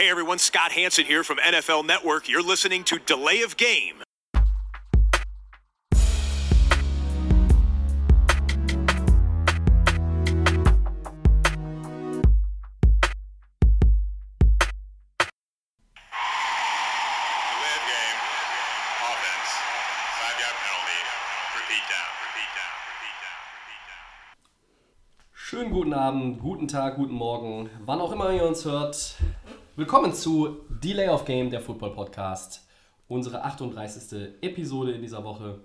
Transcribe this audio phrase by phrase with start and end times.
[0.00, 2.26] Hey everyone, Scott Hanson here from NFL Network.
[2.26, 3.96] You're listening to Delay of Game.
[3.96, 4.46] Delay
[17.76, 18.20] of game.
[19.04, 19.50] Offense.
[20.16, 21.00] Five yard penalty.
[21.60, 22.08] Repeat down.
[22.24, 22.72] Repeat down.
[22.88, 23.40] Repeat down.
[23.52, 24.08] Repeat down.
[25.34, 29.16] Schönen guten Abend, guten Tag, guten Morgen, wann auch immer ihr uns hört.
[29.80, 32.66] Willkommen zu Delay of Game, der Football Podcast.
[33.08, 34.34] Unsere 38.
[34.42, 35.60] Episode in dieser Woche.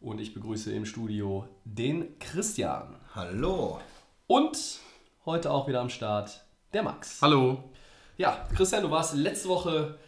[0.00, 2.96] Und ich begrüße im Studio den Christian.
[3.14, 3.80] Hallo.
[4.28, 4.78] Und
[5.26, 7.18] heute auch wieder am Start der Max.
[7.20, 7.64] Hallo.
[8.16, 9.98] Ja, Christian, du warst letzte Woche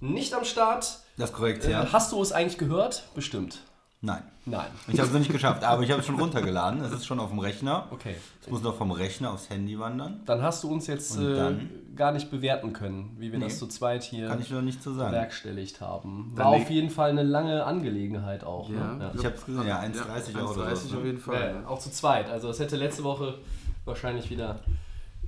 [0.00, 1.00] nicht am Start.
[1.18, 1.92] Das ist korrekt, Äh, ja?
[1.92, 3.04] Hast du es eigentlich gehört?
[3.14, 3.64] Bestimmt.
[4.04, 4.22] Nein.
[4.46, 4.66] Nein.
[4.88, 6.80] Ich habe es noch nicht geschafft, aber ich habe es schon runtergeladen.
[6.82, 7.86] Es ist schon auf dem Rechner.
[7.92, 8.16] Okay.
[8.40, 10.22] Es muss noch vom Rechner aufs Handy wandern.
[10.26, 11.70] Dann hast du uns jetzt äh, dann?
[11.94, 13.44] gar nicht bewerten können, wie wir Nee.
[13.44, 15.12] das zu zweit hier Kann ich noch nicht so sagen.
[15.12, 16.32] bewerkstelligt haben.
[16.34, 18.68] Dann War leg- auf jeden Fall eine lange Angelegenheit auch.
[18.70, 18.94] Ja.
[18.94, 19.12] Ne?
[19.14, 20.96] Ich habe es gesehen, ja, 1,30 ja, Euro oder 1,30 so.
[20.98, 21.24] auf jeden Ja.
[21.24, 21.60] Fall.
[21.62, 22.28] Ja, auch zu zweit.
[22.28, 23.38] Also es hätte letzte Woche
[23.84, 24.58] wahrscheinlich wieder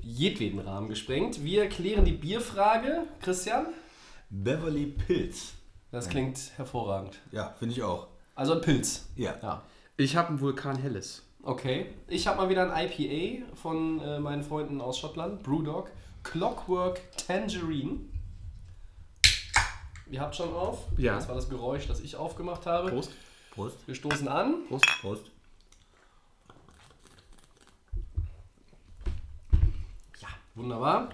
[0.02, 1.44] jedweden Rahmen gesprengt.
[1.44, 3.04] Wir klären die Bierfrage.
[3.22, 3.66] Christian,
[4.30, 5.52] Beverly Pilz.
[5.92, 7.20] das klingt hervorragend.
[7.30, 8.08] Ja, finde ich auch.
[8.34, 9.06] Also ein Pilz.
[9.16, 9.36] Ja.
[9.42, 9.62] Ja.
[9.96, 11.22] Ich habe einen Vulkan Helles.
[11.42, 11.86] Okay.
[12.08, 15.90] Ich habe mal wieder ein IPA von äh, meinen Freunden aus Schottland, Brewdog.
[16.24, 18.00] Clockwork Tangerine.
[20.10, 20.86] Ihr habt schon auf.
[20.96, 21.16] Ja.
[21.16, 22.90] Das war das Geräusch, das ich aufgemacht habe.
[22.90, 23.12] Prost.
[23.50, 23.76] Prost.
[23.86, 24.66] Wir stoßen an.
[24.68, 24.86] Prost.
[25.00, 25.30] Prost.
[30.20, 31.10] Ja, wunderbar.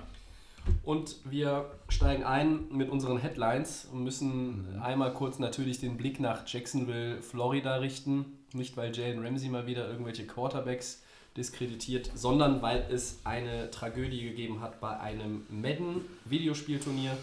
[0.82, 6.46] Und wir steigen ein mit unseren Headlines und müssen einmal kurz natürlich den Blick nach
[6.46, 8.24] Jacksonville, Florida richten.
[8.52, 11.02] Nicht, weil Jalen Ramsey mal wieder irgendwelche Quarterbacks
[11.36, 17.16] diskreditiert, sondern weil es eine Tragödie gegeben hat bei einem Madden-Videospielturnier.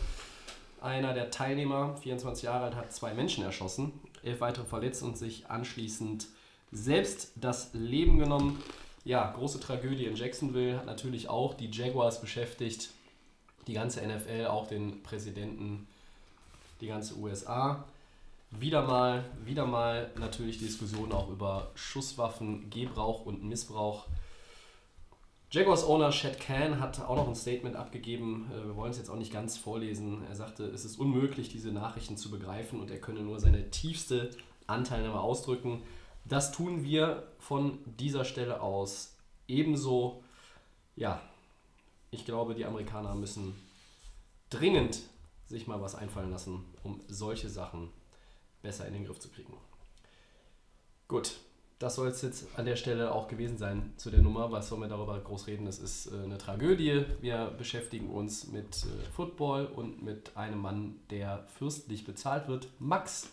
[0.81, 3.91] Einer der Teilnehmer, 24 Jahre alt, hat zwei Menschen erschossen,
[4.23, 6.27] elf weitere verletzt und sich anschließend
[6.71, 8.61] selbst das Leben genommen.
[9.03, 12.89] Ja, große Tragödie in Jacksonville hat natürlich auch die Jaguars beschäftigt,
[13.67, 15.87] die ganze NFL, auch den Präsidenten,
[16.81, 17.85] die ganze USA.
[18.51, 24.05] Wieder mal, wieder mal natürlich Diskussion auch über Schusswaffen, Gebrauch und Missbrauch.
[25.51, 28.51] Jaguars Owner Chad Can hat auch noch ein Statement abgegeben.
[28.51, 30.23] Äh, Wir wollen es jetzt auch nicht ganz vorlesen.
[30.27, 34.29] Er sagte, es ist unmöglich, diese Nachrichten zu begreifen und er könne nur seine tiefste
[34.65, 35.83] Anteilnahme ausdrücken.
[36.25, 39.15] Das tun wir von dieser Stelle aus
[39.47, 40.21] ebenso.
[40.97, 41.21] Ja,
[42.11, 43.55] ich glaube, die Amerikaner müssen
[44.49, 44.99] dringend
[45.45, 47.89] sich mal was einfallen lassen, um solche Sachen
[48.61, 49.53] besser in den Griff zu kriegen.
[51.07, 51.37] Gut,
[51.79, 54.51] das soll es jetzt an der Stelle auch gewesen sein zu der Nummer.
[54.51, 55.67] Was soll man darüber groß reden?
[55.67, 57.05] Es ist äh, eine Tragödie.
[57.21, 62.67] Wir beschäftigen uns mit äh, Football und mit einem Mann, der fürstlich bezahlt wird.
[62.79, 63.29] Max,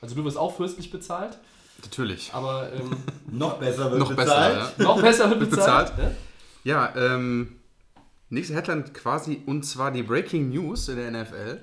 [0.00, 1.36] also du wirst auch fürstlich bezahlt,
[1.82, 2.32] Natürlich.
[2.32, 2.96] aber ähm,
[3.30, 4.54] Noch besser wird Noch bezahlt.
[4.54, 4.84] besser, ja.
[4.84, 5.88] noch besser wird Wird bezahlt.
[5.96, 6.10] bezahlt.
[6.12, 6.16] ne?
[6.64, 7.59] Ja, ähm,
[8.30, 11.62] nächste Headline quasi und zwar die Breaking News in der NFL.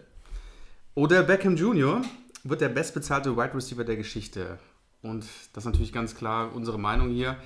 [0.96, 2.02] Oder Beckham Jr.
[2.44, 4.60] wird der bestbezahlte Wide Receiver der Geschichte.
[5.02, 7.38] Und das ist natürlich ganz klar unsere Meinung hier.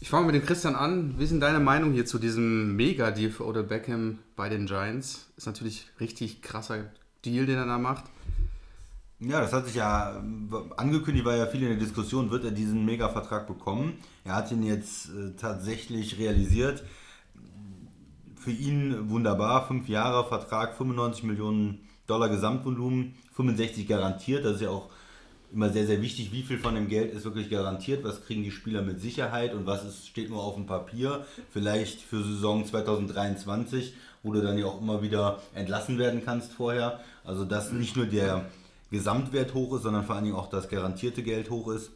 [0.00, 1.14] Ich fange mit dem Christian an.
[1.18, 5.26] Wie ist denn deine Meinung hier zu diesem Mega-Deal für Odell Beckham bei den Giants?
[5.36, 6.90] Ist natürlich richtig krasser
[7.24, 8.04] Deal, den er da macht.
[9.18, 12.50] Ja, das hat sich ja ähm, angekündigt, war ja viel in der Diskussion, wird er
[12.50, 13.94] diesen Mega-Vertrag bekommen.
[14.24, 16.84] Er hat ihn jetzt äh, tatsächlich realisiert.
[18.46, 24.44] Für ihn wunderbar, fünf Jahre Vertrag, 95 Millionen Dollar Gesamtvolumen, 65 garantiert.
[24.44, 24.88] Das ist ja auch
[25.52, 28.52] immer sehr, sehr wichtig, wie viel von dem Geld ist wirklich garantiert, was kriegen die
[28.52, 31.26] Spieler mit Sicherheit und was ist, steht nur auf dem Papier.
[31.50, 37.00] Vielleicht für Saison 2023, wo du dann ja auch immer wieder entlassen werden kannst vorher.
[37.24, 38.44] Also dass nicht nur der
[38.92, 41.90] Gesamtwert hoch ist, sondern vor allen Dingen auch das garantierte Geld hoch ist.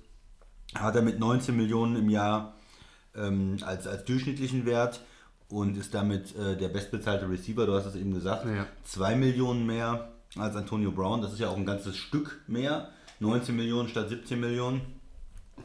[0.75, 2.56] Hat er mit 19 Millionen im Jahr
[3.15, 5.00] ähm, als, als durchschnittlichen Wert
[5.50, 8.66] und ist damit äh, der bestbezahlte Receiver, du hast es eben gesagt, Ja.
[8.84, 10.09] 2 Millionen mehr
[10.39, 12.89] als Antonio Brown, das ist ja auch ein ganzes Stück mehr,
[13.19, 14.80] 19 Millionen statt 17 Millionen.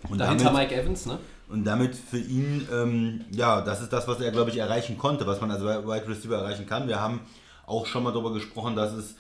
[0.10, 1.20] Und Dahinter damit- Mike Evans, ne?
[1.48, 5.28] und damit für ihn, ähm, ja, das ist das, was er, glaube ich, erreichen konnte,
[5.28, 6.88] was man als Wide Receiver erreichen kann.
[6.88, 7.22] Wir haben
[7.68, 9.16] auch schon mal darüber gesprochen, dass es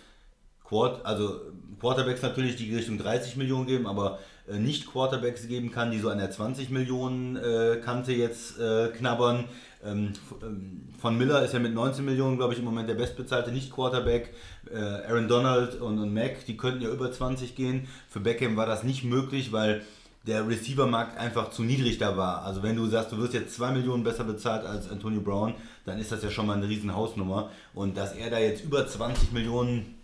[0.67, 1.39] Quart also
[1.79, 4.17] Quarterbacks natürlich, die Richtung 30 Millionen geben, aber
[4.49, 8.87] äh, nicht Quarterbacks geben kann, die so an der 20 Millionen äh, Kante jetzt äh,
[8.89, 9.45] knabbern.
[9.85, 13.51] Ähm, ähm, von Miller ist ja mit 19 Millionen, glaube ich, im Moment der bestbezahlte
[13.51, 14.33] Nicht-Quarterback.
[14.71, 17.87] Äh, Aaron Donald und, und Mac, die könnten ja über 20 gehen.
[18.09, 19.83] Für Beckham war das nicht möglich, weil
[20.25, 22.43] der Receiver-Markt einfach zu niedrig da war.
[22.43, 25.53] Also wenn du sagst, du wirst jetzt 2 Millionen besser bezahlt als Antonio Brown,
[25.85, 27.51] dann ist das ja schon mal eine riesen Hausnummer.
[27.75, 29.95] Und dass er da jetzt über 20 Millionen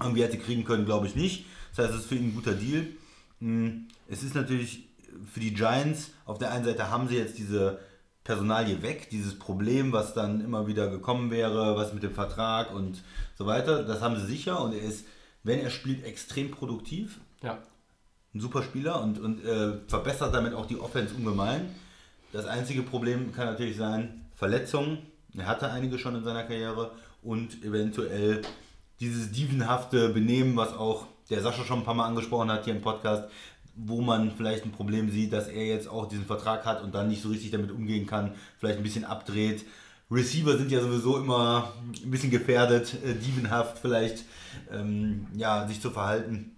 [0.00, 1.46] irgendwie hätte kriegen können, glaube ich nicht.
[1.74, 2.86] Das heißt, es ist für ihn ein guter Deal.
[3.40, 4.84] Hm, Es ist natürlich
[5.32, 7.80] für die Giants, auf der einen Seite haben sie jetzt diese
[8.26, 13.02] Personalie weg, dieses Problem, was dann immer wieder gekommen wäre, was mit dem Vertrag und
[13.38, 15.06] so weiter, das haben sie sicher und er ist,
[15.44, 17.58] wenn er spielt, extrem produktiv Ja.
[18.34, 21.74] ein super Spieler und, und äh, verbessert damit auch die Offense ungemein.
[22.32, 24.98] Das einzige Problem kann natürlich sein, Verletzungen.
[25.36, 26.90] Er hatte einige schon in seiner Karriere
[27.22, 28.42] und eventuell
[28.98, 32.82] dieses dievenhafte Benehmen, was auch der Sascha schon ein paar Mal angesprochen hat hier im
[32.82, 33.28] Podcast,
[33.76, 37.08] wo man vielleicht ein Problem sieht, dass er jetzt auch diesen Vertrag hat und dann
[37.08, 39.64] nicht so richtig damit umgehen kann, vielleicht ein bisschen abdreht.
[40.10, 41.72] Receiver sind ja sowieso immer
[42.04, 44.24] ein bisschen gefährdet, äh, dievenhaft vielleicht
[44.72, 46.52] ähm, ja, sich zu verhalten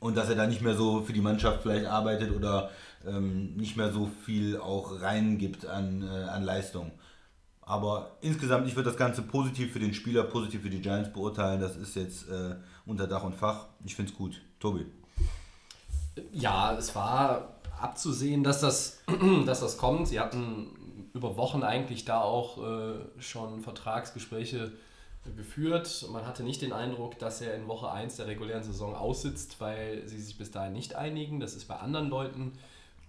[0.00, 2.70] und dass er da nicht mehr so für die Mannschaft vielleicht arbeitet oder
[3.06, 6.90] ähm, nicht mehr so viel auch reingibt an, äh, an Leistung.
[7.60, 11.60] Aber insgesamt, ich würde das Ganze positiv für den Spieler, positiv für die Giants beurteilen.
[11.60, 13.66] Das ist jetzt äh, unter Dach und Fach.
[13.84, 14.40] Ich finde es gut.
[14.58, 14.86] Tobi.
[16.32, 19.02] Ja, es war abzusehen, dass das,
[19.46, 20.08] dass das kommt.
[20.08, 24.72] Sie hatten über Wochen eigentlich da auch äh, schon Vertragsgespräche
[25.36, 26.06] geführt.
[26.10, 30.06] Man hatte nicht den Eindruck, dass er in Woche 1 der regulären Saison aussitzt, weil
[30.06, 31.40] sie sich bis dahin nicht einigen.
[31.40, 32.52] Das ist bei anderen Leuten,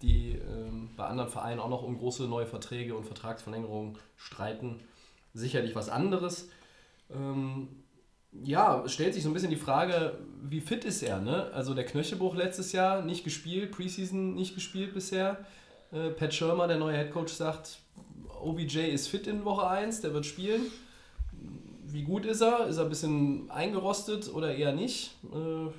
[0.01, 4.81] die ähm, bei anderen Vereinen auch noch um große neue Verträge und Vertragsverlängerungen streiten,
[5.33, 6.49] sicherlich was anderes.
[7.09, 7.69] Ähm,
[8.31, 11.19] ja, es stellt sich so ein bisschen die Frage, wie fit ist er?
[11.19, 11.51] Ne?
[11.53, 15.45] Also der Knöchelbruch letztes Jahr nicht gespielt, Preseason nicht gespielt bisher.
[15.91, 17.79] Äh, Pat Schirmer, der neue Headcoach, sagt,
[18.41, 20.61] OBJ ist fit in Woche 1, der wird spielen.
[21.85, 22.67] Wie gut ist er?
[22.67, 25.11] Ist er ein bisschen eingerostet oder eher nicht?
[25.33, 25.71] Äh,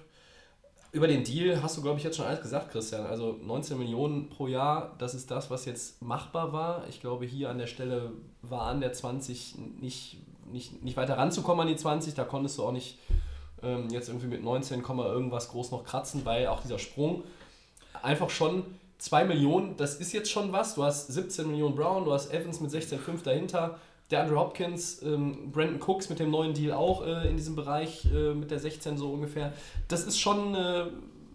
[0.93, 3.07] über den Deal hast du, glaube ich, jetzt schon alles gesagt, Christian.
[3.07, 6.87] Also 19 Millionen pro Jahr, das ist das, was jetzt machbar war.
[6.89, 8.13] Ich glaube, hier an der Stelle
[8.43, 10.19] war an der 20 nicht,
[10.53, 12.15] nicht, nicht weiter ranzukommen an die 20.
[12.15, 12.99] Da konntest du auch nicht
[13.63, 17.25] ähm, jetzt irgendwie mit 19, irgendwas groß noch kratzen, weil auch dieser Sprung
[18.03, 18.65] einfach schon
[18.99, 20.75] 2 Millionen, das ist jetzt schon was.
[20.75, 23.79] Du hast 17 Millionen Brown, du hast Evans mit 16,5 dahinter.
[24.11, 28.05] Der Andrew Hopkins, ähm, Brandon Cooks mit dem neuen Deal auch äh, in diesem Bereich
[28.13, 29.53] äh, mit der 16 so ungefähr.
[29.89, 30.85] Das ist schon äh,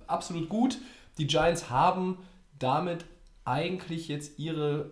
[0.06, 0.78] absolut gut.
[1.18, 2.20] Die Giants haben
[2.60, 3.06] damit
[3.46, 4.92] eigentlich jetzt ihre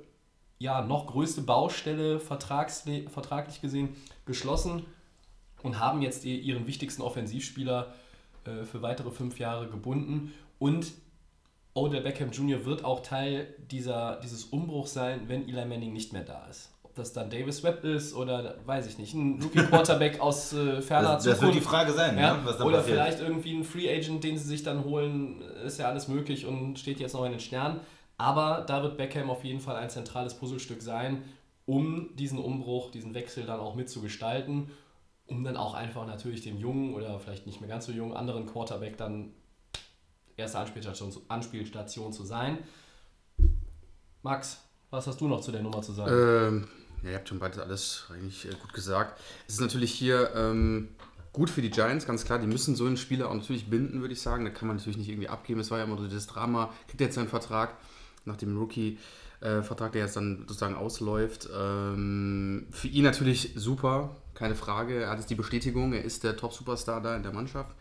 [0.57, 3.95] ja, noch größte Baustelle vertraglich gesehen
[4.25, 4.85] geschlossen
[5.63, 7.93] und haben jetzt ihren wichtigsten Offensivspieler
[8.45, 10.33] äh, für weitere fünf Jahre gebunden.
[10.59, 10.93] Und
[11.73, 12.65] Odell Beckham Jr.
[12.65, 16.71] wird auch Teil dieser, dieses Umbruchs sein, wenn Eli Manning nicht mehr da ist.
[16.83, 21.15] Ob das dann Davis Webb ist oder weiß ich nicht, ein Rookie-Quarterback aus äh, ferner
[21.15, 22.97] Das, das wird die Frage sein, ja, ne, was dann oder passiert.
[22.97, 26.79] vielleicht irgendwie ein Free Agent, den sie sich dann holen, ist ja alles möglich und
[26.79, 27.81] steht jetzt noch in den Sternen.
[28.17, 31.23] Aber da wird Beckham auf jeden Fall ein zentrales Puzzlestück sein,
[31.65, 34.69] um diesen Umbruch, diesen Wechsel dann auch mitzugestalten,
[35.27, 38.45] um dann auch einfach natürlich dem jungen oder vielleicht nicht mehr ganz so jungen anderen
[38.45, 39.33] Quarterback dann
[40.37, 42.59] erste Anspielstation, Anspielstation zu sein.
[44.21, 46.11] Max, was hast du noch zu der Nummer zu sagen?
[46.11, 46.67] Ähm,
[47.03, 49.19] ja, ihr habt schon beides alles eigentlich äh, gut gesagt.
[49.47, 50.89] Es ist natürlich hier ähm,
[51.33, 52.39] gut für die Giants, ganz klar.
[52.39, 54.45] Die müssen so einen Spieler auch natürlich binden, würde ich sagen.
[54.45, 55.59] Da kann man natürlich nicht irgendwie abgeben.
[55.59, 56.73] Es war ja immer so das Drama.
[56.87, 57.75] Kriegt er jetzt seinen Vertrag
[58.25, 58.53] nach dem
[59.53, 61.49] Rookie-Vertrag, der jetzt dann sozusagen ausläuft.
[61.55, 65.03] Ähm, für ihn natürlich super, keine Frage.
[65.03, 67.75] Er hat jetzt die Bestätigung, er ist der Top-Superstar da in der Mannschaft.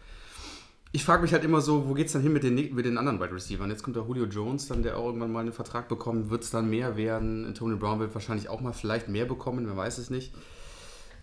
[0.93, 2.99] Ich frage mich halt immer so, wo geht es dann hin mit den, mit den
[2.99, 3.69] anderen Wide Receivers?
[3.69, 6.31] Jetzt kommt der Julio Jones, dann der auch irgendwann mal einen Vertrag bekommt.
[6.31, 7.53] Wird es dann mehr werden?
[7.55, 10.33] Tony Brown wird wahrscheinlich auch mal vielleicht mehr bekommen, wer weiß es nicht.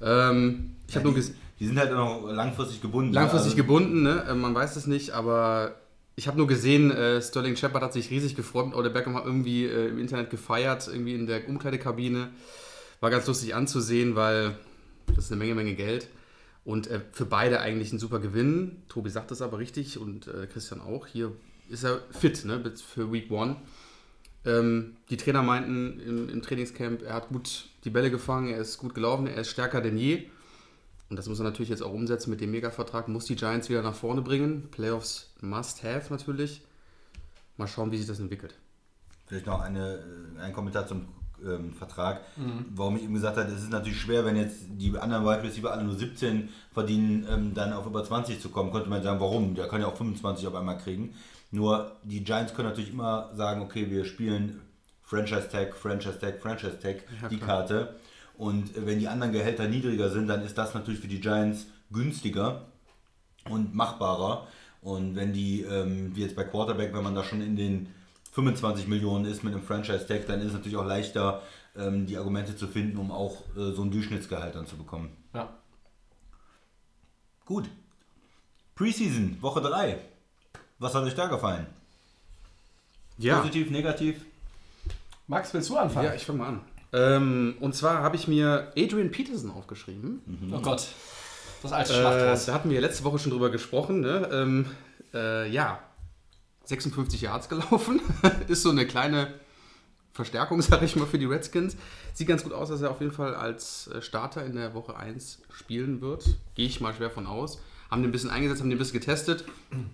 [0.01, 1.35] Ähm, ich habe nur die, gesehen.
[1.59, 3.13] die sind halt auch noch langfristig gebunden.
[3.13, 4.25] Langfristig Also, gebunden, ne?
[4.27, 5.75] Äh, man weiß es nicht, aber
[6.21, 8.75] ich habe nur gesehen, äh, Sterling Shepard hat sich riesig gefreut.
[8.75, 12.29] Oder Beckham hat irgendwie äh, im Internet gefeiert, irgendwie in der Umkleidekabine.
[12.99, 14.55] War ganz lustig anzusehen, weil
[15.07, 16.09] das ist eine Menge, Menge Geld.
[16.63, 18.83] Und äh, für beide eigentlich ein super Gewinn.
[18.87, 21.07] Tobi sagt das aber richtig und äh, Christian auch.
[21.07, 21.31] Hier
[21.69, 23.55] ist er fit ne, für Week One.
[24.45, 28.77] Ähm, die Trainer meinten im, im Trainingscamp, er hat gut die Bälle gefangen, er ist
[28.77, 30.25] gut gelaufen, er ist stärker denn je.
[31.11, 33.81] Und das muss er natürlich jetzt auch umsetzen mit dem Mega-Vertrag, muss die Giants wieder
[33.81, 34.69] nach vorne bringen.
[34.71, 36.61] Playoffs must have natürlich.
[37.57, 38.55] Mal schauen, wie sich das entwickelt.
[39.27, 39.95] Vielleicht noch eine,
[40.37, 41.09] äh, ein Kommentar zum
[41.45, 42.21] ähm, Vertrag.
[42.73, 45.73] Warum ich eben gesagt habe, es ist natürlich schwer, wenn jetzt die anderen Wide Receiver
[45.73, 48.71] alle nur 17 verdienen, ähm, dann auf über 20 zu kommen.
[48.71, 49.53] Könnte man sagen, warum?
[49.53, 51.13] Der kann ja auch 25 auf einmal kriegen.
[51.51, 54.61] Nur die Giants können natürlich immer sagen, okay, wir spielen
[55.03, 57.67] Franchise Tag, Franchise Tag, Franchise Tag, Ja, die klar.
[57.67, 57.95] Karte.
[58.41, 61.67] Und äh, wenn die anderen Gehälter niedriger sind, dann ist das natürlich für die Giants
[61.91, 62.65] günstiger
[63.47, 64.47] und machbarer.
[64.81, 67.93] Und wenn die, ähm, wie jetzt bei Quarterback, wenn man da schon in den
[68.31, 71.43] 25 Millionen ist mit einem Franchise-Tag, dann ist es natürlich auch leichter,
[71.77, 75.15] ähm, die Argumente zu finden, um auch äh, so ein Durchschnittsgehalt dann zu bekommen.
[75.35, 75.53] Ja.
[77.45, 77.69] Gut.
[78.73, 79.99] Preseason, Woche 3.
[80.79, 81.67] Was hat euch da gefallen?
[83.19, 84.25] Ja, Positiv, negativ?
[85.27, 86.07] Max, willst du anfangen?
[86.07, 86.70] ja ich fange mal an.
[86.93, 90.21] Ähm, und zwar habe ich mir Adrian Peterson aufgeschrieben.
[90.53, 90.87] Oh Gott.
[91.63, 92.45] Das alte Äh, Schlachthaus.
[92.45, 94.01] da hatten wir letzte Woche schon drüber gesprochen.
[94.01, 94.29] Ne?
[94.31, 94.65] Ähm,
[95.13, 95.79] äh, ja,
[96.65, 98.01] 56 Yards gelaufen.
[98.47, 99.33] ist so eine kleine
[100.13, 101.77] Verstärkung, sage ich mal, für die Redskins.
[102.13, 104.95] Sieht ganz gut aus, dass er auf jeden Fall als äh, Starter in der Woche
[104.97, 106.25] 1 spielen wird.
[106.55, 107.59] Gehe ich mal schwer von aus.
[107.89, 109.43] Haben den ein bisschen eingesetzt, haben den ein bisschen getestet.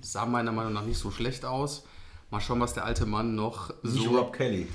[0.01, 1.83] Sah meiner Meinung nach nicht so schlecht aus.
[2.29, 4.17] Mal schauen, was der alte Mann noch Nicht so.
[4.17, 4.67] Rob Kelly.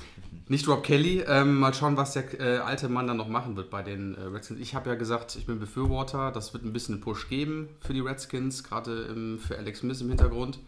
[0.49, 1.23] Nicht Rob Kelly.
[1.27, 4.23] Ähm, mal schauen, was der äh, alte Mann dann noch machen wird bei den äh,
[4.23, 4.61] Redskins.
[4.61, 6.31] Ich habe ja gesagt, ich bin Befürworter.
[6.33, 10.09] Das wird ein bisschen einen Push geben für die Redskins, gerade für Alex Smith im
[10.09, 10.59] Hintergrund.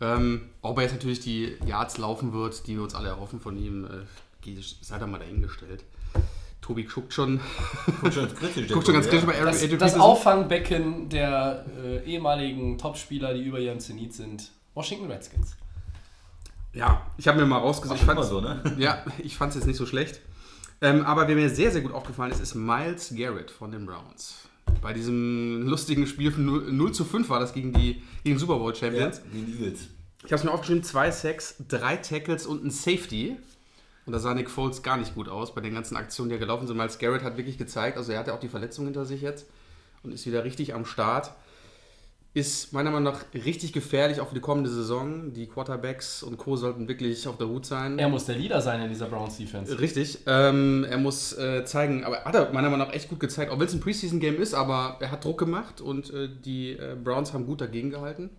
[0.00, 3.56] Ähm, ob er jetzt natürlich die Yards laufen wird, die wir uns alle erhoffen von
[3.56, 5.84] ihm, äh, sei da mal dahingestellt.
[6.60, 7.40] Tobi guckt schon,
[8.00, 8.68] Guckt schon ganz kritisch.
[8.72, 10.00] guckt schon ganz kritisch bei Aaron Das, Adrian das Peterson.
[10.00, 14.50] Auffangbecken der äh, ehemaligen Topspieler, die über ihrem Zenit sind.
[14.74, 15.56] Washington Redskins.
[16.72, 17.98] Ja, ich habe mir mal rausgesucht.
[18.00, 18.62] Ich so, ne?
[18.78, 20.20] Ja, ich fand es jetzt nicht so schlecht.
[20.80, 24.36] Ähm, aber wer mir sehr, sehr gut aufgefallen ist, ist Miles Garrett von den Browns.
[24.80, 28.58] Bei diesem lustigen Spiel von 0, 0 zu 5 war das gegen die, gegen Super
[28.58, 29.20] Bowl Ja, Champions.
[29.32, 29.88] gegen die Eagles.
[30.18, 33.36] Ich habe es mir aufgeschrieben, zwei Sacks, drei Tackles und ein Safety.
[34.06, 36.38] Und da sah Nick Foles gar nicht gut aus bei den ganzen Aktionen, die er
[36.38, 36.76] gelaufen sind.
[36.76, 39.46] Miles Garrett hat wirklich gezeigt, also er hat ja auch die Verletzung hinter sich jetzt
[40.02, 41.32] und ist wieder richtig am Start.
[42.34, 45.32] Ist meiner Meinung nach richtig gefährlich auch für die kommende Saison.
[45.32, 46.56] Die Quarterbacks und Co.
[46.56, 47.98] sollten wirklich auf der Hut sein.
[47.98, 49.80] Er muss der Leader sein in dieser Browns Defense.
[49.80, 50.18] Richtig.
[50.26, 53.58] Ähm, er muss äh, zeigen, aber hat er meiner Meinung nach echt gut gezeigt, auch
[53.58, 57.32] wenn es ein Preseason-Game ist, aber er hat Druck gemacht und äh, die äh, Browns
[57.32, 58.30] haben gut dagegen gehalten.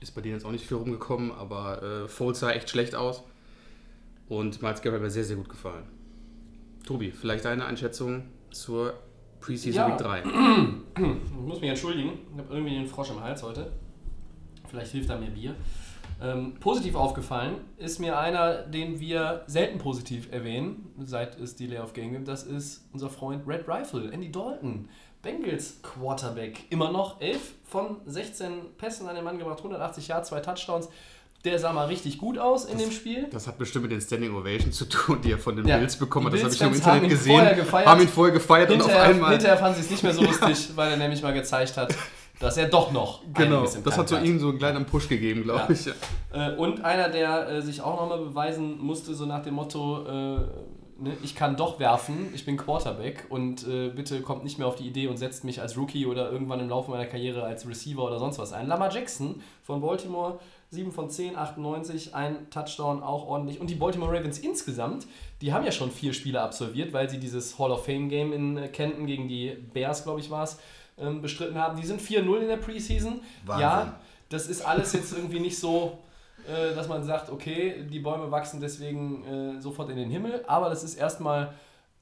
[0.00, 3.22] Ist bei denen jetzt auch nicht viel rumgekommen, aber äh, Foles sah echt schlecht aus.
[4.28, 5.84] Und Miles Garrett hat mir sehr, sehr gut gefallen.
[6.86, 8.94] Tobi, vielleicht deine Einschätzung zur
[9.44, 9.88] Preseason Ja.
[9.88, 10.22] Week 3.
[10.96, 13.72] Ich muss mich entschuldigen, ich habe irgendwie den Frosch im Hals heute.
[14.68, 15.54] Vielleicht hilft da mir Bier.
[16.22, 21.92] Ähm, positiv aufgefallen ist mir einer, den wir selten positiv erwähnen, seit es die Layoff
[21.92, 22.28] Game gibt.
[22.28, 24.88] Das ist unser Freund Red Rifle, Andy Dalton.
[25.22, 26.70] Bengals Quarterback.
[26.70, 30.88] Immer noch 11 von 16 Pässen an den Mann gebracht, 180 Yards, zwei Touchdowns.
[31.44, 33.26] Der sah mal richtig gut aus in dem Spiel.
[33.30, 35.96] Das hat bestimmt mit den Standing Ovations zu tun, die er von den Ja, Bills
[35.96, 36.32] bekommen hat.
[36.34, 37.40] Das habe ich im Internet gesehen.
[37.84, 39.30] Haben ihn vorher gefeiert und auf Hinterher, einmal.
[39.32, 41.94] hinterher fanden sie es nicht mehr so lustig, weil er nämlich mal gezeigt hat,
[42.40, 45.60] dass er doch noch Genau, das hat so ihm so einen kleinen Push gegeben, glaube
[45.60, 45.70] Ja.
[45.70, 45.86] ich.
[46.32, 50.10] Äh, und einer, der äh, sich auch nochmal beweisen musste, so nach dem Motto, äh,
[50.98, 54.86] ne, ich kann doch werfen, ich bin Quarterback und bitte kommt nicht mehr auf die
[54.86, 58.18] Idee und setzt mich als Rookie oder irgendwann im Laufe meiner Karriere als Receiver oder
[58.18, 58.66] sonst was ein.
[58.66, 60.38] Lamar Jackson von Baltimore,
[60.74, 63.60] 7 von 10, 98, ein Touchdown auch ordentlich.
[63.60, 65.06] Und die Baltimore Ravens insgesamt,
[65.40, 68.72] die haben ja schon vier Spiele absolviert, weil sie dieses Hall of Fame Game in
[68.72, 70.58] Kenton gegen die Bears, glaube ich, war es,
[70.98, 71.80] ähm, bestritten haben.
[71.80, 73.20] Die sind 4-0 in der Preseason.
[73.44, 73.62] Wahnsinn.
[73.62, 75.98] Ja, das ist alles jetzt irgendwie nicht so,
[76.46, 80.68] äh, dass man sagt, okay, die Bäume wachsen deswegen äh, sofort in den Himmel, aber
[80.68, 81.54] das ist erstmal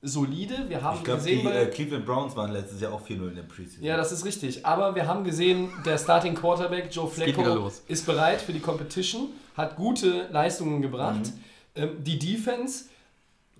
[0.02, 0.68] solide.
[0.68, 3.36] Wir haben Ich glaube, gesehen, die äh, Cleveland Browns waren letztes Jahr auch 4-0 in
[3.36, 3.84] der Preseason.
[3.84, 4.66] ja, das ist richtig.
[4.66, 9.76] Aber wir haben gesehen, der Starting Quarterback Joe Flacco ist bereit für die Competition, hat
[9.76, 11.32] gute Leistungen gebracht.
[11.76, 12.86] Ähm, die Defense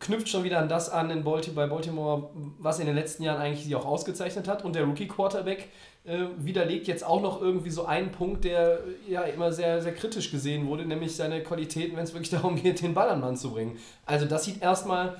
[0.01, 3.41] knüpft schon wieder an das an in Balti bei Baltimore, was in den letzten Jahren
[3.41, 4.65] eigentlich sie auch ausgezeichnet hat.
[4.65, 5.69] Und der Rookie Quarterback
[6.05, 10.33] äh, widerlegt jetzt auch noch irgendwie so einen Punkt, der ja immer sehr, sehr kritisch
[10.33, 13.37] gesehen wurde, nämlich seine Qualitäten, wenn es wirklich darum geht, den Ball an den Mann
[13.37, 13.79] zu bringen.
[14.05, 15.17] Also das sieht erstmal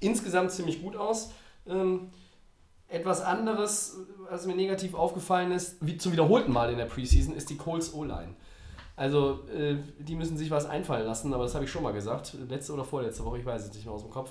[0.00, 1.30] insgesamt ziemlich gut aus.
[1.66, 2.10] Ähm,
[2.88, 3.96] etwas anderes,
[4.28, 7.94] was mir negativ aufgefallen ist, wie zum wiederholten Mal in der Preseason, ist die Colts
[7.94, 8.34] O-Line.
[8.96, 12.34] Also, äh, die müssen sich was einfallen lassen, aber das habe ich schon mal gesagt.
[12.48, 14.30] Letzte oder vorletzte Woche, ich weiß es nicht mehr aus dem Kopf.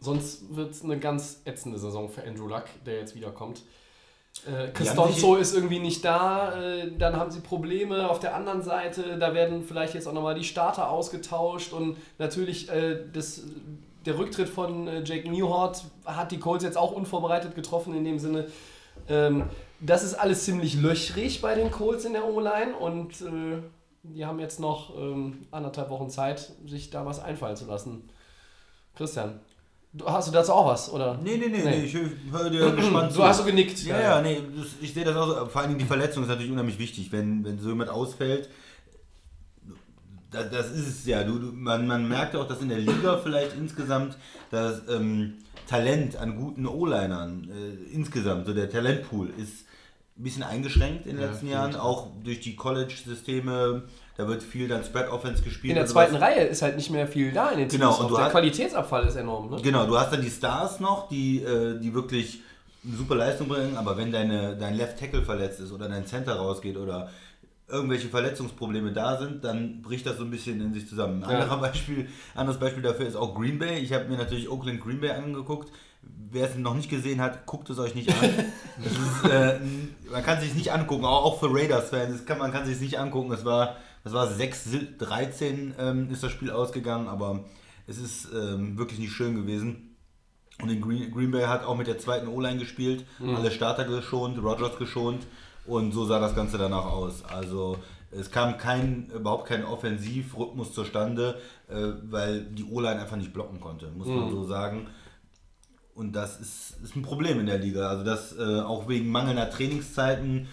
[0.00, 3.62] Sonst wird es eine ganz ätzende Saison für Andrew Luck, der jetzt wiederkommt.
[4.46, 9.18] Äh, Costanzo ist irgendwie nicht da, äh, dann haben sie Probleme auf der anderen Seite,
[9.18, 13.42] da werden vielleicht jetzt auch nochmal die Starter ausgetauscht und natürlich äh, das,
[14.06, 18.18] der Rücktritt von äh, Jake Newhart hat die Colts jetzt auch unvorbereitet getroffen in dem
[18.18, 18.46] Sinne.
[19.08, 19.44] Ähm,
[19.80, 23.62] das ist alles ziemlich löchrig bei den Colts in der O-Line und äh,
[24.02, 28.08] die haben jetzt noch ähm, anderthalb Wochen Zeit, sich da was einfallen zu lassen.
[28.96, 29.40] Christian,
[30.04, 30.92] hast du dazu auch was?
[30.92, 31.18] Oder?
[31.22, 31.70] Nee, nee, nee, Nee.
[31.70, 31.84] nee.
[31.84, 33.84] ich höre dir gespannt Du hast so genickt.
[33.84, 35.46] Ja, ja, nee, das, ich sehe das auch so.
[35.46, 37.12] Vor allen Dingen die Verletzung ist natürlich unheimlich wichtig.
[37.12, 38.48] Wenn, wenn so jemand ausfällt,
[40.30, 41.24] das, das ist es ja.
[41.24, 44.16] Du, du, man, man merkt auch, dass in der Liga vielleicht insgesamt
[44.50, 45.34] das ähm,
[45.66, 49.64] Talent an guten O-Linern, äh, insgesamt, so der Talentpool ist
[50.18, 51.54] ein bisschen eingeschränkt in den Ja, letzten viel.
[51.54, 53.82] Jahren, auch durch die College-Systeme.
[54.16, 55.70] Da wird viel dann Spread-Offense gespielt.
[55.70, 56.22] In der und zweiten sowas.
[56.28, 57.80] Reihe ist halt nicht mehr viel da in den Teams.
[57.80, 59.48] Genau, und Auch du der hast- Qualitätsabfall ist enorm.
[59.50, 59.62] Ne?
[59.62, 62.40] Genau, du hast dann die Stars noch, die, äh, die wirklich
[62.84, 66.34] eine super Leistung bringen, aber wenn deine, dein Left Tackle verletzt ist oder dein Center
[66.34, 67.10] rausgeht oder
[67.68, 71.22] irgendwelche Verletzungsprobleme da sind, dann bricht das so ein bisschen in sich zusammen.
[71.24, 71.54] Ein Ja.
[71.56, 73.78] Beispiel, anderes Beispiel dafür ist auch Green Bay.
[73.78, 75.70] Ich habe mir natürlich Oakland Green Bay angeguckt.
[76.30, 78.24] Wer es noch nicht gesehen hat, guckt es euch nicht an.
[78.84, 79.58] Ist, äh,
[80.10, 82.24] man kann es sich nicht angucken, auch, auch für Raiders-Fans.
[82.24, 83.32] kann- Man kann es sich nicht angucken.
[83.32, 87.44] Es war, das war 6-13 ähm, ist das Spiel ausgegangen, aber
[87.86, 89.96] es ist ähm, wirklich nicht schön gewesen.
[90.62, 94.38] Und in Green, Green Bay hat auch mit der zweiten O-Line gespielt, alle Starter geschont,
[94.42, 95.24] Rogers geschont
[95.68, 97.24] und so sah das Ganze danach aus.
[97.24, 97.78] Also
[98.10, 101.74] es kam kein, überhaupt kein Offensivrhythmus zustande, äh,
[102.10, 104.86] weil die O-Line einfach nicht blocken konnte, muss man so sagen.
[105.94, 107.88] Und das ist, ist ein Problem in der Liga.
[107.88, 110.48] Also dass äh, auch wegen mangelnder Trainingszeiten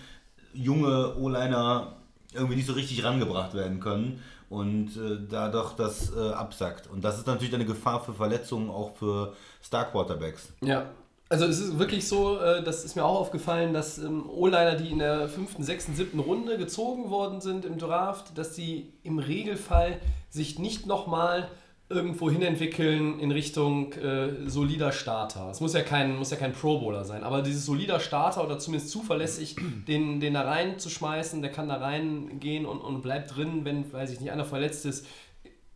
[0.54, 1.98] junge O-Liner
[2.34, 6.88] irgendwie nicht so richtig rangebracht werden können und äh, dadurch das äh, absackt.
[6.88, 10.52] Und das ist natürlich eine Gefahr für Verletzungen auch für Star Quarterbacks.
[10.62, 10.90] Ja.
[11.28, 14.92] Also es ist wirklich so, äh, das ist mir auch aufgefallen, dass ähm, O-Liner, die
[14.92, 20.00] in der fünften, sechsten, siebten Runde gezogen worden sind im Draft, dass die im Regelfall
[20.30, 21.50] sich nicht nochmal
[21.90, 25.50] irgendwo hinentwickeln in Richtung äh, solider Starter.
[25.52, 28.92] Es muss ja kein, ja kein Pro Bowler sein, aber dieses solider Starter oder zumindest
[28.92, 29.56] zuverlässig,
[29.88, 34.20] den, den da reinzuschmeißen, der kann da reingehen und, und bleibt drin, wenn, weiß ich
[34.20, 35.06] nicht, einer verletzt ist.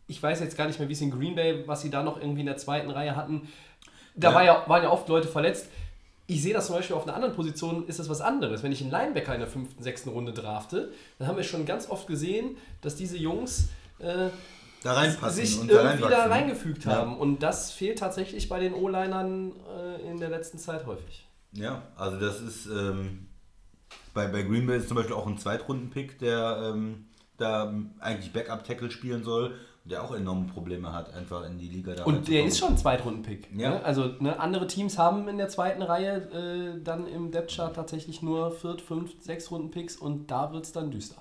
[0.08, 2.20] Ich weiß jetzt gar nicht mehr, wie es in Green Bay, was sie da noch
[2.20, 3.48] irgendwie in der zweiten Reihe hatten.
[4.20, 4.34] Da Ja.
[4.34, 5.66] war ja, waren ja oft Leute verletzt.
[6.26, 8.62] Ich sehe das zum Beispiel auf einer anderen Position, ist das was anderes.
[8.62, 11.90] Wenn ich einen Linebacker in der fünften, sechsten Runde drafte, dann haben wir schon ganz
[11.90, 14.28] oft gesehen, dass diese Jungs äh,
[14.84, 16.92] Da reinpassen sich und irgendwie da reingefügt Ja.
[16.92, 17.18] haben.
[17.18, 21.26] Und das fehlt tatsächlich bei den O-Linern äh, in der letzten Zeit häufig.
[21.52, 23.26] Ja, also das ist ähm,
[24.14, 27.06] bei, bei Green Bay ist zum Beispiel auch ein Zweitrunden-Pick, der ähm,
[27.38, 29.56] da eigentlich Backup-Tackle spielen soll,
[29.90, 32.78] der auch enorme Probleme hat, einfach in die Liga da Und der ist schon ein
[32.78, 33.48] Zweitrunden-Pick.
[33.56, 33.70] Ja.
[33.70, 33.84] Ne?
[33.84, 36.16] Also ne, andere Teams haben in der zweiten Reihe
[36.78, 41.16] äh, dann im Depth-Chart tatsächlich nur Viert-, Fünft-, Sechs-Runden-Picks und da wird es dann düster.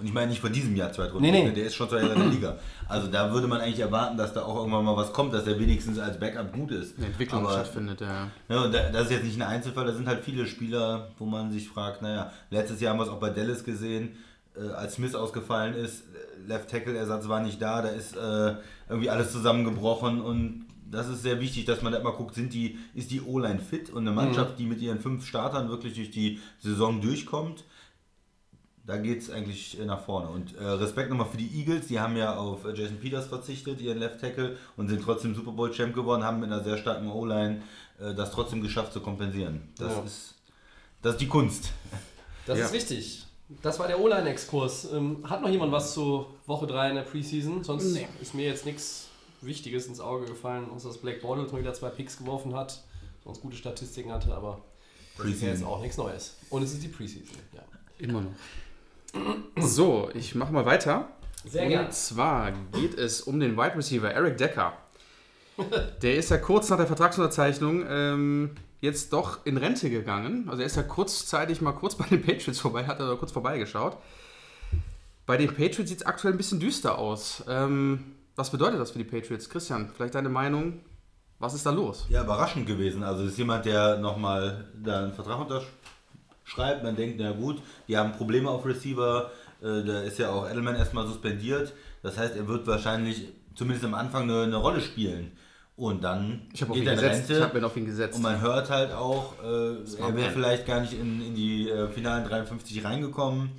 [0.00, 1.52] Und ich meine nicht von diesem Jahr Zweitrunden, Nee, nee.
[1.52, 2.58] der ist schon zwei Jahre in der Liga.
[2.88, 5.56] Also da würde man eigentlich erwarten, dass da auch irgendwann mal was kommt, dass er
[5.60, 6.96] wenigstens als Backup gut ist.
[6.98, 8.28] Eine Entwicklung Aber- stattfindet, ja.
[8.48, 11.26] Ja, und da- das ist jetzt nicht ein Einzelfall, da sind halt viele Spieler, wo
[11.26, 14.16] man sich fragt, naja, letztes Jahr haben wir es auch bei Dallas gesehen,
[14.58, 18.56] äh, als Smith ausgefallen ist, äh, Left Tackle Ersatz war nicht da, da ist äh,
[18.88, 22.78] irgendwie alles zusammengebrochen und das ist sehr wichtig, dass man da immer guckt, sind die,
[22.94, 26.40] ist die O-Line fit und eine Mannschaft, die mit ihren fünf Startern wirklich durch die
[26.60, 27.64] Saison durchkommt,
[28.86, 30.30] da geht es eigentlich äh, nach vorne.
[30.30, 33.82] Und äh, Respekt nochmal für die Eagles, die haben ja auf äh, Jason Peters verzichtet,
[33.82, 37.10] ihren Left Tackle, und sind trotzdem Super Bowl Champ geworden, haben mit einer sehr starken
[37.10, 37.60] O-Line
[38.00, 39.68] äh, das trotzdem geschafft zu kompensieren.
[39.76, 40.00] Das, Ja.
[40.04, 40.34] ist,
[41.02, 41.70] das ist die Kunst.
[42.46, 42.64] Das Ja.
[42.64, 43.26] ist richtig.
[43.62, 44.92] Das war der O-Line-Exkurs.
[44.92, 47.64] Ähm, hat noch jemand was zu Woche 3 in der Preseason?
[47.64, 48.06] Sonst Nee.
[48.20, 49.08] ist mir jetzt nichts
[49.40, 52.82] Wichtiges ins Auge gefallen, außer dass Black Bortles mal wieder zwei Picks geworfen hat,
[53.24, 54.60] sonst gute Statistiken hatte, aber
[55.16, 56.36] das ist ja jetzt auch nichts Neues.
[56.50, 57.36] Und es ist die Preseason.
[57.54, 57.62] Ja.
[57.98, 58.32] Immer noch.
[59.66, 61.08] So, ich mache mal weiter.
[61.44, 61.90] Sehr Und gern.
[61.92, 64.74] zwar geht es um den Wide Receiver Eric Decker.
[66.02, 70.48] Der ist ja kurz nach der Vertragsunterzeichnung ähm, jetzt doch in Rente gegangen.
[70.48, 73.96] Also er ist ja kurzzeitig mal kurz bei den Patriots vorbei, hat er kurz vorbeigeschaut.
[75.26, 77.44] Bei den Patriots sieht es aktuell ein bisschen düster aus.
[77.48, 79.50] Ähm, was bedeutet das für die Patriots?
[79.50, 80.80] Christian, vielleicht deine Meinung?
[81.38, 82.06] Was ist da los?
[82.08, 83.02] Ja, überraschend gewesen.
[83.02, 86.82] Also ist jemand, der nochmal da einen Vertrag unterschreibt.
[86.82, 89.30] Man denkt, na gut, die haben Probleme auf Receiver.
[89.60, 91.72] Äh, da ist ja auch Edelman erstmal suspendiert.
[92.02, 95.32] Das heißt, er wird wahrscheinlich zumindest am Anfang eine, eine Rolle spielen.
[95.78, 97.30] Und dann Ich geht er in gesetzt.
[97.30, 97.44] Ich Rente.
[97.44, 98.16] habe ihn auf ihn gesetzt.
[98.16, 101.88] Und man hört halt auch, äh, er wäre vielleicht gar nicht in, in die äh,
[101.88, 103.50] finalen 53 reingekommen.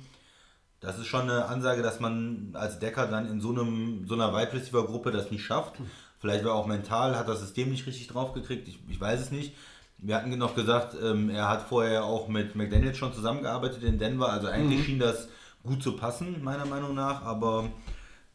[0.80, 4.34] Das ist schon eine Ansage, dass man als Decker dann in so, einem, so einer
[4.34, 5.76] Wide Receiver Gruppe das nicht schafft.
[6.18, 9.54] Vielleicht war auch mental, hat das System nicht richtig draufgekriegt, ich, ich weiß es nicht.
[9.96, 14.30] Wir hatten noch gesagt, ähm, er hat vorher auch mit McDaniels schon zusammengearbeitet in Denver,
[14.30, 15.28] also eigentlich schien das
[15.62, 17.70] gut zu passen, meiner Meinung nach, aber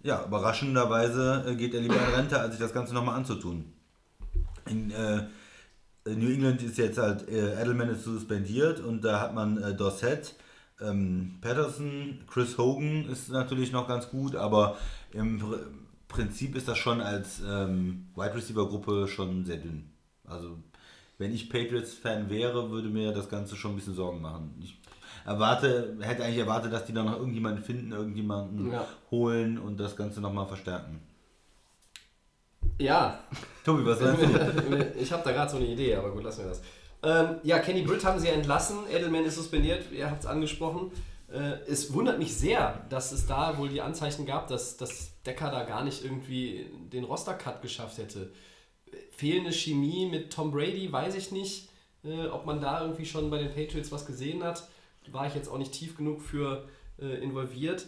[0.02, 3.75] ja, überraschenderweise äh, geht er lieber in Rente, als sich das Ganze nochmal anzutun.
[4.70, 5.24] In äh,
[6.08, 10.36] New England ist jetzt halt äh, Edelman ist suspendiert und da hat man äh, Dorsett,
[10.82, 14.78] ähm, Patterson, Chris Hogan ist natürlich noch ganz gut, aber
[15.12, 15.58] im Pr
[16.08, 19.90] Prinzip ist das schon als ähm, Wide Receiver Gruppe schon sehr dünn.
[20.24, 20.56] Also
[21.18, 24.54] wenn ich Patriots-Fan wäre, würde mir das Ganze schon ein bisschen Sorgen machen.
[24.62, 24.78] Ich
[25.26, 28.86] erwarte, hätte eigentlich erwartet, dass die da noch irgendjemanden finden, irgendjemanden Ja.
[29.12, 31.02] holen und das Ganze nochmal verstärken.
[32.78, 33.20] Ja,
[33.64, 34.94] Tobi, was meinst du?
[35.00, 36.62] ich habe da gerade so eine Idee, aber gut, lassen wir das.
[37.04, 40.92] Ähm, ja, Kenny Britt haben sie entlassen, Edelman ist suspendiert, ihr habt es angesprochen.
[41.32, 45.52] Äh, es wundert mich sehr, dass es da wohl die Anzeichen gab, dass, dass Decker
[45.52, 48.32] da gar nicht irgendwie den Roster-Cut geschafft hätte.
[49.12, 51.70] Fehlende Chemie mit Tom Brady, weiß ich nicht,
[52.04, 54.68] äh, ob man da irgendwie schon bei den Patriots was gesehen hat.
[55.12, 56.68] War ich jetzt auch nicht tief genug für
[57.00, 57.86] äh, involviert.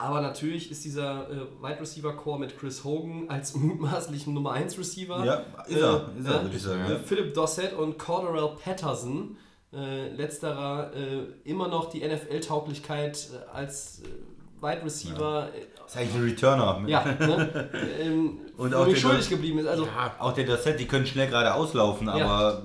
[0.00, 4.78] Aber natürlich ist dieser äh, Wide Receiver Core mit Chris Hogan als mutmaßlichen Nummer 1
[4.78, 5.22] Receiver.
[5.24, 6.84] Ja, ist er, ist er, äh, würde ich sagen.
[6.86, 6.98] äh, Ja.
[6.98, 9.36] Philip Dossett und Cordarrelle Patterson.
[9.72, 15.48] Äh, letzterer äh, immer noch die NFL-Tauglichkeit äh, als äh, Wide Receiver.
[15.86, 16.82] Ist eigentlich ein Returner.
[16.88, 17.70] Ja, ja ne?
[18.00, 19.66] ähm, Und wo auch mir den- schuldig geblieben ist.
[19.68, 19.86] Also,
[20.18, 22.14] Auch der Dasset, die können schnell gerade auslaufen, Ja.
[22.14, 22.62] aber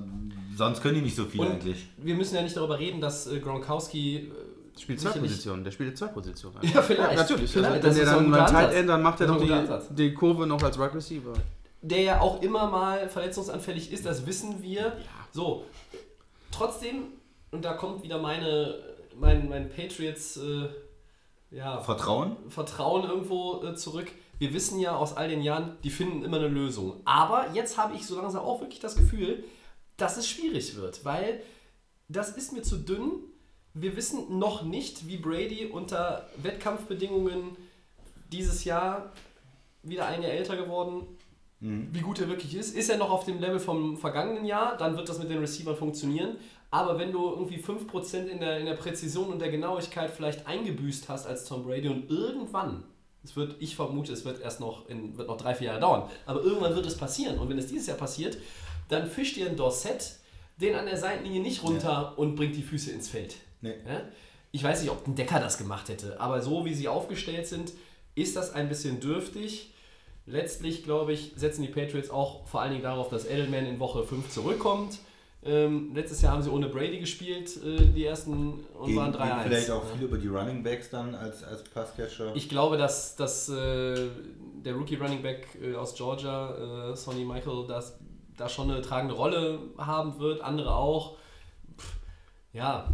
[0.57, 1.85] sonst können die nicht so viel und eigentlich.
[1.97, 4.31] wir müssen ja nicht darüber reden, dass äh, Gronkowski.
[4.77, 5.63] Spielt zwei Positionen.
[5.63, 6.57] Der spielt zwei Positionen.
[6.61, 7.15] Ja, vielleicht.
[7.15, 7.51] natürlich.
[7.51, 7.83] Vielleicht.
[7.83, 8.75] Wenn er dann Tight Ansatz.
[8.75, 11.33] End, dann macht er guter die, die Kurve noch als Wide Receiver.
[11.81, 14.97] der ja auch immer mal verletzungsanfällig ist, das wissen wir.
[15.31, 15.65] So,
[16.51, 17.03] trotzdem,
[17.51, 18.75] und da kommt wieder meine,
[19.15, 20.67] mein, mein Patriots äh,
[21.51, 22.35] ja, Vertrauen?
[22.49, 24.11] Vertrauen irgendwo äh, zurück.
[24.39, 27.01] Wir wissen ja aus all den Jahren, die finden immer eine Lösung.
[27.05, 29.45] Aber jetzt habe ich so langsam auch wirklich das Gefühl,
[29.95, 31.41] dass es schwierig wird, weil
[32.09, 33.23] das ist mir zu dünn.
[33.75, 37.57] Wir wissen noch nicht, wie Brady unter Wettkampfbedingungen
[38.31, 39.11] dieses Jahr
[39.83, 41.05] wieder ein Jahr älter geworden,
[41.59, 42.75] wie gut er wirklich ist.
[42.75, 45.75] Ist er noch auf dem Level vom vergangenen Jahr, dann wird das mit den Receivern
[45.75, 46.37] funktionieren.
[46.71, 51.09] Aber wenn du irgendwie 5% in der, in der Präzision und der Genauigkeit vielleicht eingebüßt
[51.09, 52.83] hast als Tom Brady und irgendwann,
[53.23, 56.09] es wird, ich vermute, es wird erst noch, in, wird noch drei, vier Jahre dauern,
[56.25, 57.39] aber irgendwann wird es passieren.
[57.39, 58.37] Und wenn es dieses Jahr passiert,
[58.87, 60.19] dann fischt ihr ein Dorset
[60.57, 63.35] den an der Seitenlinie nicht runter und bringt die Füße ins Feld.
[63.61, 63.75] Nee.
[63.87, 64.01] Ja?
[64.51, 67.73] Ich weiß nicht, ob ein Decker das gemacht hätte, aber so wie sie aufgestellt sind,
[68.15, 69.73] ist das ein bisschen dürftig.
[70.27, 74.03] Letztlich, glaube ich, setzen die Patriots auch vor allen Dingen darauf, dass Edelman in Woche
[74.03, 74.97] 5 zurückkommt.
[75.43, 79.21] Ähm, letztes Jahr haben sie ohne Brady gespielt, äh, die ersten, und Gehen, waren gehen
[79.21, 79.43] 3-1.
[79.43, 79.95] vielleicht auch Ja.
[79.95, 82.35] viel über die Running Backs dann als, als Passcatcher.
[82.35, 84.07] Ich glaube, dass, dass äh,
[84.63, 87.99] der Rookie Running Back äh, aus Georgia, äh, Sonny Michael, das,
[88.37, 91.17] da schon eine tragende Rolle haben wird, andere auch.
[91.77, 91.93] Pff,
[92.53, 92.89] ja,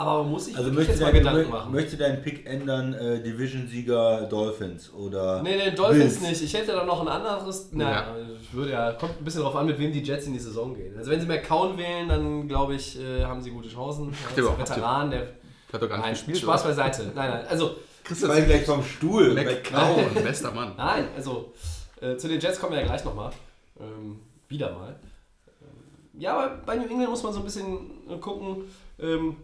[0.00, 1.72] aber man muss sich also möchte jetzt mal dein, Gedanken mö- machen.
[1.72, 6.20] möchte dein Pick ändern, äh, Division-Sieger Dolphins oder Nee, nee, Dolphins Bills?
[6.30, 6.42] nicht.
[6.42, 7.68] Ich hätte da noch ein anderes.
[7.72, 8.06] Na, Ja.
[8.42, 8.92] ich würde ja.
[8.92, 10.96] Kommt ein bisschen drauf an, mit wem die Jets in die Saison gehen.
[10.96, 14.06] Also, wenn sie McCown wählen, dann glaube ich, äh, haben sie gute Chancen.
[14.06, 15.20] Ja, der als überhaupt- Veteran, der.
[15.20, 16.38] Hat doch gar nicht Nein, gespielt.
[16.38, 16.70] Spaß oder?
[16.70, 17.02] beiseite.
[17.14, 17.46] Nein, nein.
[17.48, 17.76] Also,
[18.10, 19.34] Ich fall gleich vom Stuhl.
[19.34, 20.72] McCown, bester Mann.
[20.76, 21.52] nein, also.
[22.00, 23.30] Äh, zu den Jets kommen wir ja gleich nochmal.
[23.78, 24.98] Ähm, wieder mal.
[25.60, 28.64] Ähm, ja, aber bei New England muss man so ein bisschen gucken.
[28.98, 29.36] Ähm,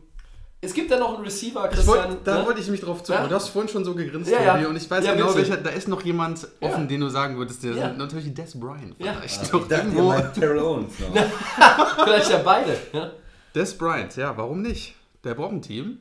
[0.60, 1.86] es gibt ja noch einen Receiver, Christian.
[2.10, 2.46] wollt, da ne?
[2.46, 3.12] wollte ich mich drauf zu.
[3.12, 3.26] Ja?
[3.26, 4.66] Du hast vorhin schon so gegrinst, Ja, ja.
[4.68, 6.86] Und ich weiß Ja, genau, welcher, da ist noch jemand offen, Ja.
[6.86, 7.62] den du sagen würdest.
[7.62, 7.92] Der Ja.
[7.92, 9.12] natürlich Des Bryant Ja.
[9.14, 9.42] vielleicht.
[9.42, 10.40] Ich Doch dachte, ihr irgendwo.
[10.40, 10.94] Terrell Owens.
[12.04, 12.76] Vielleicht ja beide.
[12.92, 13.10] Ja?
[13.54, 14.94] Des Bryant, ja, warum nicht?
[15.24, 15.98] Der braucht ein Team.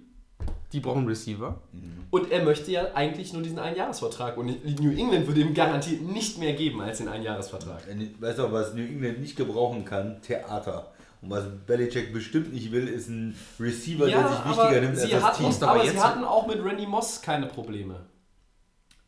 [0.73, 1.61] Die brauchen einen Receiver.
[2.09, 4.35] Und er möchte ja eigentlich nur diesen Einjahresvertrag.
[4.37, 4.47] Und
[4.81, 7.83] New England würde ihm garantiert nicht mehr geben als den Einjahresvertrag.
[8.19, 10.21] Weißt du, was New England nicht gebrauchen kann?
[10.21, 10.91] Theater.
[11.25, 15.09] Und was Belichick bestimmt nicht will, ist ein Receiver, der sich wichtiger nimmt als sie
[15.09, 15.63] das hatten, Team.
[15.63, 17.95] aber aber sie hatten auch mit Randy Moss keine Probleme.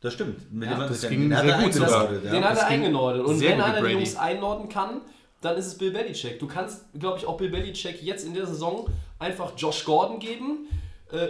[0.02, 0.52] Das stimmt.
[0.52, 2.02] Mit Ja, dem das ging den hat sehr er gut sogar.
[2.02, 2.50] eingenordet, Den ja.
[2.50, 3.26] hat er eingenordet.
[3.26, 3.94] Und wenn einer die.
[3.94, 5.02] Jungs einnorden kann,
[5.42, 6.40] dann ist es Bill Belichick.
[6.40, 8.88] Du kannst, glaube ich, auch Bill Belichick jetzt in der Saison
[9.20, 10.68] einfach Josh Gordon geben,
[11.12, 11.28] äh,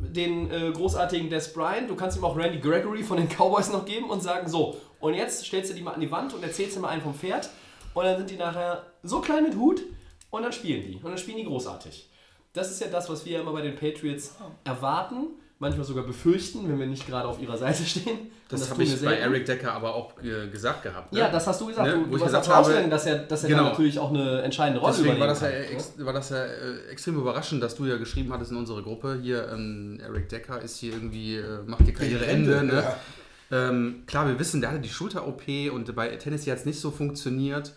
[0.00, 1.90] den äh, großartigen Des Bryant.
[1.90, 5.14] Du kannst ihm auch Randy Gregory von den Cowboys noch geben und sagen, so, und
[5.14, 7.50] jetzt stellst du die mal an die Wand und erzählst dir mal einen vom Pferd.
[7.94, 9.82] Und dann sind die nachher so klein mit Hut
[10.30, 10.94] und dann spielen die.
[10.96, 12.08] Und dann spielen die großartig.
[12.52, 15.28] Das ist ja das, was wir ja immer bei den Patriots erwarten,
[15.60, 18.18] manchmal sogar befürchten, wenn wir nicht gerade auf ihrer Seite stehen.
[18.18, 19.14] Und Das, habe ich bei.
[19.14, 21.12] Eric Decker aber auch äh, gesagt gehabt.
[21.12, 21.20] Ne?
[21.20, 21.86] Ja, das hast du gesagt.
[21.86, 23.64] Ne, Du, wo du ich warst gesagt habe- dass er, dass er Genau.
[23.64, 25.72] natürlich auch eine entscheidende Rolle Deswegen war übernehmen das, ja kann.
[25.76, 29.20] ex, war das ja äh, extrem überraschend, dass du ja geschrieben hattest in unsere Gruppe,
[29.22, 32.64] hier ähm, Eric Decker ist hier irgendwie, äh, macht die Karriereende.
[32.64, 32.82] Ne?
[33.52, 36.90] Ähm, klar, wir wissen, der hatte die Schulter-OP und bei Tennessee hat es nicht so
[36.90, 37.74] funktioniert.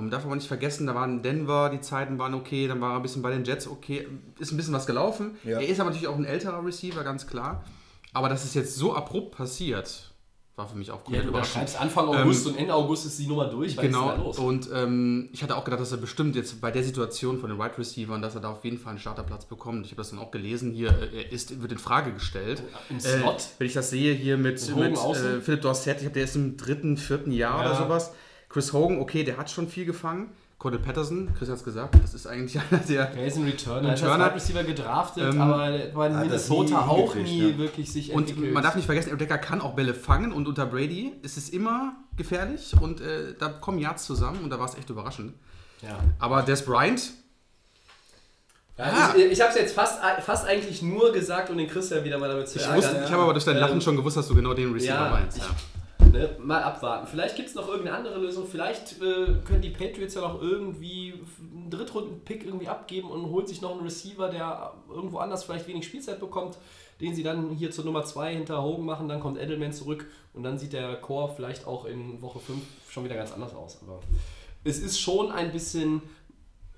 [0.00, 2.96] Man darf aber nicht vergessen, da waren Denver, die Zeiten waren okay, dann war er
[2.96, 4.06] ein bisschen bei den Jets okay,
[4.38, 5.36] ist ein bisschen was gelaufen.
[5.44, 5.58] Ja.
[5.60, 7.64] Er ist aber natürlich auch ein älterer Receiver, ganz klar.
[8.12, 10.04] Aber dass es jetzt so abrupt passiert,
[10.56, 11.54] war für mich auch Ja, komplett du überraschend.
[11.54, 13.76] schreibst Anfang August und Ende August ist die Nummer durch.
[13.76, 14.38] Was ist Genau, da los?
[14.38, 17.58] und ähm, ich hatte auch gedacht, dass er bestimmt jetzt bei der Situation von den
[17.60, 19.84] Wide Receivers, dass er da auf jeden Fall einen Starterplatz bekommt.
[19.86, 22.62] Ich habe das dann auch gelesen, hier äh, er ist, wird in Frage gestellt.
[22.90, 23.44] Im Äh, Slot?
[23.58, 26.56] wenn ich das sehe hier mit, Mit äh, Philipp Dorsett, ich glaube, der ist im
[26.56, 27.70] dritten, vierten Jahr Ja.
[27.70, 28.12] oder sowas.
[28.48, 30.30] Chris Hogan, okay, der hat schon viel gefangen.
[30.58, 33.12] Cordell Patterson, Chris hat es gesagt, das ist eigentlich einer der...
[33.16, 33.90] Er ist ein Returner.
[33.90, 34.24] Er Returner.
[34.26, 37.58] Wide Receiver gedraftet, Ähm, aber bei das Minnesota nie auch nie ne?
[37.58, 38.54] wirklich sich Und entwickelt.
[38.54, 41.48] man darf nicht vergessen, Eric Decker kann auch Bälle fangen und unter Brady ist es
[41.50, 45.34] immer gefährlich und äh, da kommen Yards zusammen und da war es echt überraschend.
[45.82, 45.96] ja.
[46.18, 47.02] Aber Des Bryant,
[48.76, 52.18] Ja, ich ich habe es jetzt fast, fast eigentlich nur gesagt, um den Christian wieder
[52.18, 52.78] mal damit zu Ich, ärgern.
[52.78, 54.94] wusste, ich habe aber durch dein Lachen Ähm, schon gewusst, dass du genau den Receiver
[54.94, 55.36] ja, meinst.
[55.36, 55.50] ich- Ja.
[56.12, 57.06] Ne, mal abwarten.
[57.06, 58.46] Vielleicht gibt es noch irgendeine andere Lösung.
[58.46, 61.14] Vielleicht äh, können die Patriots ja noch irgendwie
[61.52, 65.86] einen Drittrunden-Pick irgendwie abgeben und holen sich noch einen Receiver, der irgendwo anders vielleicht wenig
[65.86, 66.56] Spielzeit bekommt,
[67.00, 69.08] den sie dann hier zur Nummer 2 hinter Hogan machen.
[69.08, 73.04] Dann kommt Edelman zurück und dann sieht der Core vielleicht auch in Woche 5 schon
[73.04, 73.80] wieder ganz anders aus.
[73.82, 74.00] Aber
[74.64, 76.02] es ist schon ein bisschen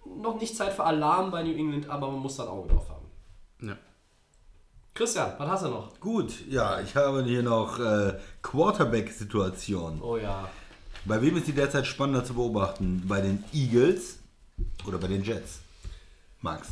[0.05, 2.89] noch nicht Zeit für Alarm bei New England, aber man muss da ein Auge drauf
[2.89, 3.07] haben.
[3.63, 3.77] Ja.
[4.95, 5.99] Christian, was hast du noch?
[6.01, 10.03] Gut, ja, ich habe hier noch äh, Quarterback-Situation.
[10.03, 10.49] Oh ja.
[11.05, 13.05] Bei wem ist die derzeit spannender zu beobachten?
[13.07, 14.19] Bei den Eagles
[14.87, 15.61] oder bei den Jets?
[16.41, 16.69] Max.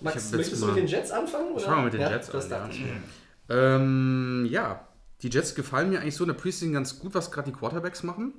[0.00, 1.48] Max, möchtest du mit den Jets anfangen?
[1.50, 1.64] Ich oder?
[1.64, 2.70] fange mal mit den ja, Jets das an.
[2.70, 3.76] ich Ja.
[3.76, 4.86] Ähm, ja,
[5.22, 8.02] die Jets gefallen mir eigentlich so in der Preseason ganz gut, was gerade die Quarterbacks
[8.02, 8.32] machen.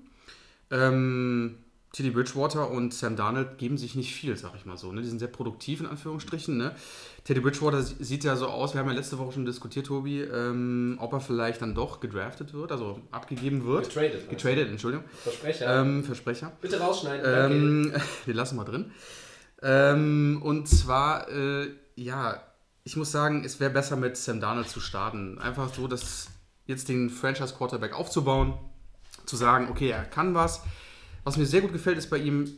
[0.71, 1.58] Ähm,
[1.93, 4.93] Teddy Bridgewater und Sam Darnold geben sich nicht viel, sag ich mal so.
[4.93, 5.01] Ne?
[5.01, 6.56] Die sind sehr produktiv in Anführungsstrichen.
[6.56, 6.73] Ne?
[7.25, 10.21] Teddy Bridgewater sie- sieht ja so aus, wir haben ja letzte Woche schon diskutiert, Tobi,
[10.21, 13.89] ähm, ob er vielleicht dann doch gedraftet wird, also abgegeben wird.
[13.89, 14.30] Getradet?
[14.30, 15.06] Getradet, Entschuldigung.
[15.21, 15.82] Versprecher.
[15.82, 16.54] Ähm, Versprecher.
[16.62, 17.51] Bitte rausschneiden.
[17.51, 17.93] Ähm,
[18.25, 18.91] den lassen wir drin.
[19.62, 22.41] Ähm, und zwar, äh, ja,
[22.84, 25.38] ich muss sagen, es wäre besser mit Sam Darnold zu starten.
[25.39, 26.30] Einfach so, dass
[26.65, 28.54] jetzt den Franchise Quarterback aufzubauen,
[29.25, 30.62] zu sagen, okay, er kann was.
[31.23, 32.49] Was mir sehr gut gefällt, ist bei ihm,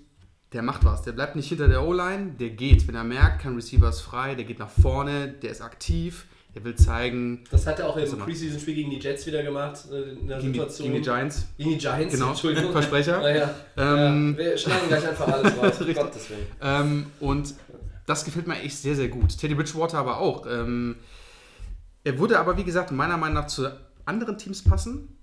[0.53, 1.01] der macht was.
[1.01, 2.87] Der bleibt nicht hinter der O-Line, der geht.
[2.87, 6.63] Wenn er merkt, kein Receiver ist frei, der geht nach vorne, der ist aktiv, der
[6.63, 9.79] will zeigen, Das hat er auch im Preseason-Spiel gegen die Jets wieder gemacht.
[9.91, 10.87] äh, In der gegen die, Situation.
[10.87, 11.45] gegen die Giants.
[11.57, 12.71] Gegen die Giants, Genau, Entschuldigung.
[12.71, 13.19] Versprecher.
[13.21, 15.79] Naja, Ähm, ja, wir schneiden gleich einfach alles raus.
[15.79, 15.95] Richtig.
[15.97, 16.45] Gottes Willen.
[16.61, 17.55] Ähm, und
[18.05, 19.35] das gefällt mir echt sehr, sehr gut.
[19.37, 20.45] Teddy Bridgewater aber auch.
[20.45, 20.97] Ähm,
[22.03, 23.67] er würde aber, wie gesagt, meiner Meinung nach zu
[24.05, 25.17] anderen Teams passen.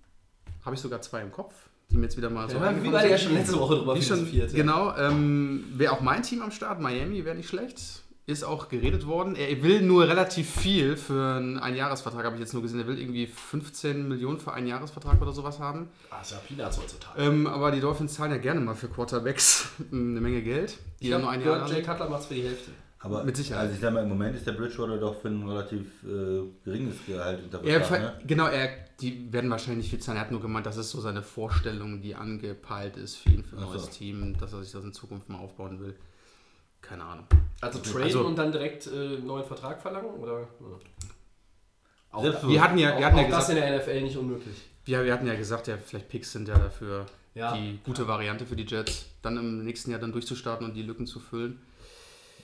[0.64, 1.54] Habe ich sogar zwei im Kopf,
[1.90, 3.96] die mir jetzt wieder mal so Ja, wie eingefallen beide ja schon letzte Woche drüber
[3.96, 4.46] Wie schon, ja.
[4.46, 4.96] Genau.
[4.96, 6.80] Ähm, Wäre auch mein Team am Start.
[6.80, 7.80] Miami wäre nicht schlecht.
[8.26, 9.34] Ist auch geredet worden.
[9.34, 12.78] Er will nur relativ viel für einen Einjahresvertrag, habe ich jetzt nur gesehen.
[12.78, 15.88] Er will irgendwie 15 Millionen für einen Jahresvertrag oder sowas haben.
[16.10, 17.20] Ah, ist ja Peanuts heutzutage.
[17.20, 20.78] Ähm, aber die Dolphins zahlen ja gerne mal für Quarterbacks eine Menge Geld.
[21.00, 21.82] Die ich dann habe nur ein Jahr Jay.
[21.82, 22.70] Cutler macht es für die Hälfte.
[23.02, 23.62] Aber Mit Sicherheit.
[23.62, 26.96] Also ich sag mal, im Moment ist der Bridgewater doch für ein relativ äh, geringes
[27.06, 28.24] Gehalt unter Er, Vertrag, ne?
[28.26, 28.68] Genau, er,
[29.00, 30.18] die werden wahrscheinlich nicht viel zahlen.
[30.18, 33.56] Er hat nur gemeint, das ist so seine Vorstellung, die angepeilt ist für ihn, für
[33.56, 33.72] ein Ach so.
[33.74, 35.94] neues Team, dass er sich das in Zukunft mal aufbauen will.
[36.82, 37.24] Keine Ahnung.
[37.62, 40.10] Also traden Also- und dann direkt äh, einen neuen Vertrag verlangen?
[40.20, 40.40] Oder?
[40.40, 40.46] Ja.
[42.12, 42.48] Auch, da- so.
[42.50, 44.56] Wir hatten ja, auch, wir hatten ja auch das gesagt, in der NFL nicht unmöglich.
[44.84, 47.56] wir, wir hatten ja gesagt, ja, vielleicht Picks sind ja dafür Ja.
[47.56, 51.06] die gute Variante für die Jets, dann im nächsten Jahr dann durchzustarten und die Lücken
[51.06, 51.60] zu füllen.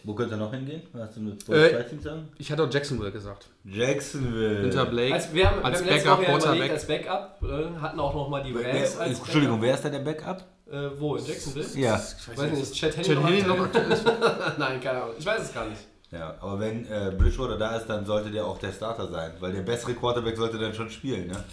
[0.06, 0.82] Wo könnte er noch hingehen?
[0.94, 2.28] Hast du eine Äh, sagen?
[2.38, 3.48] Ich hatte auch Jacksonville gesagt.
[3.64, 4.60] Jacksonville.
[4.60, 6.70] Hinter Blake Also wir haben, als wir haben letzte Backup überlegt, Quarterback.
[6.70, 9.98] als Backup, äh, hatten auch nochmal die Wer, Rams als Entschuldigung, wer ist da der
[9.98, 10.44] Backup?
[10.66, 10.92] Backup.
[10.96, 11.66] Äh, wo, in Jacksonville?
[11.74, 11.94] Ja.
[11.94, 13.88] Weiß nicht, ist Chad noch noch aktuell?
[14.58, 15.14] Nein, keine Ahnung.
[15.18, 15.80] Ich weiß es gar nicht.
[16.12, 19.52] Ja, aber wenn äh, Bridgewater da ist, dann sollte der auch der Starter sein, weil
[19.52, 21.44] der bessere Quarterback sollte dann schon spielen, ne?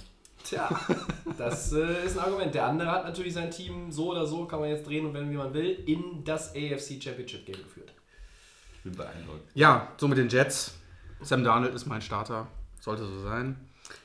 [0.43, 0.69] Tja,
[1.37, 2.53] das äh, ist ein Argument.
[2.53, 5.31] Der andere hat natürlich sein Team so oder so, kann man jetzt drehen und wenn
[5.31, 7.93] wie man will, in das AFC Championship Game geführt.
[8.83, 9.49] Ich bin beeindruckt.
[9.53, 10.73] Ja, so mit den Jets.
[11.21, 12.47] Sam Darnold ist mein Starter.
[12.81, 13.55] Sollte so sein.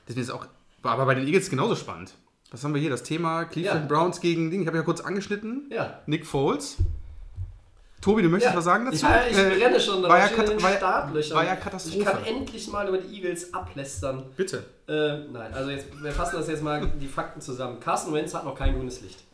[0.06, 0.46] Deswegen ist auch,
[0.84, 2.12] aber bei den Eagles genauso spannend.
[2.52, 2.90] Was haben wir hier?
[2.90, 3.86] Das Thema Cleveland Ja.
[3.96, 4.60] Browns gegen Ding.
[4.62, 5.68] Ich habe ja kurz angeschnitten.
[5.72, 6.00] Ja.
[6.06, 6.76] Nick Foles.
[8.00, 8.56] Tobi, du möchtest Ja.
[8.58, 9.04] was sagen dazu?
[9.04, 11.36] Ja, ich Äh, renne schon war ja in den war ja- Startlöchern.
[11.36, 12.04] war ja Ich Katastrophe.
[12.04, 14.22] kann endlich mal über die Eagles ablästern.
[14.36, 14.62] Bitte.
[14.86, 17.80] Äh, nein, also jetzt, wir fassen das jetzt mal die Fakten zusammen.
[17.80, 19.24] Carson Wentz hat noch kein grünes Licht.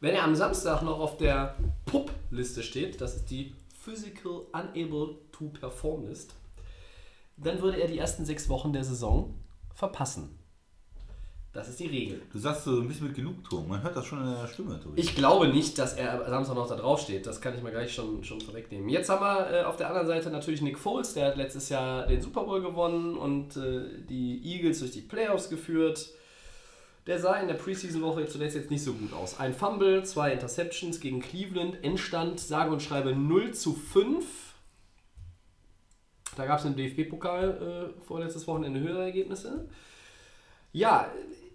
[0.00, 5.48] Wenn er am Samstag noch auf der PUP-Liste steht, das ist die Physical Unable to
[5.48, 6.34] Perform List,
[7.36, 9.34] dann würde er die ersten sechs Wochen der Saison
[9.74, 10.38] verpassen.
[11.52, 12.22] Das ist die Regel.
[12.32, 14.98] Du sagst so ein bisschen mit Genugtuung, man hört das schon in der Stimme, Tobi.
[14.98, 17.26] Ich glaube nicht, dass er Samstag noch da drauf steht.
[17.26, 18.88] Das kann ich mal gleich schon, schon vorwegnehmen.
[18.88, 22.06] Jetzt haben wir äh, auf der anderen Seite natürlich Nick Foles, der hat letztes Jahr
[22.06, 26.14] den Super Bowl gewonnen und äh, die Eagles durch die Playoffs geführt.
[27.06, 29.40] Der sah in der Preseason-Woche zuletzt jetzt nicht so gut aus.
[29.40, 34.24] Ein Fumble, zwei Interceptions gegen Cleveland, Endstand, sage und schreibe 0 zu 5.
[36.36, 39.68] Da gab es im DFB-Pokal äh, vorletztes Wochenende höhere Ergebnisse.
[40.72, 41.10] Ja,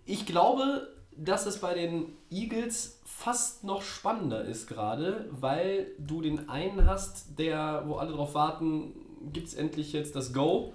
[0.05, 6.49] ich glaube, dass es bei den Eagles fast noch spannender ist gerade, weil du den
[6.49, 8.93] einen hast, der, wo alle drauf warten,
[9.33, 10.73] gibt es endlich jetzt das Go,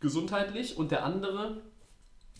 [0.00, 1.62] gesundheitlich, und der andere,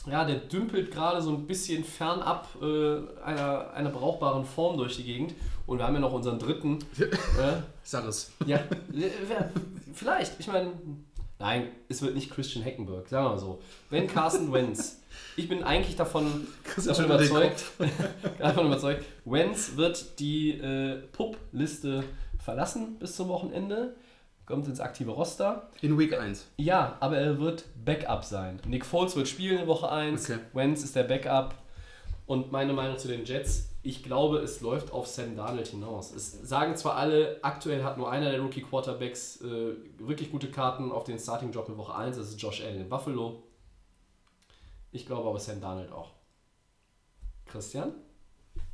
[0.07, 5.05] ja, der dümpelt gerade so ein bisschen fernab äh, einer, einer brauchbaren Form durch die
[5.05, 5.35] Gegend.
[5.67, 6.79] Und wir haben ja noch unseren dritten.
[7.01, 7.07] äh,
[7.83, 8.33] Sag es.
[8.47, 9.51] ja, wer-
[9.95, 10.38] vielleicht.
[10.38, 10.73] Ich meine,
[11.38, 13.61] nein, es wird nicht Christian Heckenberg, sagen wir mal so.
[13.88, 15.01] Wenn Carson Wentz,
[15.37, 16.47] ich bin eigentlich davon,
[16.85, 17.64] davon überzeugt,
[18.38, 22.05] davon überzeugt, Wentz wird die äh, Pup-Liste
[22.38, 23.95] verlassen bis zum Wochenende,
[24.46, 25.68] kommt ins aktive Roster.
[25.80, 26.46] In Week 1.
[26.59, 28.61] Ja, aber er wird Backup sein.
[28.66, 30.30] Nick Foles wird spielen in Woche 1.
[30.30, 30.40] Okay.
[30.52, 31.54] Wentz ist der Backup.
[32.26, 36.11] Und meine Meinung zu den Jets, ich glaube, es läuft auf Sam Darnold hinaus.
[36.11, 40.90] Es sagen zwar alle, aktuell hat nur einer der Rookie Quarterbacks äh, wirklich gute Karten
[40.90, 43.42] auf den Starting-Job in Woche 1, das ist Josh Allen in Buffalo.
[44.90, 46.12] Ich glaube aber Sam Darnold auch.
[47.44, 47.92] Christian?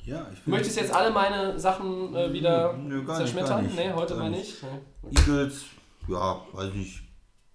[0.04, 3.48] Ja, ich Du möchtest jetzt alle meine Sachen äh, wieder Nö, gar nicht, zerschmettern?
[3.48, 3.76] gar nicht.
[3.76, 4.62] Nee, heute Gar mal nicht.
[5.10, 5.18] nicht.
[5.28, 5.64] Eagles,
[6.08, 7.02] ja, weiß nicht.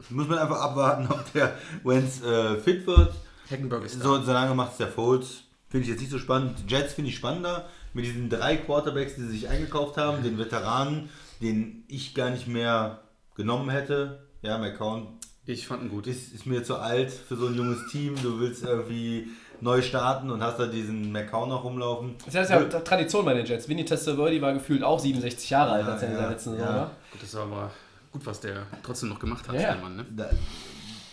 [0.09, 3.13] Muss man einfach abwarten, ob der Wentz äh, fit wird.
[3.49, 4.03] Hackenberg ist da.
[4.03, 5.43] So, solange macht es der Foles.
[5.69, 6.63] Finde ich jetzt nicht so spannend.
[6.69, 7.65] Jets finde ich spannender.
[7.93, 11.09] Mit diesen drei Quarterbacks, die sie sich eingekauft haben, den Veteranen,
[11.41, 13.01] den ich gar nicht mehr
[13.35, 14.27] genommen hätte.
[14.41, 16.05] Ja, McCown Ich fand ihn gut.
[16.07, 18.15] ist, ist mir zu alt für so ein junges Team.
[18.21, 19.29] Du willst irgendwie
[19.61, 22.15] neu starten und hast da diesen McCown noch rumlaufen.
[22.25, 23.67] Das ist ja Tradition bei den Jets.
[23.67, 26.51] Vinny Testaverde war gefühlt auch 67 Jahre alt, Ja, als er in der ja, letzten
[26.51, 26.75] Saison ja.
[26.75, 26.91] war.
[27.11, 27.71] Gut, das war aber
[28.11, 29.73] gut, was der trotzdem noch gemacht hat, Ja, ja.
[29.73, 29.95] der Mann.
[29.97, 30.05] Ne?
[30.15, 30.29] Da,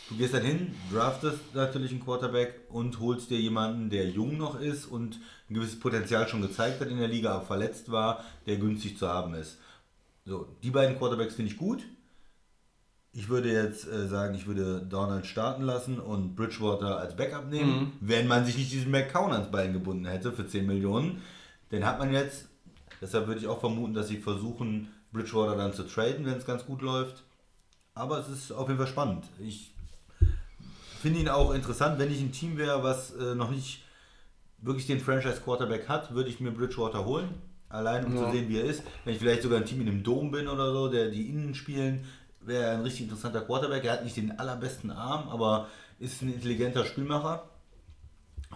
[0.09, 4.61] du gehst dann hin, draftest natürlich einen Quarterback und holst dir jemanden, der jung noch
[4.61, 5.18] ist und
[5.50, 9.09] ein gewisses Potenzial schon gezeigt hat in der Liga, aber verletzt war, der günstig zu
[9.09, 9.59] haben ist.
[10.24, 11.83] So, die beiden Quarterbacks finde ich gut.
[13.14, 17.92] Ich würde jetzt äh, sagen, ich würde Donald starten lassen und Bridgewater als Backup nehmen,
[18.01, 21.20] wenn man sich nicht diesen McCown ans Bein gebunden hätte für 10 Millionen.
[21.70, 22.48] Den hat man jetzt.
[23.03, 26.64] Deshalb würde ich auch vermuten, dass sie versuchen, Bridgewater dann zu traden, wenn es ganz
[26.64, 27.22] gut läuft.
[27.94, 29.25] Aber es ist auf jeden Fall spannend.
[29.38, 29.75] Ich
[31.01, 33.83] finde ihn auch interessant, wenn ich ein Team wäre, was äh, noch nicht
[34.59, 37.29] wirklich den Franchise-Quarterback hat, würde ich mir Bridgewater holen.
[37.68, 38.25] Allein um Ja.
[38.27, 38.83] zu sehen, wie er ist.
[39.05, 41.55] Wenn ich vielleicht sogar ein Team in einem Dom bin oder so, der die innen
[41.55, 42.05] spielen,
[42.46, 43.85] wäre ein richtig interessanter Quarterback.
[43.85, 47.48] Er hat nicht den allerbesten Arm, aber ist ein intelligenter Spielmacher.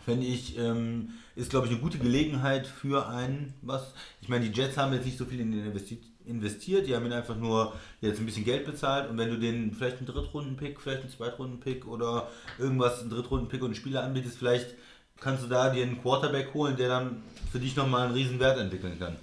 [0.05, 4.53] Fände ich, ähm, ist glaube ich eine gute Gelegenheit für einen, was, ich meine, die
[4.59, 7.73] Jets haben jetzt nicht so viel in den investi investiert, die haben ihn einfach nur
[8.01, 11.87] jetzt ein bisschen Geld bezahlt und wenn du den vielleicht einen Drittrunden-Pick, vielleicht einen Zweitrunden-Pick
[11.87, 14.75] oder irgendwas, einen Drittrunden-Pick und einen Spieler anbietest, vielleicht
[15.21, 17.23] kannst du da dir einen Quarterback holen, der dann
[17.53, 19.17] für dich nochmal einen riesen Wert entwickeln kann.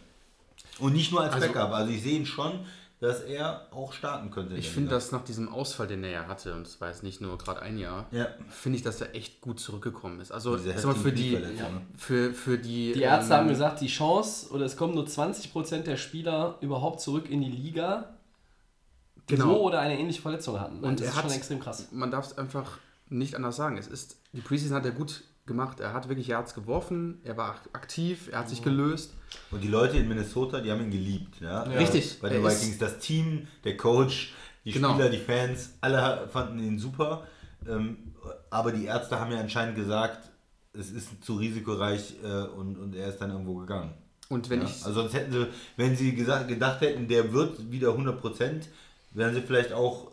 [0.79, 2.61] Und nicht nur als Also- Backup, also ich sehe ihn schon,
[3.03, 4.55] dass er auch starten könnte.
[4.55, 7.21] Ich finde, dass nach diesem Ausfall, den er ja hatte, und es war jetzt nicht
[7.21, 8.27] nur gerade ein Jahr, Ja.
[8.49, 10.31] finde ich, dass er echt gut zurückgekommen ist.
[10.31, 11.37] Also sag mal, für die,
[11.97, 15.83] für, für die, Die Ärzte ähm, haben gesagt, die Chance, oder es kommen nur 20%
[15.83, 18.13] der Spieler überhaupt zurück in die Liga,
[19.29, 19.45] die Genau.
[19.45, 20.79] so oder eine ähnliche Verletzung hatten.
[20.83, 21.87] Und das er ist hat- schon extrem krass.
[21.91, 22.77] man darf es einfach
[23.09, 23.77] nicht anders sagen.
[23.77, 25.79] Es ist, die Preseason hat er gut gemacht.
[25.79, 29.13] Er hat wirklich Yards geworfen, er war aktiv, er hat sich gelöst.
[29.51, 31.41] Und die Leute in Minnesota, die haben ihn geliebt.
[31.41, 31.69] Ja?
[31.69, 31.77] Ja.
[31.77, 32.19] Richtig.
[32.21, 34.93] Bei den Er Vikings, das Team, der Coach, die Genau.
[34.93, 37.27] Spieler, die Fans, alle fanden ihn super.
[37.67, 37.97] Ähm,
[38.49, 40.29] aber die Ärzte haben ja anscheinend gesagt,
[40.73, 43.93] es ist zu risikoreich äh, und, und er ist dann irgendwo gegangen.
[44.29, 44.67] Und wenn Ja?
[44.67, 48.61] ich Also sonst hätten sie, wenn sie gesagt, gedacht hätten, der wird wieder 100%,
[49.11, 50.11] wären sie vielleicht auch,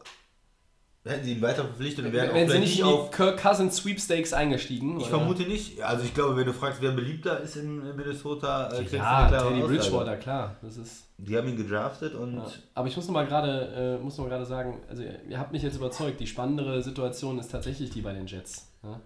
[1.05, 3.11] hätten sie ihn weiter verpflichtet und wären auch Wenn sie nicht in nicht die auf
[3.11, 4.99] Kirk Cousins Sweepstakes eingestiegen.
[4.99, 5.19] ich oder?
[5.19, 5.81] vermute nicht.
[5.83, 9.19] Also ich glaube, wenn du fragst, wer beliebter ist in Minnesota, äh, kriegst du Ja,
[9.21, 9.63] eine klare Teddy.
[9.67, 10.57] Bridgewater, klar.
[10.61, 12.47] Das ist, Die haben ihn gedraftet und ja.
[12.75, 15.53] Aber ich muss noch mal gerade äh, muss noch mal gerade sagen, also ihr habt
[15.53, 18.67] mich jetzt überzeugt, die spannendere Situation ist tatsächlich die bei den Jets.
[18.83, 19.01] Ja?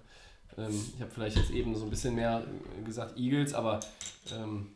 [0.58, 2.42] Ähm, ich habe vielleicht jetzt eben so ein bisschen mehr
[2.84, 3.78] gesagt Eagles, aber
[4.32, 4.66] ähm,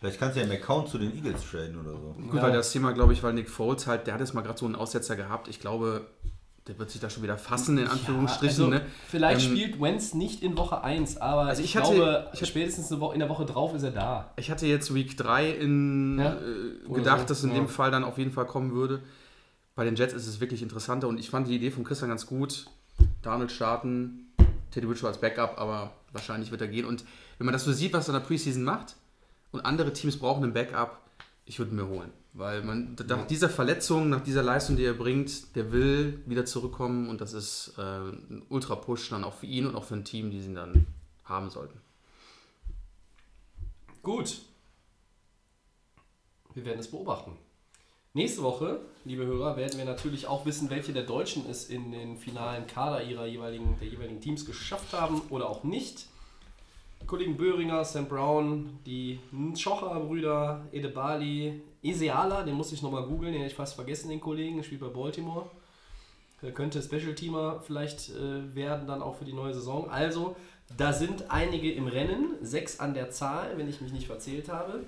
[0.00, 2.14] vielleicht kannst du ja McCown zu den Eagles traden oder so.
[2.22, 2.42] Gut, Ja.
[2.42, 4.66] weil das Thema, glaube ich, weil Nick Foles halt, der hat jetzt mal gerade so
[4.66, 5.48] einen Aussetzer gehabt.
[5.48, 6.06] Ich glaube,
[6.66, 8.64] der wird sich da schon wieder fassen, in Anführungsstrichen.
[8.64, 8.82] also, ne?
[9.08, 12.40] Vielleicht Ähm, spielt Wentz nicht in Woche 1, aber Also ich, ich hatte- glaube, ich
[12.40, 14.32] hatte- spätestens Woche, in der Woche drauf ist er da.
[14.36, 16.32] Ich hatte jetzt Week 3 in, Ja.
[16.34, 17.56] äh, gedacht, so, dass in ja.
[17.56, 19.00] dem Fall dann auf jeden Fall kommen würde.
[19.74, 22.26] Bei den Jets ist es wirklich interessanter und ich fand die Idee von Christian ganz
[22.26, 22.66] gut.
[23.22, 24.32] Donald starten,
[24.70, 26.86] Teddy Bridgewater als Backup, aber wahrscheinlich wird er gehen.
[26.86, 27.04] Und
[27.38, 28.96] wenn man das so sieht, was er in der Preseason macht
[29.52, 30.98] und andere Teams brauchen einen Backup,
[31.44, 32.10] ich würde ihn mir holen.
[32.36, 37.08] Weil man nach dieser Verletzung, nach dieser Leistung, die er bringt, der will wieder zurückkommen
[37.08, 40.30] und das ist äh, ein Ultra-Push dann auch für ihn und auch für ein Team,
[40.30, 40.86] die sie ihn dann
[41.24, 41.80] haben sollten.
[44.02, 44.42] Gut.
[46.52, 47.32] Wir werden es beobachten.
[48.12, 52.18] Nächste Woche, liebe Hörer, werden wir natürlich auch wissen, welche der Deutschen es in den
[52.18, 56.06] finalen Kader ihrer jeweiligen, der jeweiligen Teams geschafft haben oder auch nicht.
[57.00, 59.20] Die Kollegen Böhringer, Sam Brown, die
[59.54, 64.56] Schocher-Brüder, Edebali, Eseala, den muss ich nochmal googeln, den hätte ich fast vergessen, den Kollegen,
[64.56, 65.50] der spielt bei Baltimore.
[66.42, 69.88] Der könnte Special-Teamer vielleicht äh, werden, dann auch für die neue Saison.
[69.88, 70.36] Also,
[70.76, 74.84] da sind einige im Rennen, sechs an der Zahl, wenn ich mich nicht verzählt habe,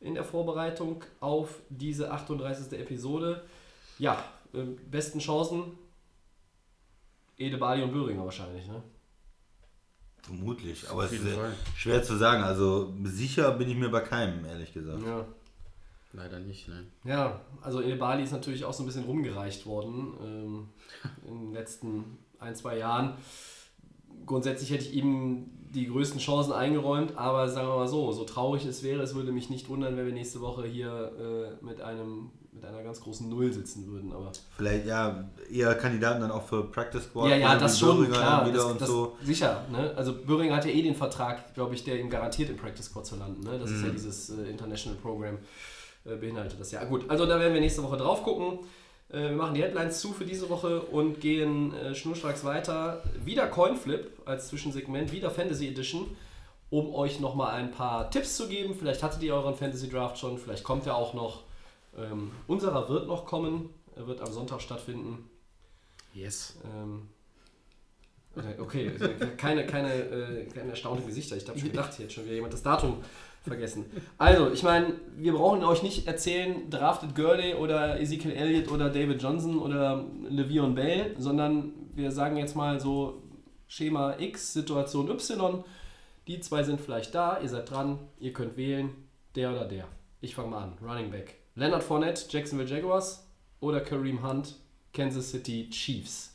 [0.00, 2.78] in der Vorbereitung auf diese 38.
[2.78, 3.44] Episode.
[3.98, 4.22] Ja,
[4.52, 5.78] ähm, besten Chancen
[7.38, 8.82] Edebali und Böhringer wahrscheinlich, ne?
[10.22, 11.54] Vermutlich, aber es ist äh, Fall.
[11.76, 12.42] schwer zu sagen.
[12.42, 15.02] Also sicher bin ich mir bei keinem, ehrlich gesagt.
[15.04, 15.26] Ja.
[16.16, 16.84] Leider nicht, ne?
[17.04, 20.68] Ja, also Bali ist natürlich auch so ein bisschen rumgereicht worden ähm,
[21.26, 23.14] in den letzten ein, zwei Jahren.
[24.26, 28.64] Grundsätzlich hätte ich ihm die größten Chancen eingeräumt, aber sagen wir mal so, so traurig
[28.64, 32.30] es wäre, es würde mich nicht wundern, wenn wir nächste Woche hier äh, mit, einem,
[32.52, 34.12] mit einer ganz großen Null sitzen würden.
[34.12, 37.28] Aber Vielleicht ja eher Kandidaten dann auch für Practice Squad.
[37.30, 39.16] ja, ja, das schon, Böhringer klar, wieder das, und das, so.
[39.24, 39.64] sicher.
[39.72, 39.92] Ne?
[39.96, 43.04] Also Böhringer hat ja eh den Vertrag, glaube ich, der ihm garantiert im Practice Squad
[43.06, 43.42] zu landen.
[43.42, 43.58] Ne?
[43.58, 43.92] Das ist ja Mhm.
[43.94, 45.38] dieses äh, International Program,
[46.04, 46.84] äh, beinhaltet das ja.
[46.84, 48.60] Gut, also da werden wir nächste Woche drauf gucken.
[49.10, 53.02] Äh, wir machen die Headlines zu für diese Woche und gehen äh, schnurstracks weiter.
[53.24, 56.16] Wieder Coinflip als Zwischensegment, wieder Fantasy Edition,
[56.70, 58.74] um euch nochmal ein paar Tipps zu geben.
[58.74, 61.44] Vielleicht hattet ihr euren Fantasy Draft schon, vielleicht kommt er auch noch.
[61.96, 65.30] Ähm, unserer wird noch kommen, er wird am Sonntag stattfinden.
[66.12, 66.58] Yes.
[66.64, 67.08] Ähm,
[68.36, 68.90] äh, okay,
[69.36, 71.36] keine, keine, äh, keine erstaunten Gesichter.
[71.36, 73.02] Ich habe schon gedacht, hier hat schon wieder jemand das Datum
[73.44, 73.84] vergessen.
[74.18, 79.22] Also, ich meine, wir brauchen euch nicht erzählen, draftet Gurley oder Ezekiel Elliott oder David
[79.22, 83.22] Johnson oder Le'Veon Bell, sondern wir sagen jetzt mal so
[83.68, 85.64] Schema X, Situation Y.
[86.26, 88.90] Die zwei sind vielleicht da, ihr seid dran, ihr könnt wählen,
[89.34, 89.86] der oder der.
[90.20, 90.72] Ich fange mal an.
[90.82, 91.34] Running Back.
[91.54, 93.26] Leonard Fournette, Jacksonville Jaguars
[93.60, 94.56] oder Kareem Hunt,
[94.92, 96.32] Kansas City Chiefs.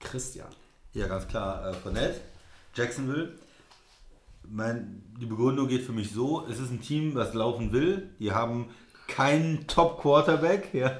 [0.00, 0.48] Christian.
[0.94, 1.70] Ja, ganz klar.
[1.70, 2.20] Äh, Fournette,
[2.74, 3.34] Jacksonville.
[4.48, 8.10] Mein, die Begründung geht für mich so: Es ist ein Team, was laufen will.
[8.18, 8.66] Die haben
[9.08, 10.68] keinen Top-Quarterback.
[10.74, 10.92] Ja.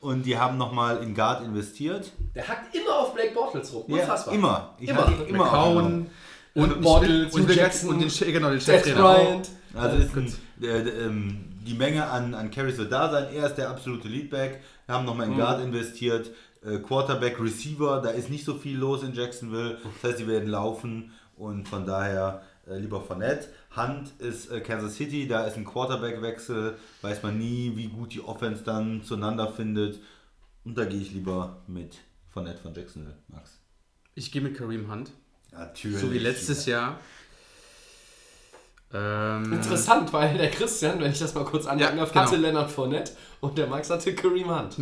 [0.00, 2.10] Und die haben nochmal in Guard investiert.
[2.34, 3.84] Der hackt immer auf Blake Bortles rum.
[3.86, 4.32] Unfassbar.
[4.32, 4.74] Ja, immer.
[4.78, 5.12] Ich Immer.
[5.28, 6.06] immer McCown
[6.54, 9.42] und, Bortles, und, Hugh den- Jackson, und den, genau, den Cheftrainer.
[9.74, 13.26] Also ist ein, der, der, ähm, die Menge an, an Carries wird da sein.
[13.34, 14.60] Er ist der absolute Leadback.
[14.86, 16.30] Wir haben nochmal in Guard investiert.
[16.64, 19.76] Äh, Quarterback, Receiver, da ist nicht so viel los in Jacksonville.
[20.00, 22.40] Das heißt, sie werden laufen und von daher
[22.70, 23.48] äh, lieber Fournette.
[23.76, 26.76] Hunt ist äh, Kansas City, da ist ein Quarterback-Wechsel.
[27.02, 30.00] Weiß man nie, wie gut die Offense dann zueinander findet.
[30.64, 31.98] Und da gehe ich lieber mit
[32.28, 33.58] Fournette von Jacksonville, Max.
[34.14, 35.12] Ich gehe mit Kareem Hunt.
[35.52, 35.98] Natürlich.
[35.98, 36.98] So wie letztes Jahr.
[38.92, 42.48] Ähm, Interessant, weil der Christian, wenn ich das mal kurz anmerken Ja, darf, hatte genau.
[42.48, 44.76] Leonard Fournette und der Max hatte Kareem Hunt.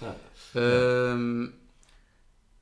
[0.00, 0.14] Ja.
[0.54, 1.54] Ähm,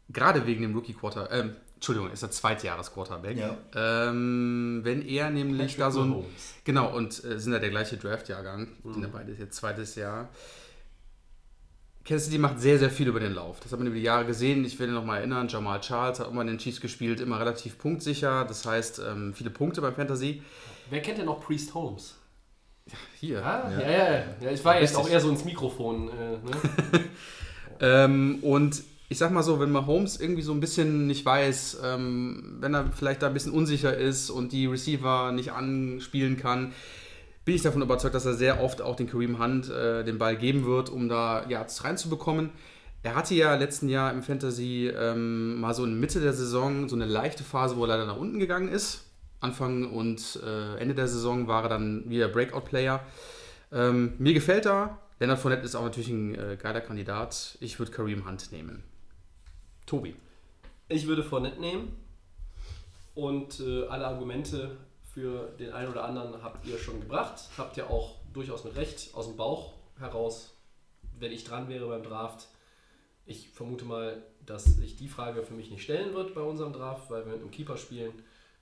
[0.09, 3.37] gerade wegen dem Rookie Quarter, ähm, Entschuldigung, ist der Zweitjahres Quarterback.
[3.37, 3.59] Ja.
[3.75, 6.55] Ähm, wenn er nämlich Patrick da so ein, Mahomes.
[6.65, 10.31] genau und äh, sind ja der gleiche Draft-Jahrgang, sind ja beide jetzt zweites Jahr.
[12.03, 13.61] Kansas City macht sehr, sehr viel über den Lauf.
[13.61, 14.65] Das hat man über die Jahre gesehen.
[14.65, 17.77] Ich will noch mal erinnern, Jamal Charles hat mal in den Chiefs gespielt, immer relativ
[17.77, 18.47] punktsicher.
[18.47, 20.43] Das heißt, ähm, viele Punkte beim Fantasy.
[20.89, 22.17] Wer kennt denn noch Priest Holmes?
[23.21, 23.45] Hier.
[23.45, 24.25] Ah, ja, ja, ja.
[24.41, 25.05] ja ich war jetzt Richtig.
[25.05, 26.09] auch eher so ins Mikrofon.
[26.09, 27.05] Äh, ne?
[27.81, 32.57] Ähm, und ich sag mal so, wenn Mahomes irgendwie so ein bisschen nicht weiß, ähm,
[32.61, 36.73] wenn er vielleicht da ein bisschen unsicher ist und die Receiver nicht anspielen kann,
[37.45, 40.37] bin ich davon überzeugt, dass er sehr oft auch den Kareem Hunt äh, den Ball
[40.37, 42.51] geben wird, um da Yards reinzubekommen.
[43.03, 46.97] Er hatte ja letzten Jahr im Fantasy ähm, mal so in Mitte der Saison so
[46.97, 49.05] eine leichte Phase, wo er leider nach unten gegangen ist.
[49.41, 53.05] Anfang und äh, Ende der Saison war er dann wieder Breakout-Player.
[53.73, 54.99] Ähm, mir gefällt er.
[55.21, 57.59] Leonard Fournette ist auch natürlich ein äh, geiler Kandidat.
[57.61, 58.83] Ich würde Kareem Hunt nehmen.
[59.87, 60.15] Tobi.
[60.89, 61.97] Ich würde Fournette nehmen
[63.15, 64.77] und äh, alle Argumente
[65.13, 67.49] für den einen oder anderen habt ihr schon gebracht.
[67.57, 70.55] Habt ihr auch durchaus mit Recht aus dem Bauch heraus,
[71.19, 72.49] wenn ich dran wäre beim Draft.
[73.27, 77.11] Ich vermute mal, dass sich die Frage für mich nicht stellen wird bei unserem Draft,
[77.11, 78.13] weil wir mit einem Keeper spielen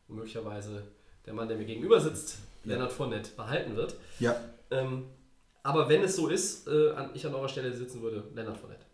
[0.09, 0.85] und möglicherweise
[1.27, 3.97] der Mann, der mir gegenüber sitzt, Leonard Fournette, behalten wird.
[4.21, 4.37] Ja.
[4.71, 5.07] Ähm,
[5.63, 8.85] aber wenn es so ist, äh, an, ich an eurer Stelle sitzen würde, Leonard Fournette.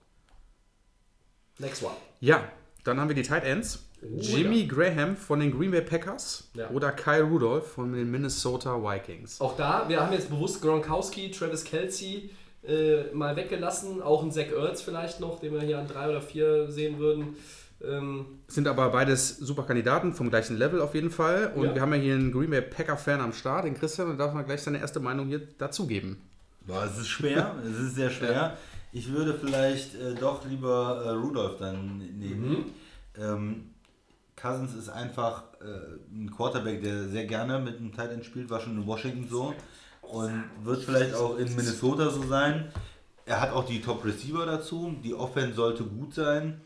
[1.58, 1.94] Next one.
[2.20, 2.42] Ja,
[2.84, 3.84] dann haben wir die Tight Ends.
[4.16, 6.70] Jimmy Graham von den Green Bay Packers Ja.
[6.70, 9.40] oder Kyle Rudolph von den Minnesota Vikings.
[9.40, 12.30] Auch da, wir haben jetzt bewusst Gronkowski, Travis Kelsey
[12.64, 16.22] äh, mal weggelassen, auch ein Zach Ertz vielleicht noch, den wir hier an drei oder
[16.22, 17.36] vier sehen würden.
[17.84, 21.52] Ähm, Sind aber beides super Kandidaten vom gleichen Level auf jeden Fall.
[21.56, 21.74] Und Ja.
[21.74, 24.42] wir haben ja hier einen Green Bay Packer-Fan am Start, den Christian, und darf mal
[24.42, 26.18] gleich seine erste Meinung hier dazugeben.
[26.66, 28.56] Boah, es ist schwer, es ist sehr schwer.
[28.92, 32.72] Ich würde vielleicht äh, doch lieber äh, Rudolph dann nehmen.
[33.18, 33.70] Ähm,
[34.40, 38.60] Cousins ist einfach äh, ein Quarterback, der sehr gerne mit einem Tight End spielt, war
[38.60, 39.54] schon in Washington so
[40.02, 42.72] und wird vielleicht auch in Minnesota so sein.
[43.26, 46.60] Er hat auch die Top Receiver dazu, die Offense sollte gut sein.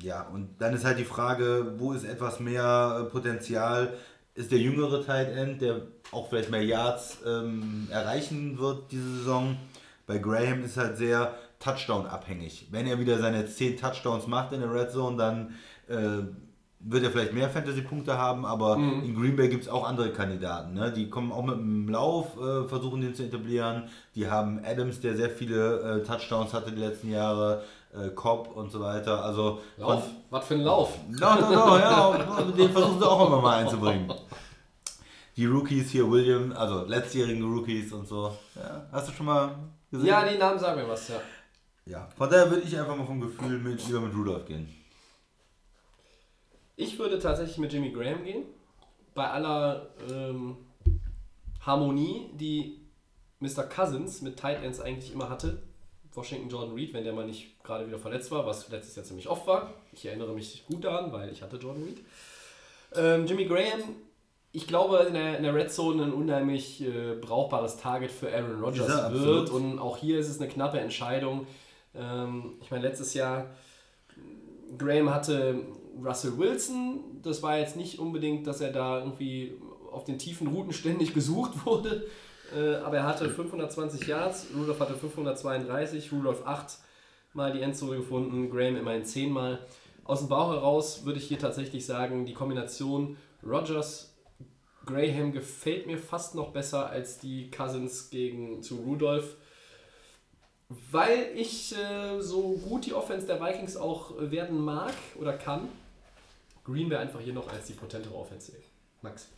[0.00, 3.94] Ja, und dann ist halt die Frage, wo ist etwas mehr äh, Potenzial?
[4.34, 5.82] Ist der jüngere Tight End, der
[6.12, 9.56] auch vielleicht mehr Yards ähm, erreichen wird diese Saison?
[10.06, 12.68] Bei Graham ist halt sehr Touchdown abhängig.
[12.70, 15.54] Wenn er wieder seine 10 Touchdowns macht in der Red Zone, dann
[15.88, 16.24] äh,
[16.86, 19.02] wird er vielleicht mehr Fantasy-Punkte haben, aber Mhm.
[19.04, 20.74] in Green Bay gibt es auch andere Kandidaten.
[20.74, 20.92] Ne?
[20.92, 23.84] Die kommen auch mit dem Lauf, äh, versuchen den zu etablieren.
[24.14, 27.62] Die haben Adams, der sehr viele äh, Touchdowns hatte die letzten Jahre,
[27.94, 29.24] äh, Cobb und so weiter.
[29.24, 30.02] Also Lauf?
[30.28, 30.98] Was für ein Lauf?
[31.08, 34.12] No, no, no, ja, den versuchen sie auch immer mal einzubringen.
[35.36, 38.36] Die Rookies hier, William, also letztjährigen Rookies und so.
[38.54, 39.50] Ja, hast du schon mal
[39.94, 40.08] gesehen?
[40.08, 41.20] Ja, die Namen sagen mir was, ja.
[41.86, 42.08] ja.
[42.16, 44.68] Von daher würde ich einfach mal vom Gefühl mit, lieber mit Rudolph gehen.
[46.76, 48.44] Ich würde tatsächlich mit Jimmy Graham gehen.
[49.14, 50.56] Bei aller ähm,
[51.60, 52.80] Harmonie, die
[53.38, 53.62] Mr.
[53.64, 55.62] Cousins mit Tight Ends eigentlich immer hatte.
[56.12, 59.28] Washington Jordan Reed, wenn der mal nicht gerade wieder verletzt war, was letztes Jahr ziemlich
[59.28, 59.72] oft war.
[59.92, 61.98] Ich erinnere mich gut daran, weil ich hatte Jordan Reed.
[62.96, 63.96] Ähm, Jimmy Graham,
[64.54, 68.62] ich glaube, in der, in der Red Zone ein unheimlich äh, brauchbares Target für Aaron
[68.62, 69.50] Rodgers Ja, wird.
[69.50, 69.50] absolut.
[69.50, 71.46] Und auch hier ist es eine knappe Entscheidung.
[71.94, 73.46] Ähm, ich meine, letztes Jahr
[74.78, 75.56] Graham hatte
[76.04, 77.00] Russell Wilson.
[77.22, 79.54] Das war jetzt nicht unbedingt, dass er da irgendwie
[79.92, 82.06] auf den tiefen Routen ständig gesucht wurde.
[82.56, 86.78] Äh, aber er hatte 520 Yards, Rudolph hatte 532, Rudolph 8
[87.32, 89.58] Mal die Endzone gefunden, Graham immerhin 10 Mal.
[90.04, 94.13] Aus dem Bauch heraus würde ich hier tatsächlich sagen, die Kombination Rogers
[94.84, 99.36] Graham gefällt mir fast noch besser als die Cousins gegen zu Rudolph.
[100.90, 105.68] Weil ich äh, so gut die Offense der Vikings auch werden mag oder kann,
[106.64, 108.60] Green Bay einfach hier noch als die potentere Offense sehe.
[109.02, 109.28] Max.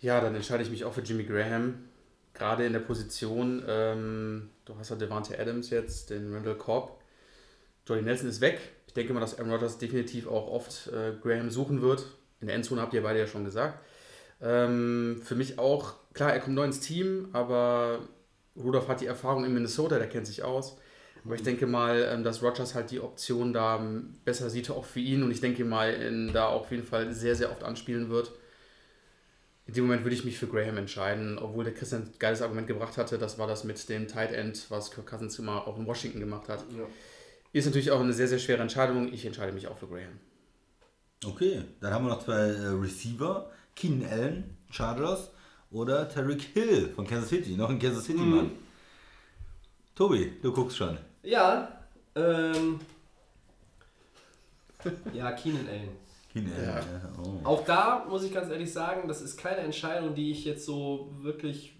[0.00, 1.88] Ja, dann entscheide ich mich auch für Jimmy Graham.
[2.34, 7.00] Gerade in der Position, ähm, du hast ja Devante Adams jetzt, den Randall Cobb.
[7.86, 8.60] Jordy Nelson ist weg.
[8.86, 12.06] Ich denke mal, dass Aaron Rodgers definitiv auch oft äh, Graham suchen wird.
[12.40, 13.78] In der Endzone habt ihr beide ja schon gesagt.
[14.42, 18.00] Ähm, für mich auch, klar, er kommt neu ins Team, aber
[18.56, 20.76] Rudolph hat die Erfahrung in Minnesota, der kennt sich aus.
[21.24, 24.84] Aber ich denke mal, ähm, dass Rodgers halt die Option da ähm, besser sieht, auch
[24.84, 25.22] für ihn.
[25.22, 28.32] Und ich denke mal, in, da auf jeden Fall sehr, sehr oft anspielen wird.
[29.66, 32.66] In dem Moment würde ich mich für Graham entscheiden, obwohl der Christian ein geiles Argument
[32.66, 33.18] gebracht hatte.
[33.18, 36.48] Das war das mit dem Tight End, was Kirk Cousins immer auch in Washington gemacht
[36.48, 36.64] hat.
[36.76, 36.84] Ja.
[37.52, 39.12] Ist natürlich auch eine sehr, sehr schwere Entscheidung.
[39.12, 40.18] Ich entscheide mich auch für Graham.
[41.24, 43.48] Okay, dann haben wir noch zwei äh, Receiver.
[43.74, 45.30] Keenan Allen, Chargers
[45.70, 47.56] oder Tarek Hill von Kansas City.
[47.56, 48.52] Noch ein Kansas City Mann.
[49.94, 50.98] Tobi, du guckst schon.
[51.22, 51.80] Ja,
[52.14, 52.80] ähm.
[55.14, 55.90] Ja, Keenan Allen.
[56.32, 56.64] Keenan Allen.
[56.64, 56.74] Ja.
[56.76, 57.12] Ja.
[57.22, 57.40] Oh.
[57.44, 61.12] Auch da muss ich ganz ehrlich sagen, das ist keine Entscheidung, die ich jetzt so
[61.20, 61.74] wirklich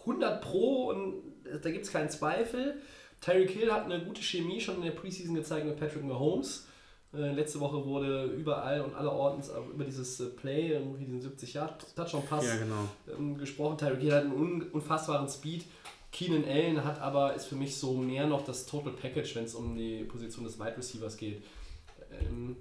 [0.00, 1.22] 100 Pro und
[1.62, 2.80] da gibt es keinen Zweifel.
[3.20, 6.66] Tyreek Hill hat eine gute Chemie schon in der Preseason gezeigt mit Patrick Mahomes.
[7.14, 11.20] Äh, letzte Woche wurde überall und aller Ortens auch über dieses äh, Play, irgendwie diesen
[11.20, 12.88] 70 Yard Touchdown Pass Ja, genau.
[13.18, 13.76] ähm, gesprochen.
[13.76, 15.64] Tyreek Hill hat einen un unfassbaren Speed.
[16.10, 19.54] Keenan Allen hat aber, ist für mich so mehr noch das Total Package, wenn es
[19.54, 21.42] um die Position des Wide Receivers geht.
[22.20, 22.56] Ähm,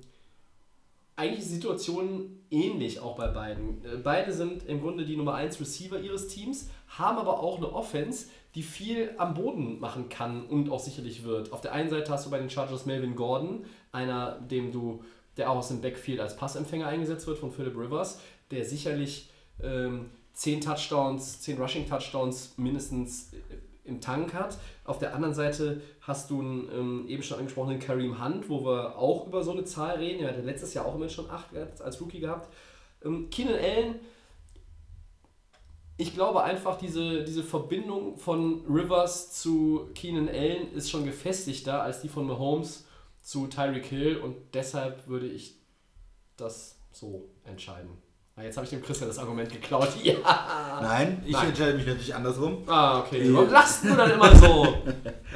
[1.15, 3.83] eigentlich ist die Situation ähnlich auch bei beiden.
[3.85, 7.71] Äh, Beide sind im Grunde die Nummer 1 Receiver ihres Teams, haben aber auch eine
[7.71, 11.53] Offense, die viel am Boden machen kann und auch sicherlich wird.
[11.53, 15.03] Auf der einen Seite hast du bei den Chargers Melvin Gordon, einer, dem du,
[15.37, 18.19] der auch aus dem Backfield als Passempfänger eingesetzt wird von Philip Rivers,
[18.51, 19.29] der sicherlich
[19.61, 23.37] ähm, 10 Touchdowns, 10 Rushing Touchdowns mindestens äh,
[23.83, 24.57] im Tank hat.
[24.85, 28.97] Auf der anderen Seite hast du einen ähm, eben schon angesprochenen Kareem Hunt, wo wir
[28.97, 30.23] auch über so eine Zahl reden.
[30.23, 32.53] Er hatte letztes Jahr auch immer schon 8 als Rookie gehabt.
[33.03, 33.95] Ähm, Keenan Allen,
[35.97, 42.01] ich glaube einfach, diese, diese Verbindung von Rivers zu Keenan Allen ist schon gefestigter als
[42.01, 42.85] die von Mahomes
[43.21, 45.55] zu Tyreek Hill und deshalb würde ich
[46.37, 47.89] das so entscheiden.
[48.35, 49.89] Ah, jetzt habe ich dem Christian das Argument geklaut.
[50.03, 50.79] Ja!
[50.81, 51.49] Nein, ich Nein.
[51.49, 52.63] entscheide mich natürlich andersrum.
[52.67, 53.31] Ah, okay.
[53.33, 54.67] Warum lachst du dann immer so?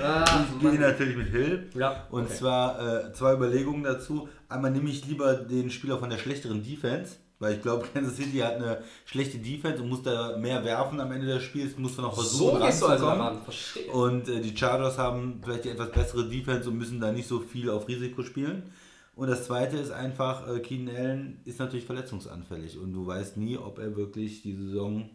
[0.02, 1.70] Ah, Ich gehe natürlich mit Hill.
[1.74, 2.34] Ja, Und okay.
[2.36, 4.28] zwar äh, zwei Überlegungen dazu.
[4.50, 7.16] Einmal nehme ich lieber den Spieler von der schlechteren Defense,
[7.46, 11.12] weil ich glaube, Kansas City hat eine schlechte Defense und muss da mehr werfen am
[11.12, 13.36] Ende des Spiels, muss dann auch versuchen, so gehst du also ranzukommen.
[13.36, 13.44] daran.
[13.44, 13.92] Verstehe.
[13.92, 17.40] Und äh, die Chargers haben vielleicht die etwas bessere Defense und müssen da nicht so
[17.40, 18.74] viel auf Risiko spielen.
[19.16, 23.58] Und das zweite ist einfach, äh, Keenan Allen ist natürlich verletzungsanfällig und du weißt nie,
[23.58, 25.10] ob er wirklich die Saison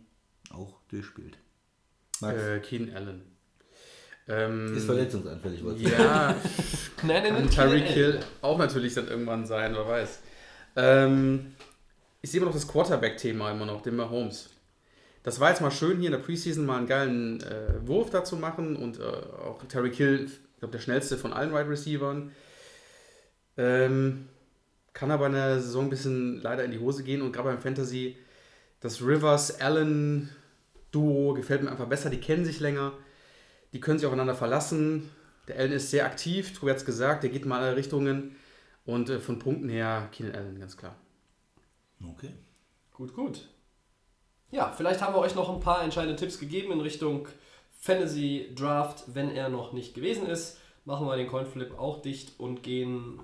[0.52, 1.36] auch durchspielt.
[2.20, 3.22] Max Äh, Keenan Allen.
[4.28, 6.36] Ähm, ist verletzungsanfällig, wollte ich Ja,
[7.02, 10.20] Nein, nein, kann Tyreek Hill auch natürlich dann irgendwann sein, wer weiß.
[10.76, 11.54] Ähm,
[12.28, 14.50] sehe immer noch das Quarterback-Thema immer noch, den Mahomes.
[15.22, 18.36] Das war jetzt mal schön hier in der Preseason mal einen geilen äh, Wurf dazu
[18.36, 22.32] machen und äh, auch Terry Hill, ich glaube, der schnellste von allen Wide Receivern.
[23.56, 24.28] Ähm,
[24.92, 27.60] kann aber in der Saison ein bisschen leider in die Hose gehen und gerade beim
[27.60, 28.16] Fantasy,
[28.80, 32.92] das Rivers-Allen-Duo gefällt mir einfach besser, die kennen sich länger,
[33.72, 35.10] die können sich aufeinander verlassen.
[35.48, 38.36] Der Allen ist sehr aktiv, Tobi hat es gesagt, der geht mal in alle Richtungen
[38.84, 40.96] Und äh, von Punkten her Keenan Allen, ganz klar.
[42.04, 42.30] Okay.
[42.92, 43.48] Gut, gut.
[44.50, 47.28] Ja, vielleicht haben wir euch noch ein paar entscheidende Tipps gegeben in Richtung
[47.70, 50.58] Fantasy Draft, wenn er noch nicht gewesen ist.
[50.84, 53.20] Machen wir den Coinflip auch dicht und gehen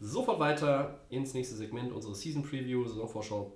[0.00, 3.52] sofort weiter ins nächste Segment, unsere Season Preview, Saisonvorschau.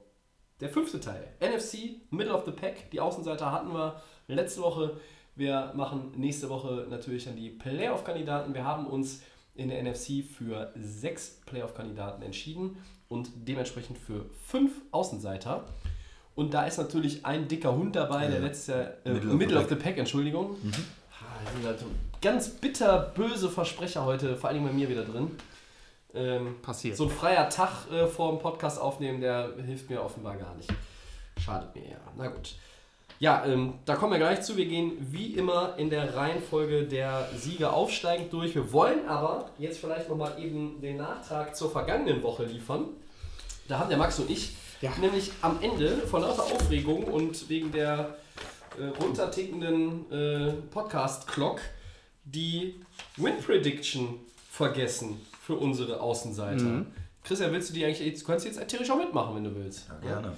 [0.61, 2.91] Der fünfte Teil, NFC, Middle of the Pack.
[2.91, 4.99] Die Außenseiter hatten wir letzte Woche.
[5.35, 8.55] Wir machen nächste Woche natürlich dann die Playoff-Kandidaten.
[8.55, 9.23] Wir haben uns
[9.55, 12.77] in der NFC für sechs Playoff-Kandidaten entschieden
[13.09, 15.65] und dementsprechend für fünf Außenseiter.
[16.35, 18.47] Und da ist natürlich ein dicker Hund dabei, der Ja.
[18.47, 20.57] letztes Jahr, äh, Middle Middle, of the Pack, Entschuldigung.
[21.21, 21.85] Ah, das sind halt
[22.21, 25.31] ganz bitter böse Versprecher heute, vor allem bei mir wieder drin.
[26.13, 26.97] Ähm, Passiert.
[26.97, 30.73] so ein freier Tag äh, vor dem Podcast aufnehmen, der hilft mir offenbar gar nicht.
[31.39, 31.97] Schadet mir ja.
[32.17, 32.55] Na gut.
[33.21, 34.57] Ja, ähm, da kommen wir gleich zu.
[34.57, 38.55] Wir gehen wie immer in der Reihenfolge der Sieger aufsteigend durch.
[38.55, 42.87] Wir wollen aber jetzt vielleicht nochmal eben den Nachtrag zur vergangenen Woche liefern.
[43.69, 44.93] Da haben der Max und ich Ja.
[45.01, 48.17] nämlich am Ende vor lauter Aufregung und wegen der
[48.79, 51.61] äh, runtertickenden äh, Podcast-Clock
[52.25, 52.75] die
[53.17, 54.19] Win Prediction
[54.51, 56.85] vergessen für unsere Außenseiter.
[57.23, 59.89] Christian, willst du die eigentlich, jetzt, du kannst jetzt theoretisch auch mitmachen, wenn du willst.
[59.89, 60.33] Ja, gerne.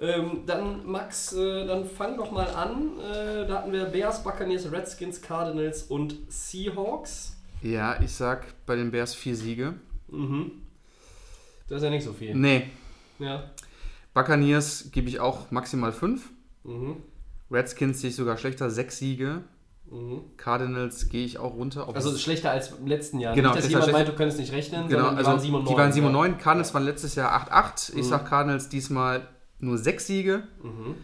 [0.00, 2.98] Ähm, dann Max, äh, dann fang doch mal an.
[2.98, 7.36] Äh, da hatten wir Bears, Buccaneers, Redskins, Cardinals und Seahawks.
[7.62, 9.74] Ja, ich sag bei den Bears vier Siege.
[10.08, 10.52] Mhm.
[11.68, 12.34] Das ist ja nicht so viel.
[12.34, 12.68] Nee,
[13.18, 13.50] Ja.
[14.14, 16.30] Buccaneers gebe ich auch maximal fünf.
[16.64, 16.96] Mhm.
[17.50, 19.42] Redskins sehe ich sogar schlechter, sechs Siege.
[19.90, 20.22] Mhm.
[20.36, 21.86] Cardinals gehe ich auch runter.
[21.94, 23.34] Also schlechter als im letzten Jahr.
[23.34, 25.40] Genau, nicht, dass das jemand meint, du könntest nicht rechnen, genau, sondern die also waren
[25.40, 25.72] 7 und 9.
[25.74, 26.18] die waren 7 und ja.
[26.18, 26.38] 9.
[26.38, 27.90] Cardinals waren letztes Jahr 8-8.
[27.90, 28.02] Ich Mhm.
[28.08, 29.28] sag Cardinals diesmal
[29.60, 30.44] nur sechs Siege.
[30.62, 30.96] Mhm.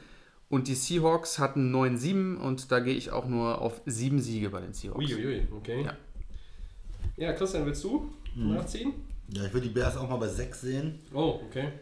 [0.48, 4.60] Und die Seahawks hatten 9-7 und da gehe ich auch nur auf sieben Siege bei
[4.60, 5.04] den Seahawks.
[5.04, 5.84] Uiuiui, okay.
[5.84, 5.96] Ja.
[7.16, 8.92] Ja, Christian, willst du nachziehen?
[9.28, 11.00] Ja, ich würde die Bears auch mal bei 6 sehen.
[11.12, 11.72] Oh, okay.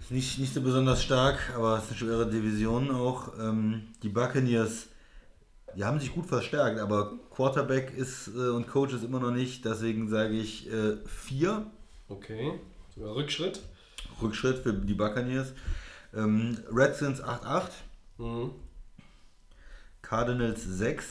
[0.00, 3.32] Ist nicht, nicht so besonders stark, aber es ist eine schwere Division auch.
[3.40, 4.86] Ähm, die Buccaneers,
[5.74, 9.64] die haben sich gut verstärkt, aber Quarterback ist äh, und Coach ist immer noch nicht.
[9.64, 10.68] Deswegen sage ich
[11.06, 11.66] 4.
[12.08, 12.52] Okay.
[12.94, 13.60] Sogar Rückschritt.
[14.22, 15.52] Rückschritt für die Buccaneers.
[16.16, 17.68] Ähm, Redskins 8-8.
[18.18, 18.50] Mhm.
[20.02, 21.06] Cardinals 6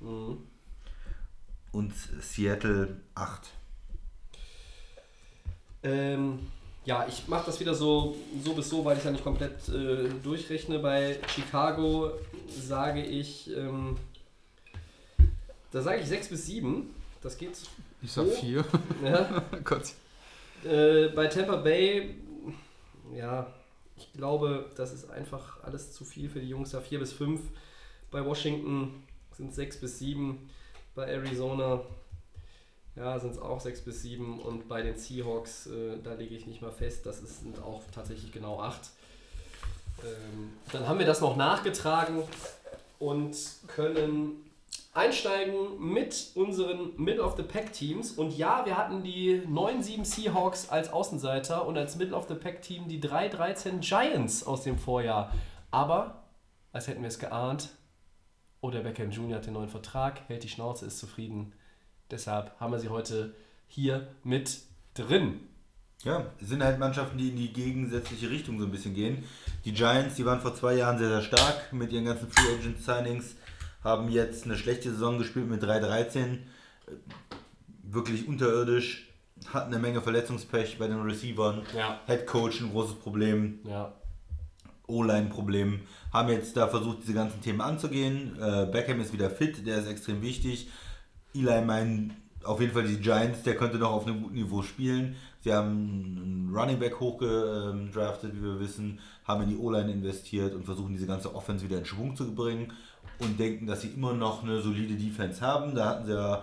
[0.00, 0.38] Mhm.
[1.72, 3.48] und Seattle 8.
[5.82, 6.50] Ähm,
[6.84, 10.08] ja, ich mache das wieder so, so bis so, weil ich ja nicht komplett äh,
[10.22, 10.78] durchrechne.
[10.80, 12.12] Bei Chicago
[12.48, 13.96] sage ich, ähm,
[15.70, 16.94] da sage ich 6 bis 7.
[17.22, 17.56] Das geht.
[18.02, 18.30] Ich sag Oh.
[18.30, 18.64] vier.
[19.04, 19.42] Ja.
[19.64, 19.92] Gott.
[20.64, 22.16] Äh, bei Tampa Bay,
[23.14, 23.46] ja,
[24.00, 26.80] ich glaube, das ist einfach alles zu viel für die Jungs da.
[26.80, 27.40] 4 bis 5.
[28.10, 29.02] Bei Washington
[29.36, 30.50] sind es 6 bis 7.
[30.94, 31.82] Bei Arizona,
[32.96, 34.40] ja, sind es auch 6 bis 7.
[34.40, 37.82] Und bei den Seahawks, äh, da lege ich nicht mal fest, das ist, sind auch
[37.92, 38.80] tatsächlich genau 8.
[40.02, 42.22] Ähm, dann haben wir das noch nachgetragen
[42.98, 43.36] und
[43.66, 44.49] können
[44.92, 48.12] einsteigen mit unseren Middle of the Pack Teams.
[48.12, 52.62] Und ja, wir hatten die 9-7 Seahawks als Außenseiter und als Middle of the Pack
[52.62, 55.32] Team die 3-13 Giants aus dem Vorjahr.
[55.70, 56.24] Aber,
[56.72, 57.68] als hätten wir es geahnt,
[58.60, 59.36] oder Beckham Jr.
[59.36, 61.52] hat den neuen Vertrag, hält die Schnauze, ist zufrieden.
[62.10, 63.34] Deshalb haben wir sie heute
[63.68, 64.58] hier mit
[64.94, 65.40] drin.
[66.02, 69.24] Ja, sind halt Mannschaften, die in die gegensätzliche Richtung so ein bisschen gehen.
[69.64, 72.82] Die Giants, die waren vor zwei Jahren sehr, sehr stark mit ihren ganzen Free Agent
[72.82, 73.36] Signings,
[73.82, 76.18] haben jetzt eine schlechte Saison gespielt mit 3-13.
[76.18, 76.38] Äh,
[77.82, 79.08] Wirklich unterirdisch,
[79.52, 81.62] hatten eine Menge Verletzungspech bei den Receivern.
[81.76, 82.00] Ja.
[82.06, 83.92] Head Coach ein großes Problem, Ja.
[84.86, 85.80] O-Line-Problem.
[86.12, 88.36] Haben jetzt da versucht, diese ganzen Themen anzugehen.
[88.40, 90.68] Äh, Beckham ist wieder fit, der ist extrem wichtig.
[91.34, 95.14] Eli meinen auf jeden Fall die Giants, der könnte noch auf einem guten Niveau spielen.
[95.40, 100.64] Sie haben einen Running Back hochgedraftet, wie wir wissen, haben in die O-Line investiert und
[100.64, 102.72] versuchen diese ganze Offense wieder in Schwung zu bringen
[103.20, 105.74] und denken, dass sie immer noch eine solide Defense haben.
[105.74, 106.42] Da hatten sie ja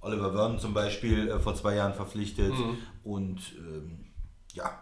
[0.00, 2.52] Oliver Vernon zum Beispiel äh, vor zwei Jahren verpflichtet
[3.04, 4.06] und ähm,
[4.52, 4.78] ja,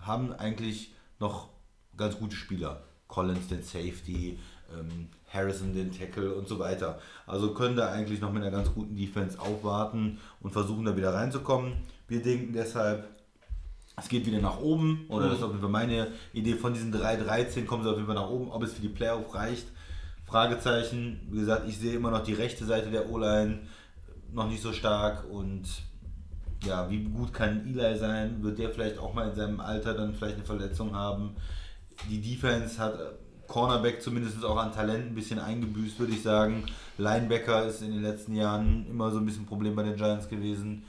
[0.00, 1.48] haben eigentlich noch
[1.96, 2.82] ganz gute Spieler.
[3.08, 4.38] Collins den Safety,
[4.72, 6.98] ähm, Harrison den Tackle und so weiter.
[7.26, 11.14] Also können da eigentlich noch mit einer ganz guten Defense aufwarten und versuchen da wieder
[11.14, 11.74] reinzukommen.
[12.08, 13.08] Wir denken deshalb,
[13.96, 16.94] es geht wieder nach oben, oder das ist auf jeden Fall meine Idee, von diesen
[16.94, 18.50] 3-13 kommen sie auf jeden Fall nach oben.
[18.50, 19.66] Ob es für die Playoff reicht,
[20.26, 21.20] Fragezeichen.
[21.30, 23.60] Wie gesagt, ich sehe immer noch die rechte Seite der O-Line
[24.32, 25.66] noch nicht so stark und
[26.64, 28.42] ja, wie gut kann Eli sein?
[28.42, 31.36] Wird der vielleicht auch mal in seinem Alter dann vielleicht eine Verletzung haben?
[32.10, 33.04] Die Defense hat äh,
[33.46, 36.64] Cornerback zumindest auch an Talent ein bisschen eingebüßt, würde ich sagen.
[36.98, 40.28] Linebacker ist in den letzten Jahren immer so ein bisschen ein Problem bei den Giants
[40.28, 40.84] gewesen.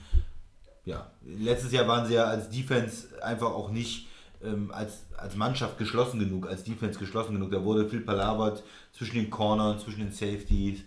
[0.85, 4.07] ja, letztes Jahr waren sie ja als Defense einfach auch nicht
[4.47, 7.51] ähm, als, als Mannschaft geschlossen genug, als Defense geschlossen genug.
[7.51, 10.83] Da wurde viel palabert zwischen den Cornern, zwischen den Safeties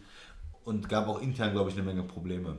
[0.65, 2.57] und gab auch intern, glaube ich, eine Menge Probleme.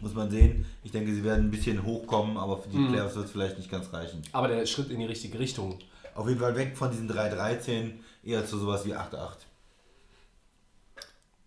[0.00, 0.66] Muss man sehen.
[0.82, 3.70] Ich denke, sie werden ein bisschen hochkommen, aber für die Playoffs wird es vielleicht nicht
[3.70, 4.22] ganz reichen.
[4.32, 5.78] Aber der Schritt in die richtige Richtung.
[6.14, 7.92] Auf jeden Fall weg von diesen 3-13,
[8.22, 9.36] eher zu sowas wie 8-8.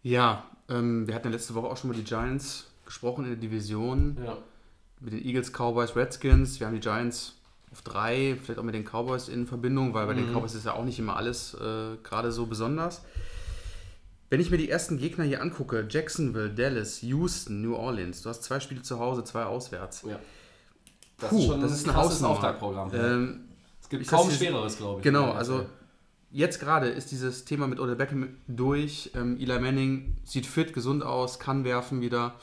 [0.03, 3.39] Ja, ähm, wir hatten ja letzte Woche auch schon mal die Giants gesprochen in der
[3.39, 4.18] Division.
[4.24, 4.38] Ja.
[4.99, 6.59] Mit den Eagles, Cowboys, Redskins.
[6.59, 7.36] Wir haben die Giants
[7.74, 10.74] auf drei, vielleicht auch mit den Cowboys in Verbindung, weil bei den Cowboys ist ja
[10.74, 13.02] auch nicht immer alles äh, gerade so besonders.
[14.30, 18.44] Wenn ich mir die ersten Gegner hier angucke, Jacksonville, Dallas, Houston, New Orleans, du hast
[18.44, 20.04] zwei Spiele zu Hause, zwei auswärts.
[20.08, 20.20] ja.
[21.18, 22.90] Das Puh, ist schon das ist ein Hausnummer.
[22.94, 23.46] Ähm,
[23.82, 25.04] es gibt kaum schwereres, glaube ich.
[25.04, 25.66] Genau, also
[26.32, 29.12] jetzt gerade ist dieses Thema mit Odell Beckham durch.
[29.16, 32.36] Ähm, Eli Manning sieht fit, gesund aus, kann werfen wieder.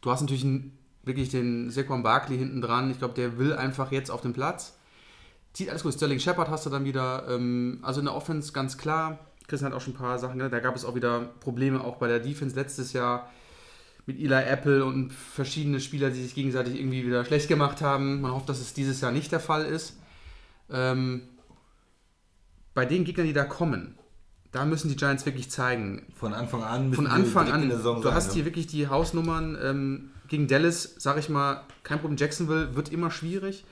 [0.00, 2.90] Du hast natürlich einen, wirklich den Saquon Barkley hinten dran.
[2.90, 4.76] Ich glaube, der will einfach jetzt auf den Platz.
[5.52, 5.94] Sieht alles gut.
[5.94, 7.26] Sterling Shepard hast du dann wieder.
[7.28, 9.18] Ähm, also in der Offense ganz klar.
[9.46, 10.52] Christian hat auch schon ein paar Sachen genannt.
[10.52, 13.30] Da gab es auch wieder Probleme, auch bei der Defense letztes Jahr
[14.08, 18.20] mit Eli Apple und verschiedene Spieler, die sich gegenseitig irgendwie wieder schlecht gemacht haben.
[18.20, 19.98] Man hofft, dass es dieses Jahr nicht der Fall ist.
[20.70, 21.22] Ähm,
[22.74, 23.98] bei den Gegnern, die da kommen,
[24.52, 26.06] da müssen die Giants wirklich zeigen.
[26.14, 26.94] Von Anfang an.
[26.94, 28.34] Von Anfang an, du sein, hast ne?
[28.34, 29.58] hier wirklich die Hausnummern.
[29.62, 32.16] Ähm, gegen Dallas, sage ich mal, kein Problem.
[32.16, 33.64] Jacksonville wird immer schwierig.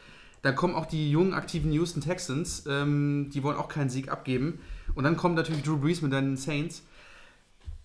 [0.43, 2.65] Dann kommen auch die jungen, aktiven Houston Texans.
[2.69, 4.61] Ähm, die wollen auch keinen Sieg abgeben.
[4.95, 6.83] Und dann kommt natürlich Drew Brees mit den Saints.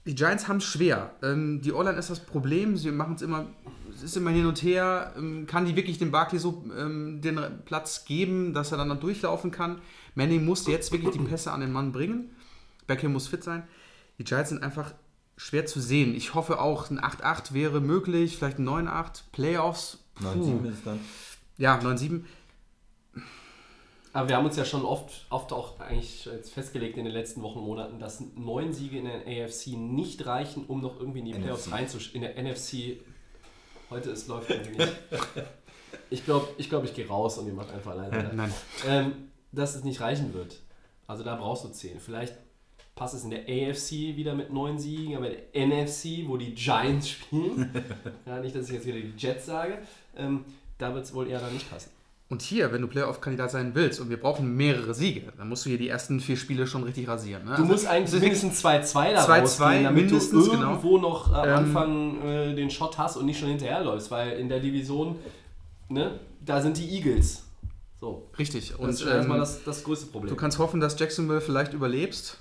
[0.06, 1.12] Die Giants haben es schwer.
[1.22, 2.76] Ähm, die O-Line ist das Problem.
[2.76, 3.48] Sie machen es immer,
[3.94, 5.14] es ist immer hin und her.
[5.18, 9.00] Ähm, kann die wirklich dem Barkley so ähm, den Platz geben, dass er dann noch
[9.00, 9.80] durchlaufen kann?
[10.16, 12.32] Manning muss jetzt wirklich die Pässe an den Mann bringen.
[12.88, 13.64] Beckham muss fit sein.
[14.18, 14.94] Die Giants sind einfach
[15.38, 16.14] schwer zu sehen.
[16.16, 19.24] Ich hoffe auch, ein 8-8 wäre möglich, vielleicht ein 9-8.
[19.32, 21.00] Playoffs, 9-7 ist es dann.
[21.58, 22.24] ja, 9-7.
[24.14, 27.42] Aber wir haben uns ja schon oft, oft auch eigentlich jetzt festgelegt in den letzten
[27.44, 31.34] Wochen, Monaten, dass neun Siege in der AFC nicht reichen, um noch irgendwie in die
[31.34, 31.74] Playoffs NFC.
[31.74, 32.28] reinzuschreiben.
[32.28, 33.00] In der NFC,
[33.90, 34.94] heute es läuft irgendwie nicht.
[36.10, 38.18] Ich glaube, ich, glaub, ich gehe raus und ihr macht einfach alleine.
[38.18, 38.34] weiter.
[38.34, 38.54] Nein.
[38.86, 39.14] ähm,
[39.54, 40.60] dass es nicht reichen wird.
[41.08, 42.00] Also da brauchst du 10.
[42.02, 42.36] Vielleicht
[42.96, 46.54] passt es in der AFC wieder mit neun Siegen, aber in der NFC, wo die
[46.54, 47.70] Giants spielen,
[48.26, 49.80] ja, nicht, dass ich jetzt wieder die Jets sage,
[50.16, 50.46] ähm,
[50.78, 51.92] da wird es wohl eher dann nicht passen.
[52.32, 55.70] Und hier, wenn du Playoff-Kandidat sein willst und wir brauchen mehrere Siege, dann musst du
[55.70, 57.44] hier die ersten vier Spiele schon richtig rasieren.
[57.44, 57.56] Ne?
[57.58, 60.70] Du musst eigentlich mindestens 2-2 da 2-2 rausgehen, damit mindestens, du genau.
[60.70, 64.48] irgendwo noch am Ähm, Anfang äh, den Shot hast und nicht schon hinterherläufst, weil in
[64.48, 65.18] der Division,
[65.89, 67.44] ne, da sind die Eagles.
[68.00, 68.30] So.
[68.39, 68.70] Richtig.
[68.70, 70.30] Das Und ist schon erstmal ähm, das, das größte Problem.
[70.30, 72.38] du kannst hoffen, dass Jacksonville vielleicht überlebst.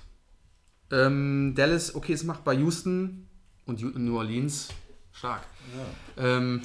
[0.91, 3.27] Ähm, Dallas, okay, es macht bei Houston
[3.65, 4.69] und New Orleans
[5.11, 5.43] stark.
[6.17, 6.61] Ähm,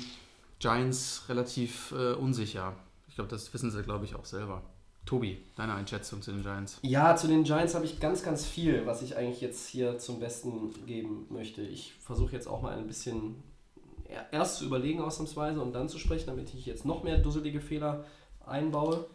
[0.59, 2.75] Giants relativ äh, unsicher.
[3.09, 4.63] Ich glaube, das wissen sie, glaube ich, auch selber.
[5.05, 6.79] Tobi, deine Einschätzung zu den Giants?
[6.83, 10.19] Ja, zu den Giants habe ich ganz, ganz viel, was ich eigentlich jetzt hier zum
[10.19, 11.63] Besten geben möchte.
[11.63, 13.37] Ich versuche jetzt auch mal ein bisschen
[14.09, 17.61] er- erst zu überlegen ausnahmsweise und dann zu sprechen, damit ich jetzt noch mehr dusselige
[17.61, 18.05] Fehler
[18.45, 19.07] einbaue.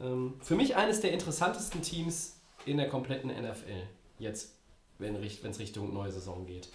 [0.00, 2.34] Ähm, für mich eines der interessantesten Teams
[2.66, 3.82] in der kompletten NFL.
[4.18, 4.54] Jetzt,
[4.98, 6.68] wenn es Richtung neue Saison geht.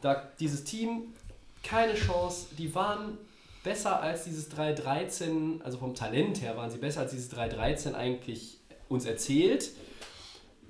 [0.00, 1.14] Da dieses Team
[1.62, 3.18] keine Chance, die waren
[3.62, 8.58] besser als dieses 3-13, also vom Talent her waren sie besser als dieses 3-13 eigentlich
[8.88, 9.70] uns erzählt.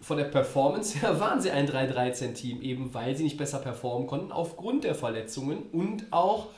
[0.00, 4.32] Von der Performance her waren sie ein 3-13-Team, eben weil sie nicht besser performen konnten,
[4.32, 6.48] aufgrund der Verletzungen und auch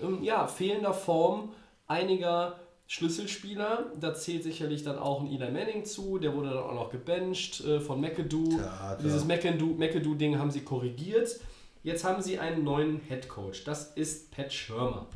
[0.00, 1.52] ähm, ja, fehlender Form
[1.86, 2.60] einiger
[2.90, 3.92] Schlüsselspieler.
[4.00, 7.60] Da zählt sicherlich dann auch ein Eli Manning zu, der wurde dann auch noch gebencht
[7.60, 8.48] äh, von McAdoo.
[8.56, 9.00] Theater.
[9.00, 11.38] Dieses McAdoo- McAdoo-Ding haben sie korrigiert.
[11.84, 13.62] Jetzt haben sie einen neuen Head Coach.
[13.62, 15.06] Das ist Pat Schirmer.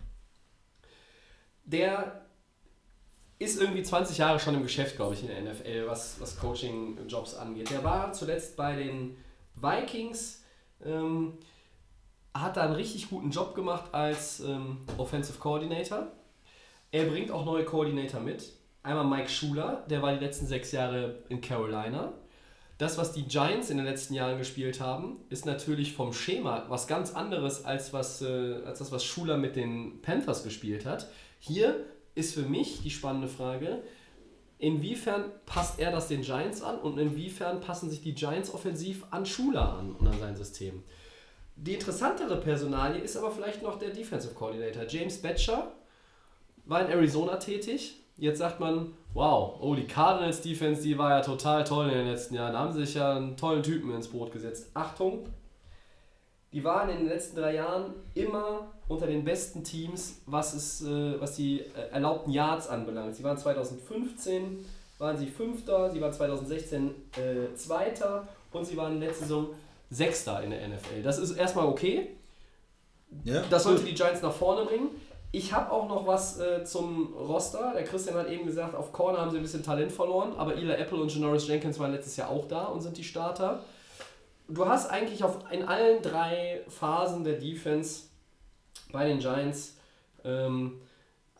[1.65, 2.25] Der
[3.41, 7.35] ist irgendwie 20 Jahre schon im Geschäft, glaube ich, in der NFL, was, was Coaching-Jobs
[7.35, 7.71] angeht.
[7.71, 9.17] Der war zuletzt bei den
[9.57, 10.45] Vikings,
[10.85, 11.39] ähm,
[12.33, 16.13] hat da einen richtig guten Job gemacht als ähm, Offensive Coordinator.
[16.95, 18.53] Er bringt auch neue Coordinator mit.
[18.85, 22.13] Einmal Mike Schuler, der war die letzten sechs Jahre in Carolina.
[22.79, 26.87] Das, was die Giants in den letzten Jahren gespielt haben, ist natürlich vom Schema was
[26.87, 31.09] ganz anderes als, was, äh, als das, was Schuler mit den Panthers gespielt hat.
[31.41, 31.85] Hier
[32.15, 33.83] ist für mich die spannende Frage,
[34.59, 39.27] inwiefern passt er das den Giants an und inwiefern passen sich die Giants offensiv an
[39.27, 40.85] Schuler an und an sein System.
[41.57, 44.85] Die interessantere Personalie ist aber vielleicht noch der Defensive Coordinator.
[44.87, 45.73] James Batcher
[46.67, 47.97] war in Arizona tätig.
[48.17, 52.07] Jetzt sagt man, wow, oh, die Cardinals Defense, die war ja total toll in den
[52.07, 52.53] letzten Jahren.
[52.53, 54.71] Da haben sie sich ja einen tollen Typen ins Boot gesetzt.
[54.75, 55.27] Achtung,
[56.53, 61.21] die waren in den letzten drei Jahren immer unter den besten Teams, was, es, äh,
[61.21, 63.17] was die äh, erlaubten Yards anbelangt.
[63.17, 64.65] Sie waren 2015
[64.99, 69.49] waren sie Fünfter, sie waren 2016 äh, Zweiter und sie waren letzte Saison
[69.91, 71.03] Sechster in der NFL.
[71.03, 72.11] Das ist erstmal okay.
[73.25, 73.91] Ja, Das sollte gut.
[73.91, 74.89] die Giants nach vorne bringen.
[75.35, 77.73] Ich habe auch noch was äh, zum Roster.
[77.75, 80.73] Der Christian hat eben gesagt, auf Corner haben sie ein bisschen Talent verloren, aber Eli
[80.73, 83.65] Apple und Janoris Jenkins waren letztes Jahr auch da und sind die Starter.
[84.49, 88.03] Du hast eigentlich auf, in allen drei Phasen der Defense
[88.93, 89.77] bei den Giants
[90.25, 90.81] ähm,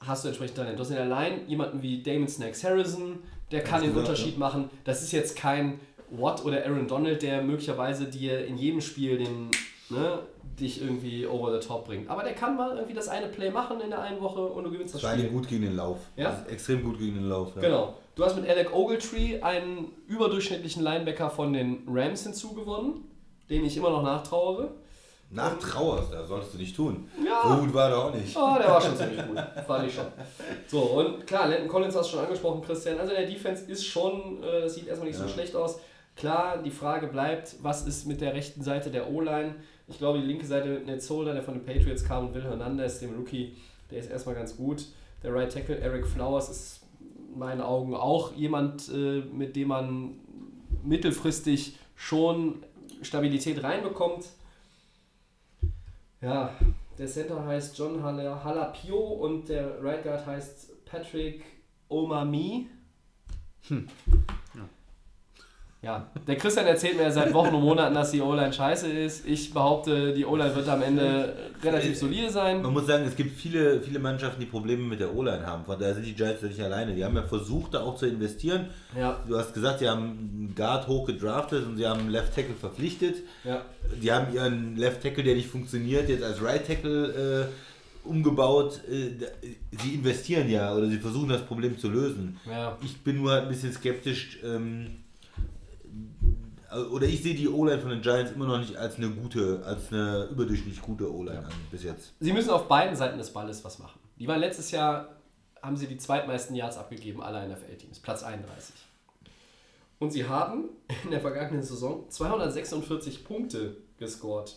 [0.01, 0.77] hast du entsprechend Talent.
[0.77, 3.23] Du hast in der Line jemanden wie Damon Snacks Harrison,
[3.53, 4.71] der kann den gesagt, Unterschied machen.
[4.83, 5.79] Das ist jetzt kein
[6.11, 9.51] Watt oder Aaron Donald, der möglicherweise dir in jedem Spiel den,
[9.91, 10.19] ne,
[10.59, 12.09] dich irgendwie over the top bringt.
[12.11, 14.71] Aber der kann mal irgendwie das eine Play machen in der einen Woche und du
[14.71, 15.31] gewinnst das allem Spiel.
[15.31, 15.99] gut gegen den Lauf.
[16.17, 16.31] Ja?
[16.31, 17.55] Das ist extrem gut gegen den Lauf.
[17.57, 17.63] Ja.
[17.63, 17.95] Genau.
[18.15, 23.05] Du hast mit Alec Ogletree einen überdurchschnittlichen Linebacker von den Rams hinzugewonnen,
[23.51, 24.71] den ich immer noch nachtrauere.
[25.31, 27.09] Nach Trauer, das solltest du nicht tun.
[27.27, 27.43] Ja.
[27.57, 28.37] So gut war der auch nicht.
[28.37, 29.37] Oh, der war schon ziemlich gut.
[29.67, 30.05] Fand ich schon.
[30.69, 33.01] So, und klar, Landon Collins hast du schon angesprochen, Christian.
[33.01, 35.31] Also der Defense ist schon, äh, das sieht erstmal nicht so Ja.
[35.31, 35.81] schlecht aus.
[36.15, 39.57] Klar, die Frage bleibt, was ist mit der rechten Seite der O-Line?
[39.87, 43.01] Ich glaube, die linke Seite mit Solder, der von den Patriots kam, und Will Hernandez,
[43.01, 43.57] dem Rookie,
[43.91, 44.87] der ist erstmal ganz gut.
[45.23, 46.81] Der Right Tackle Eric Flowers ist
[47.33, 50.19] in meinen Augen auch jemand, äh, mit dem man
[50.83, 52.63] mittelfristig schon
[53.03, 54.27] Stabilität reinbekommt.
[56.21, 56.55] Ja,
[56.99, 61.45] der Center heißt John Halapio und der Right Guard heißt Patrick
[61.89, 62.69] Omami.
[65.85, 69.27] Ja, der Christian erzählt mir seit Wochen und Monaten, dass die O-Line scheiße ist.
[69.27, 72.63] Ich behaupte, die O-Line wird am Ende relativ solide sein.
[72.63, 75.65] Man muss sagen, es gibt viele, viele Mannschaften, die Probleme mit der O-Line haben.
[75.65, 76.95] Von daher sind die Giants ja nicht alleine.
[76.95, 78.67] Die haben ja versucht, da auch zu investieren.
[78.99, 82.35] Ja, Du hast gesagt, sie haben einen Guard hoch gedraftet und sie haben einen Left
[82.35, 83.17] Tackle verpflichtet.
[83.45, 83.63] ja.
[84.03, 88.81] Die haben ihren Left Tackle, der nicht funktioniert, jetzt als Right Tackle äh, umgebaut.
[88.91, 89.11] Äh,
[89.83, 92.39] sie investieren ja oder sie versuchen das Problem zu lösen.
[92.51, 92.79] ja.
[92.83, 94.39] Ich bin nur ein bisschen skeptisch.
[94.43, 94.87] Ähm,
[96.93, 99.93] oder ich sehe die O-Line von den Giants immer noch nicht als eine gute, als
[99.93, 102.15] eine überdurchschnittlich gute O-Line an bis jetzt.
[102.21, 104.01] Sie müssen auf beiden Seiten des Balles was machen.
[104.19, 105.09] Die waren letztes Jahr,
[105.63, 108.75] haben sie die zweitmeisten Yards abgegeben aller NFL-Teams, Platz 31.
[110.01, 110.71] Und sie haben
[111.05, 114.57] in der vergangenen Saison 246 Punkte gescored.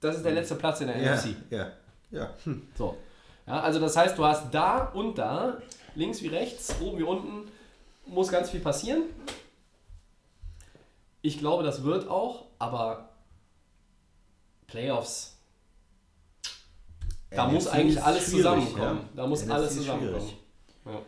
[0.00, 1.36] Das ist der letzte Platz in der Ja, NFC.
[1.50, 1.72] ja,
[2.10, 2.30] ja.
[2.76, 2.96] So.
[3.46, 5.58] Ja, also das heißt, du hast da und da,
[5.94, 7.48] links wie rechts, oben wie unten,
[8.06, 9.04] muss ganz viel passieren.
[11.22, 13.08] Ich glaube, das wird auch, aber
[14.66, 15.36] Playoffs,
[17.30, 18.98] da NFC muss eigentlich alles zusammenkommen.
[19.00, 19.08] ja.
[19.16, 20.32] Da muss NFC alles zusammenkommen.
[20.86, 21.00] Ja.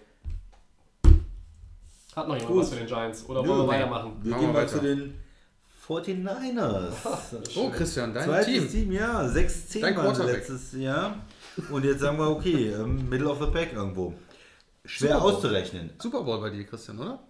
[2.17, 2.63] Hat noch jemand Gut.
[2.63, 3.29] was für den Giants?
[3.29, 4.13] Oder Nö, wollen wir weitermachen?
[4.23, 4.69] Wir gehen mal weiter.
[4.69, 5.15] zu den
[5.87, 6.93] 49ers.
[7.57, 8.71] Oh, Christian, dein Zweites Team.
[8.71, 9.21] Team, ja.
[9.23, 10.49] 6-10 Dein waren sie Quarterback.
[10.49, 11.17] letztes Jahr.
[11.71, 14.15] Und jetzt sagen wir, okay, ähm, Middle of the Pack irgendwo.
[14.87, 15.91] Schwer auszurechnen.
[16.01, 17.21] Super Bowl bei dir, Christian, oder?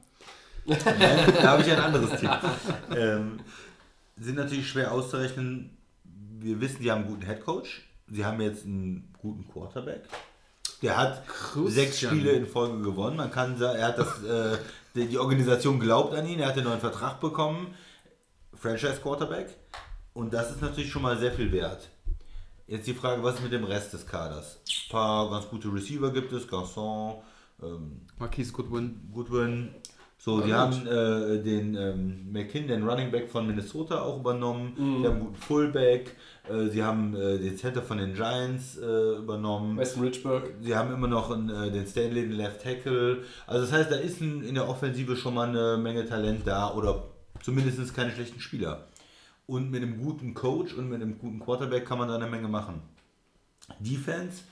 [0.66, 2.30] da habe ich ein anderes Team.
[2.94, 3.40] Ähm,
[4.16, 5.76] sind natürlich schwer auszurechnen.
[6.04, 7.82] Wir wissen, die haben einen guten Headcoach.
[8.09, 10.04] Sie haben jetzt einen guten Quarterback.
[10.82, 11.70] Der hat Christian.
[11.70, 13.16] sechs Spiele in Folge gewonnen.
[13.16, 14.59] Man kann sagen, er hat das, äh,
[14.94, 16.40] die, Organisation glaubt an ihn.
[16.40, 17.74] Er hat einen neuen Vertrag bekommen.
[18.54, 19.54] Franchise Quarterback.
[20.12, 21.88] Und das ist natürlich schon mal sehr viel wert.
[22.66, 24.61] Jetzt die Frage, was ist mit dem Rest des Kaders?
[24.66, 26.48] Ein paar ganz gute Receiver gibt es.
[26.48, 27.22] Garçon,
[27.62, 29.00] ähm, Marquise Goodwin.
[29.12, 29.70] Goodwin.
[30.18, 30.54] So, die gut.
[30.54, 34.72] haben äh, den ähm, McKinn, den Running Back von Minnesota auch übernommen.
[34.76, 35.02] Mhm.
[35.02, 36.16] Die haben einen guten Fullback.
[36.48, 39.76] Äh, sie haben äh, den Center von den Giants äh, übernommen.
[39.76, 40.54] Weston Richburg.
[40.61, 43.22] Sie haben immer noch einen, äh, den Stanley, den Left Tackle.
[43.46, 46.74] Also das heißt, da ist ein, in der Offensive schon mal eine Menge Talent da
[46.74, 47.04] oder
[47.42, 48.86] zumindest keine schlechten Spieler.
[49.46, 52.48] Und mit einem guten Coach und mit einem guten Quarterback kann man da eine Menge
[52.48, 52.82] machen.
[53.78, 54.42] Defense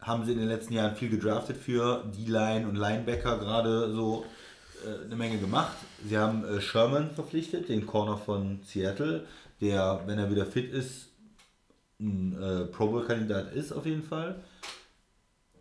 [0.00, 4.24] haben sie in den letzten Jahren viel gedraftet für D-Line und Linebacker gerade so
[4.84, 5.76] äh, eine Menge gemacht.
[6.06, 9.26] Sie haben äh, Sherman verpflichtet, den Corner von Seattle,
[9.60, 11.08] der, wenn er wieder fit ist,
[12.00, 14.36] ein äh, Pro Bowl-Kandidat ist auf jeden Fall.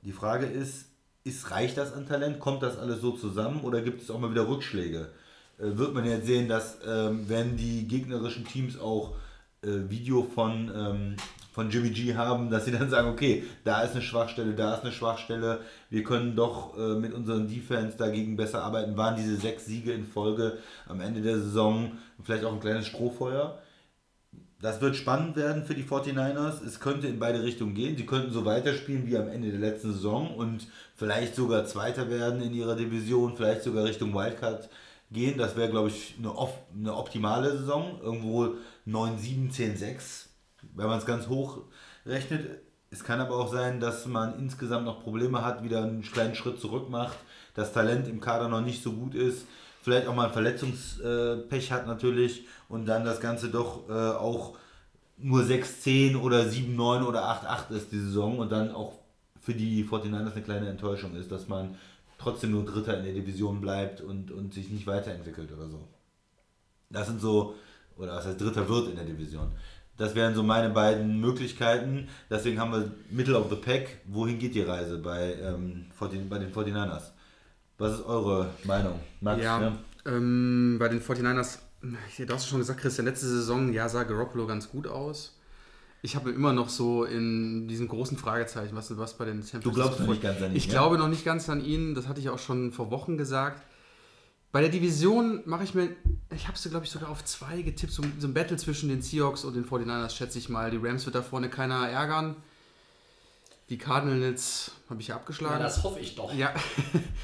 [0.04, 0.86] Die Frage ist,
[1.24, 2.40] ist, reicht das an Talent?
[2.40, 5.10] Kommt das alles so zusammen oder gibt es auch mal wieder Rückschläge?
[5.58, 9.16] Äh, wird man jetzt sehen, dass ähm, wenn die gegnerischen Teams auch
[9.64, 11.16] äh, Video von, ähm,
[11.58, 14.84] von Jimmy G haben, dass sie dann sagen, okay, da ist eine Schwachstelle, da ist
[14.84, 18.96] eine Schwachstelle, wir können doch äh, mit unseren Defense dagegen besser arbeiten.
[18.96, 21.94] Waren diese sechs Siege in Folge am Ende der Saison
[22.24, 23.58] vielleicht auch ein kleines Strohfeuer?
[24.62, 26.64] Das wird spannend werden für die 49ers.
[26.64, 27.98] Es könnte in beide Richtungen gehen.
[27.98, 32.40] Sie könnten so weiterspielen wie am Ende der letzten Saison und vielleicht sogar Zweiter werden
[32.44, 34.70] in ihrer Division, vielleicht sogar Richtung Wildcard
[35.10, 35.40] gehen.
[35.40, 36.34] Das wäre, glaube ich, eine,
[36.76, 38.00] eine optimale Saison.
[38.00, 40.27] Irgendwo 9, 7, 10, 6,
[40.78, 41.64] wenn man es ganz hoch
[42.06, 42.62] rechnet.
[42.90, 46.62] Es kann aber auch sein, dass man insgesamt noch Probleme hat, wieder einen kleinen Schritt
[46.62, 47.18] zurück macht,
[47.54, 49.46] das Talent im Kader noch nicht so gut ist,
[49.82, 54.56] vielleicht auch mal ein Verletzungspech hat natürlich und dann das Ganze doch äh, auch
[55.18, 58.94] nur 6-10 oder 7-9 oder 8-8 ist die Saison und dann auch
[59.42, 61.76] für die 49ers eine kleine Enttäuschung ist, dass man
[62.18, 65.88] trotzdem nur Dritter in der Division bleibt und, und sich nicht weiterentwickelt oder so.
[66.90, 67.56] Das sind so,
[67.98, 69.52] oder was heißt Dritter wird in der Division.
[69.98, 72.08] Das wären so meine beiden Möglichkeiten.
[72.30, 73.98] Deswegen haben wir Middle of the Pack.
[74.06, 77.12] Wohin geht die Reise bei, ähm, 14, bei den 49ers?
[77.80, 79.00] Was ist eure Meinung?
[79.22, 79.78] Max, Ja, ne?
[80.06, 84.70] ähm, bei den 49ers, du hast schon gesagt, Christian, letzte Saison, ja, sah Garoppolo ganz
[84.70, 85.34] gut aus.
[86.04, 89.72] Ich habe immer noch so in diesem großen Fragezeichen, was, was bei den San Du
[89.72, 90.72] glaubst noch nicht ganz an ihn, Ich ja?
[90.74, 93.64] glaube noch nicht ganz an ihn, das hatte ich auch schon vor Wochen gesagt.
[94.58, 95.96] Bei der Division mache ich mir,
[96.36, 99.04] ich habe sie glaube ich sogar auf zwei getippt, so, so ein Battle zwischen den
[99.04, 100.72] Seahawks und den 49ers, schätze ich mal.
[100.72, 102.36] Die Rams wird da vorne keiner ärgern.
[103.70, 105.58] Die Cardinals habe ich ja abgeschlagen.
[105.60, 106.34] Ja, das hoffe ich doch.
[106.34, 106.56] Ja.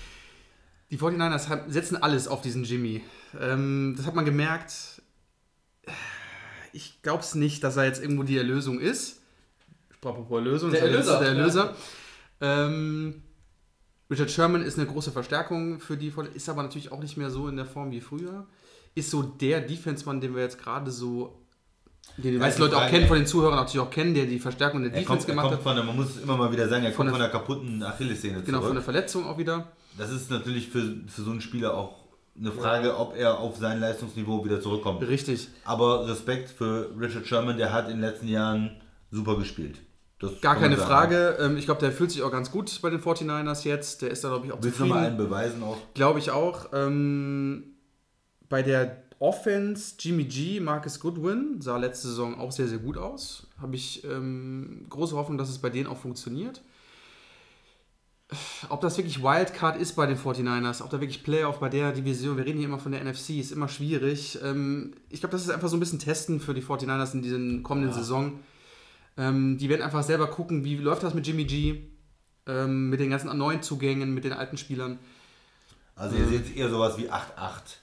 [0.92, 3.02] Die 49ers haben- setzen alles auf diesen Jimmy.
[3.42, 5.02] Ähm, das hat man gemerkt.
[6.72, 9.22] Ich glaube es nicht, dass er jetzt irgendwo die Erlösung ist.
[9.92, 10.70] Apropos Erlösung.
[10.70, 11.40] Der Erlöser, Der ja.
[11.40, 11.76] Erlöser.
[12.42, 13.23] Ähm,
[14.14, 17.30] Richard Sherman ist eine große Verstärkung für die, Voll- ist aber natürlich auch nicht mehr
[17.32, 18.46] so in der Form wie früher.
[18.96, 21.40] Ist so der Defense-Mann, den wir jetzt gerade so,
[22.18, 24.38] den die Ja, meisten Leute auch kennen, von den Zuhörern natürlich auch kennen, der die
[24.40, 25.64] Verstärkung der Er Defense kommt, er gemacht kommt hat.
[25.64, 27.84] von der, man muss immer mal wieder sagen, er Von kommt der- von der kaputten
[27.84, 28.74] Achillessehne Genau, von zurück.
[28.76, 29.72] der Verletzung auch wieder.
[29.98, 31.96] Das ist natürlich für, für so einen Spieler auch
[32.40, 35.02] eine Frage, ob er auf sein Leistungsniveau wieder zurückkommt.
[35.08, 35.48] Richtig.
[35.66, 38.80] Aber Respekt für Richard Sherman, der hat in den letzten Jahren
[39.12, 39.80] super gespielt.
[40.20, 40.78] Das Gar keine.
[40.78, 41.38] Frage.
[41.40, 44.02] Ähm, Ich glaube, der fühlt sich auch ganz gut bei den 49ers jetzt.
[44.02, 45.30] Der ist da, glaube ich, auch Willst du mal einen zufrieden.
[45.30, 45.78] beweisen auch?
[45.94, 46.70] Glaube ich auch.
[46.74, 47.74] Ähm,
[48.50, 53.48] bei der Offense, Jimmy G, Marcus Goodwin, sah letzte Saison auch sehr, sehr gut aus.
[53.62, 56.62] Habe ich ähm, große Hoffnung, dass es bei denen auch funktioniert.
[58.70, 62.36] Ob das wirklich Wildcard ist bei den 49ers, ob da wirklich Playoff bei der Division,
[62.36, 64.40] wir reden hier immer von der NFC, ist immer schwierig.
[64.44, 67.38] Ähm, ich glaube, das ist einfach so ein bisschen Testen für die 49ers in dieser
[67.62, 68.40] kommenden Saison.
[69.18, 71.82] Ähm, die werden einfach selber gucken, wie läuft das mit Jimmy G,
[72.48, 75.00] ähm, mit den ganzen neuen Zugängen, mit den alten Spielern.
[75.96, 77.78] Also ihr seht eher sowas wie 8-8.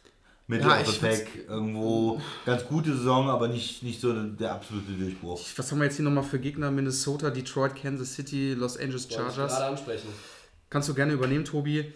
[0.49, 5.41] Middle Ja, ich Pack, irgendwo ganz gute Saison, aber nicht, nicht so der absolute Durchbruch.
[5.57, 6.73] Was haben wir jetzt hier nochmal für Gegner?
[6.73, 9.53] Minnesota, Detroit, Kansas City, Los Angeles ich Chargers.
[9.53, 10.09] gerade ansprechen.
[10.69, 11.93] Kannst du gerne übernehmen, Tobi.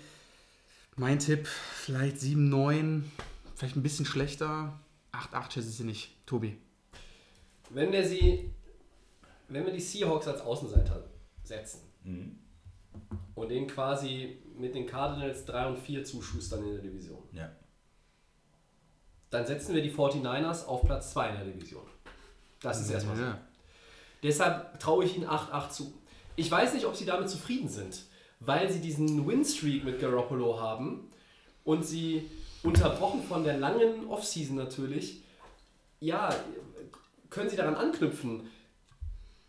[0.95, 3.03] Mein Tipp, vielleicht 7-9,
[3.57, 4.79] vielleicht ein bisschen schlechter.
[5.13, 6.11] 8-8 schätze ich sie nicht.
[6.25, 6.57] Tobi.
[7.71, 8.51] Wenn wir sie,
[9.55, 11.05] wenn wir die Seahawks als Außenseiter
[11.43, 11.81] setzen
[13.35, 17.51] und den quasi mit den Cardinals 3 und 4 zuschustern in der Division, Ja.
[19.31, 21.83] dann setzen wir die 49ers auf Platz 2 in der Division.
[22.61, 23.23] Das ist erstmal so.
[23.23, 23.41] Ja.
[24.23, 25.93] Deshalb traue ich ihnen 8-8 zu.
[26.37, 28.05] Ich weiß nicht, ob sie damit zufrieden sind,
[28.41, 31.11] weil sie diesen Win-Streak mit Garoppolo haben
[31.65, 32.29] und sie
[32.63, 35.23] unterbrochen von der langen Offseason natürlich,
[36.01, 36.35] ja,
[37.31, 38.49] können sie daran anknüpfen.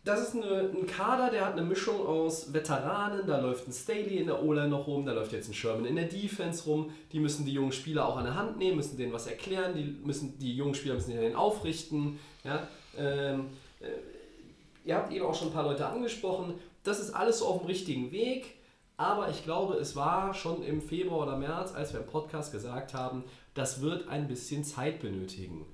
[0.06, 4.18] Das ist eine, ein Kader, der hat eine Mischung aus Veteranen, da läuft ein Staley
[4.18, 7.18] in der O-Line noch rum, da läuft jetzt ein Sherman in der Defense rum, die
[7.18, 10.38] müssen die jungen Spieler auch an der Hand nehmen, müssen denen was erklären, die, müssen,
[10.38, 12.20] die jungen Spieler müssen den aufrichten.
[12.44, 12.68] Ja?
[12.96, 13.48] Ähm,
[13.80, 16.54] äh, ihr habt eben auch schon ein paar Leute angesprochen,
[16.84, 18.54] das ist alles so auf dem richtigen Weg,
[18.96, 22.94] aber ich glaube, es war schon im Februar oder März, als wir im Podcast gesagt
[22.94, 25.66] haben, das wird ein bisschen Zeit benötigen.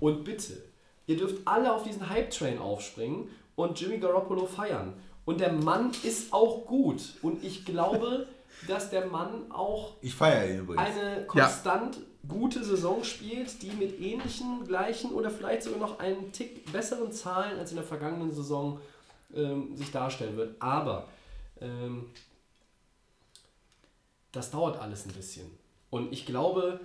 [0.00, 0.54] Und bitte,
[1.06, 4.94] ihr dürft alle auf diesen Hype-Train aufspringen und Jimmy Garoppolo feiern.
[5.24, 7.14] Und der Mann ist auch gut.
[7.22, 8.26] Und ich glaube,
[8.68, 9.94] dass der Mann auch
[10.76, 16.70] eine konstant gute Saison spielt, die mit ähnlichen, gleichen oder vielleicht sogar noch einen Tick
[16.72, 18.80] besseren Zahlen als in der vergangenen Saison
[19.34, 20.60] ähm, sich darstellen wird.
[20.60, 21.08] Aber
[21.60, 22.06] ähm,
[24.32, 25.50] das dauert alles ein bisschen.
[25.90, 26.80] Und ich glaube,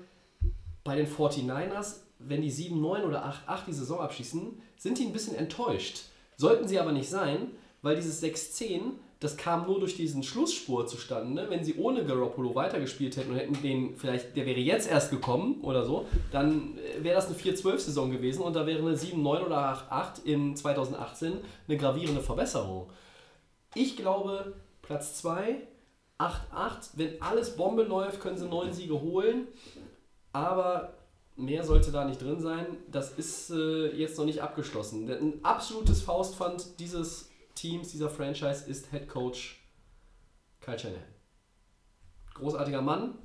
[0.84, 5.36] bei den 49ers, wenn die 7-9 oder 8-8 die Saison abschließen, sind die ein bisschen
[5.36, 6.09] enttäuscht.
[6.40, 11.48] Sollten sie aber nicht sein, weil dieses 6-10, das kam nur durch diesen Schlussspurt zustande.
[11.50, 15.60] Wenn sie ohne Garoppolo weitergespielt hätten und hätten den, vielleicht, der wäre jetzt erst gekommen
[15.64, 19.90] oder so, dann äh, wäre das eine 4-12-Saison gewesen und da wäre eine 7-9 oder
[19.92, 21.34] 8-8 in 2018
[21.68, 22.90] eine gravierende Verbesserung.
[23.76, 25.58] Ich glaube, Platz 2,
[26.20, 26.32] 8-8.
[26.94, 29.50] Wenn alles Bombe läuft, können sie neun Siege holen.
[30.32, 30.94] Aber
[31.40, 32.66] mehr sollte da nicht drin sein.
[32.92, 35.10] Das ist äh, jetzt noch nicht abgeschlossen.
[35.10, 39.62] Ein absolutes Faustpfand dieses Teams, dieser Franchise ist Head Coach
[40.62, 41.04] Kyle Shanahan.
[42.36, 43.16] Großartiger Mann.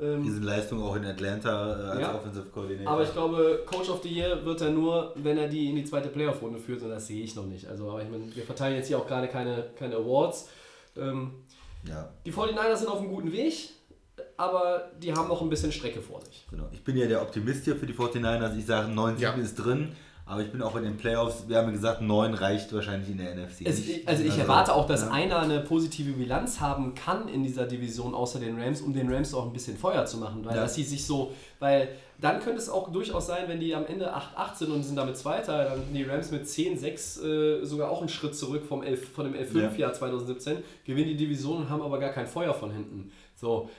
[0.00, 2.14] Ähm, Diese Leistung auch in Atlanta äh, als Ja.
[2.14, 2.92] Offensive Coordinator.
[2.92, 5.84] aber ich glaube, Coach of the Year wird er nur, wenn er die in die
[5.84, 7.66] zweite Playoff-Runde führt und das sehe ich noch nicht.
[7.66, 10.48] Also, aber ich meine, wir verteilen jetzt hier auch gerade keine, keine Awards.
[10.96, 11.32] Ähm,
[11.84, 13.70] ja, die 49ers sind auf einem guten Weg,
[14.38, 16.46] aber die haben noch ein bisschen Strecke vor sich.
[16.50, 16.68] genau.
[16.72, 18.56] Ich bin ja der Optimist hier für die 49ers.
[18.56, 19.32] Ich sage, 9 Ja.
[19.32, 19.92] Ist drin.
[20.30, 23.16] Aber ich bin auch in den Playoffs, wir haben ja gesagt, 9 reicht wahrscheinlich in
[23.16, 23.62] der NFC.
[23.64, 25.10] Es, also ich erwarte auch, dass ja.
[25.10, 29.32] einer eine positive Bilanz haben kann in dieser Division außer den Rams, um den Rams
[29.32, 30.62] auch ein bisschen Feuer zu machen, weil Ja.
[30.64, 31.88] dass sie sich so, weil
[32.20, 35.16] dann könnte es auch durchaus sein, wenn die am Ende 8-8 sind und sind damit
[35.16, 37.22] Zweiter, dann sind die Rams mit 10-6
[37.62, 41.56] äh, sogar auch einen Schritt zurück vom 11, von dem 11-5-Jahr 2017, gewinnen die Division
[41.62, 43.10] und haben aber gar kein Feuer von hinten.
[43.34, 43.70] So,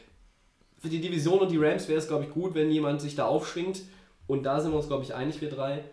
[0.80, 3.26] für die Division und die Rams wäre es, glaube ich, gut, wenn jemand sich da
[3.26, 3.82] aufschwingt
[4.28, 5.84] und da sind wir uns, glaube ich, einig, wir drei.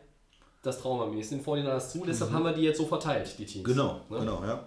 [0.62, 3.46] Das trauen wir am den 49ers zu, deshalb haben wir die jetzt so verteilt, die
[3.46, 3.66] Teams.
[3.66, 3.72] Mhm.
[3.72, 4.18] Genau, Ne?
[4.18, 4.66] genau, ja.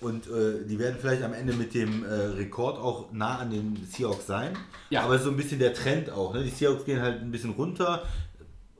[0.00, 3.76] Und äh, die werden vielleicht am Ende mit dem äh, Rekord auch nah an den
[3.90, 4.56] Seahawks sein.
[4.90, 5.02] Ja.
[5.02, 6.32] Aber so ein bisschen der Trend auch.
[6.34, 6.44] Ne?
[6.44, 8.04] Die Seahawks gehen halt ein bisschen runter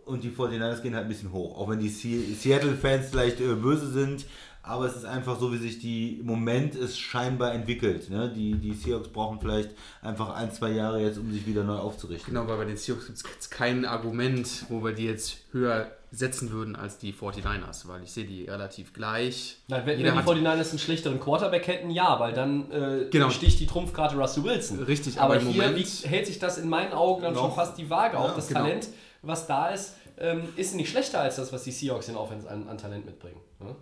[0.05, 1.59] und die 49ers gehen halt ein bisschen hoch.
[1.59, 4.27] Auch wenn die Se- Seattle-Fans vielleicht äh, böse sind.
[4.69, 8.11] Aber es ist einfach so, wie sich die im Moment es scheinbar entwickelt.
[8.11, 8.31] Ne?
[8.35, 9.71] Die, die Seahawks brauchen vielleicht
[10.03, 12.33] einfach ein, zwei Jahre jetzt, um sich wieder neu aufzurichten.
[12.35, 16.53] Genau, weil bei den Seahawks gibt es kein Argument, wo wir die jetzt höher setzen
[16.53, 19.59] würden als die 49ers, weil ich sehe die relativ gleich.
[19.69, 23.09] Nein, wenn, Jeder wenn die hat- 49ers einen schlechteren Quarterback hätten, ja, weil dann äh,
[23.11, 23.29] Genau.
[23.31, 24.83] sticht die Trumpfkarte Russell Wilson.
[24.85, 27.55] Richtig, aber, aber im hier Moment- hält sich das in meinen Augen dann schon Noch.
[27.55, 28.31] fast die Waage auf.
[28.31, 28.61] Ja, Das genau.
[28.61, 28.89] Talent,
[29.23, 32.69] was da ist, ähm, ist nicht schlechter als das, was die Seahawks in Offense an,
[32.69, 33.41] an Talent mitbringen.
[33.61, 33.75] Ne?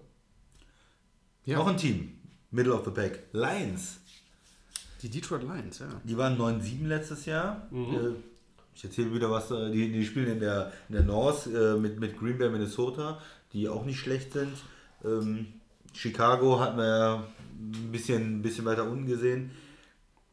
[1.46, 1.56] Ja.
[1.58, 2.12] Noch ein Team,
[2.50, 3.98] Middle of the Pack, Lions.
[5.02, 5.86] Die Detroit Lions, ja.
[6.04, 7.66] Die waren 9-7 letztes Jahr.
[7.70, 7.94] Mhm.
[7.94, 7.98] Äh,
[8.74, 9.50] Ich erzähle wieder was.
[9.50, 13.18] äh, Die, die spielen in der, in der North äh, mit, mit Green Bay, Minnesota,
[13.52, 14.52] die auch nicht schlecht sind.
[15.04, 15.46] Ähm,
[15.94, 17.14] Chicago hatten wir ja
[17.58, 19.50] ein bisschen, ein bisschen weiter unten gesehen.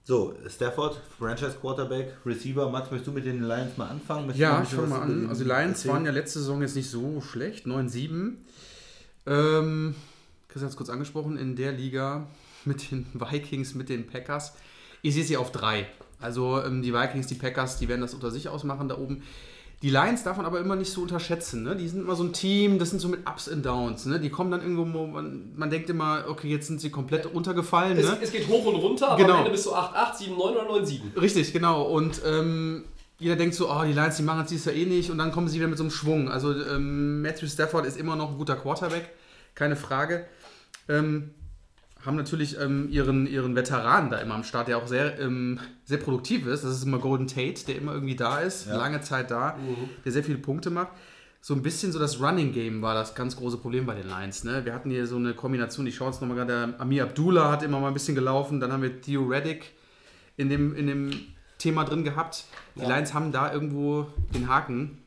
[0.05, 2.69] So, Stafford, Franchise Quarterback, Receiver.
[2.69, 4.25] Max, möchtest du mit den Lions mal anfangen?
[4.25, 5.29] Möchtest Ja, ich fange mal an.
[5.29, 5.93] Also die Lions erzählen?
[5.93, 8.33] waren ja letzte Saison jetzt nicht so schlecht, 9-7.
[9.25, 9.95] Ähm,
[10.53, 12.27] Chris hat es kurz angesprochen, in der Liga
[12.63, 14.53] mit den Vikings, mit den Packers.
[15.01, 15.87] Ich sehe sie auf drei.
[16.21, 19.23] Also ähm, die Vikings, die Packers, die werden das unter sich ausmachen da oben.
[19.81, 21.63] Die Lions darf man aber immer nicht so unterschätzen.
[21.63, 21.75] Ne?
[21.75, 24.05] Die sind immer so ein Team, das sind so mit Ups und Downs.
[24.05, 24.17] Ne?
[24.17, 27.97] Die kommen dann irgendwo, man, man denkt immer, okay, jetzt sind sie komplett runtergefallen.
[27.97, 28.17] Es, Ne?
[28.21, 29.33] es geht hoch und runter, aber Genau.
[29.33, 31.19] am Ende bist du 8-8, 7-9 oder 9-7.
[31.19, 31.81] Richtig, genau.
[31.83, 32.85] Und ähm,
[33.19, 35.11] jeder denkt so, oh, die Lions, die machen es dieses Jahr eh nicht.
[35.11, 36.29] Und dann kommen sie wieder mit so einem Schwung.
[36.29, 39.09] Also ähm, Matthew Stafford ist immer noch ein guter Quarterback,
[39.53, 40.27] keine Frage.
[40.89, 41.31] Ähm,
[42.05, 45.97] haben natürlich ähm, ihren, ihren Veteran da immer am Start, der auch sehr, ähm, sehr
[45.99, 46.63] produktiv ist.
[46.65, 48.75] Das ist immer Golden Tate, der immer irgendwie da ist, Ja.
[48.75, 49.57] lange Zeit da,
[50.03, 50.89] der sehr viele Punkte macht.
[51.39, 54.43] So ein bisschen so das Running Game war das ganz große Problem bei den Lions.
[54.43, 54.65] Ne?
[54.65, 57.79] Wir hatten hier so eine Kombination, ich schaue jetzt nochmal gerade, Amir Abdullah hat immer
[57.79, 59.71] mal ein bisschen gelaufen, dann haben wir Theo Reddick
[60.37, 61.11] in dem, in dem
[61.57, 62.45] Thema drin gehabt.
[62.75, 62.89] Die Ja.
[62.95, 64.97] Lions haben da irgendwo den Haken.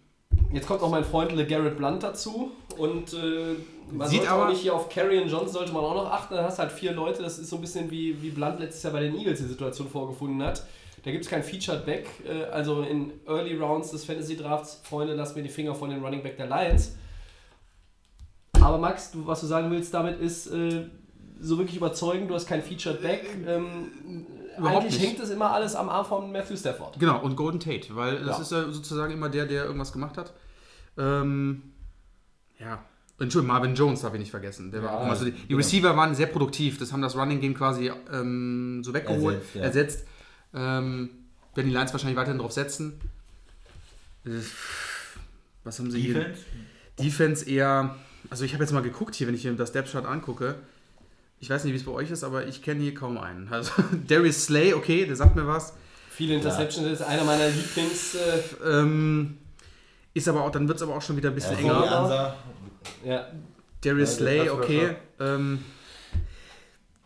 [0.53, 3.55] Jetzt kommt noch mein Freund LeGarrette Blunt dazu und äh,
[3.93, 6.35] man Sieht sollte aber- auch nicht hier auf Carrion Johnson sollte man auch noch achten.
[6.35, 8.93] Da hast halt vier Leute, das ist so ein bisschen wie, wie Blunt letztes Jahr
[8.93, 10.65] bei den Eagles die Situation vorgefunden hat.
[11.05, 15.15] Da gibt es kein Featured Back, äh, also in Early Rounds des Fantasy Drafts, Freunde,
[15.15, 16.97] lasst mir die Finger von den Running Back der Lions.
[18.61, 20.85] Aber Max, du, was du sagen willst damit ist, äh,
[21.41, 23.25] so wirklich überzeugend, du hast kein Featured Back.
[23.47, 24.27] Ähm,
[24.59, 25.07] Überhaupt eigentlich nicht.
[25.11, 26.99] hängt es immer alles am Arm von Matthew Stafford.
[26.99, 28.43] Genau, und Golden Tate, weil das Ja.
[28.43, 30.33] ist ja sozusagen immer der, der irgendwas gemacht hat.
[30.99, 31.63] Ähm,
[32.59, 32.85] ja.
[33.19, 34.71] Entschuldigung, Marvin Jones darf ich nicht vergessen.
[34.71, 35.57] Der war Ja, auch immer so, die, die genau.
[35.59, 39.63] Receiver waren sehr produktiv, das haben das Running Game quasi ähm, so weggeholt, Ersetzt, ja.
[39.63, 40.05] ersetzt.
[40.55, 41.11] Ähm,
[41.55, 43.01] werden die Lions wahrscheinlich weiterhin drauf setzen.
[44.27, 44.31] Äh,
[45.65, 46.15] Was haben sie hier?
[46.15, 46.43] Defense?
[46.99, 47.97] Defense eher,
[48.29, 50.57] also ich habe jetzt mal geguckt hier, wenn ich hier das Depth Chart angucke.
[51.41, 53.49] Ich weiß nicht, wie es bei euch ist, aber ich kenne hier kaum einen.
[53.51, 53.73] Also
[54.09, 55.73] Darius Slay, okay, der sagt mir was.
[56.11, 58.15] Viele Interceptions, das ist einer meiner Lieblings.
[58.15, 58.41] Äh,
[58.71, 59.39] Ähm,
[60.15, 62.37] ist aber auch, dann wird es aber auch schon wieder ein bisschen Ja, enger.
[63.05, 63.27] Ja,
[63.83, 64.97] Darius Ja, Slay, okay.
[65.21, 65.65] Ähm,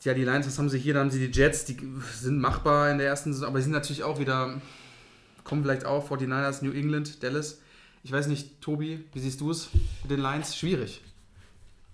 [0.02, 0.94] ja, die Lions, was haben sie hier?
[0.94, 1.76] Da haben sie die Jets, die
[2.14, 4.60] sind machbar in der ersten Saison, aber die sind natürlich auch wieder,
[5.44, 7.60] kommen vielleicht auch, 49ers, New England, Dallas.
[8.02, 9.68] Ich weiß nicht, Tobi, wie siehst du es
[10.02, 10.56] mit den Lions?
[10.56, 11.02] Schwierig.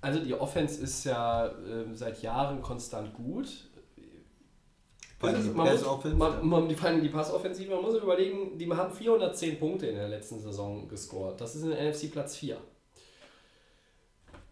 [0.01, 3.47] Also die Offense ist ja ähm, seit Jahren konstant gut.
[3.47, 3.65] Ist-
[5.21, 6.43] man muss, Pass-Offense, man, ja.
[6.43, 10.87] man, die, die Passoffensive, man muss überlegen, die haben 410 Punkte in der letzten Saison
[10.89, 11.41] gescored.
[11.41, 12.59] Das ist in der NFC Platz 4.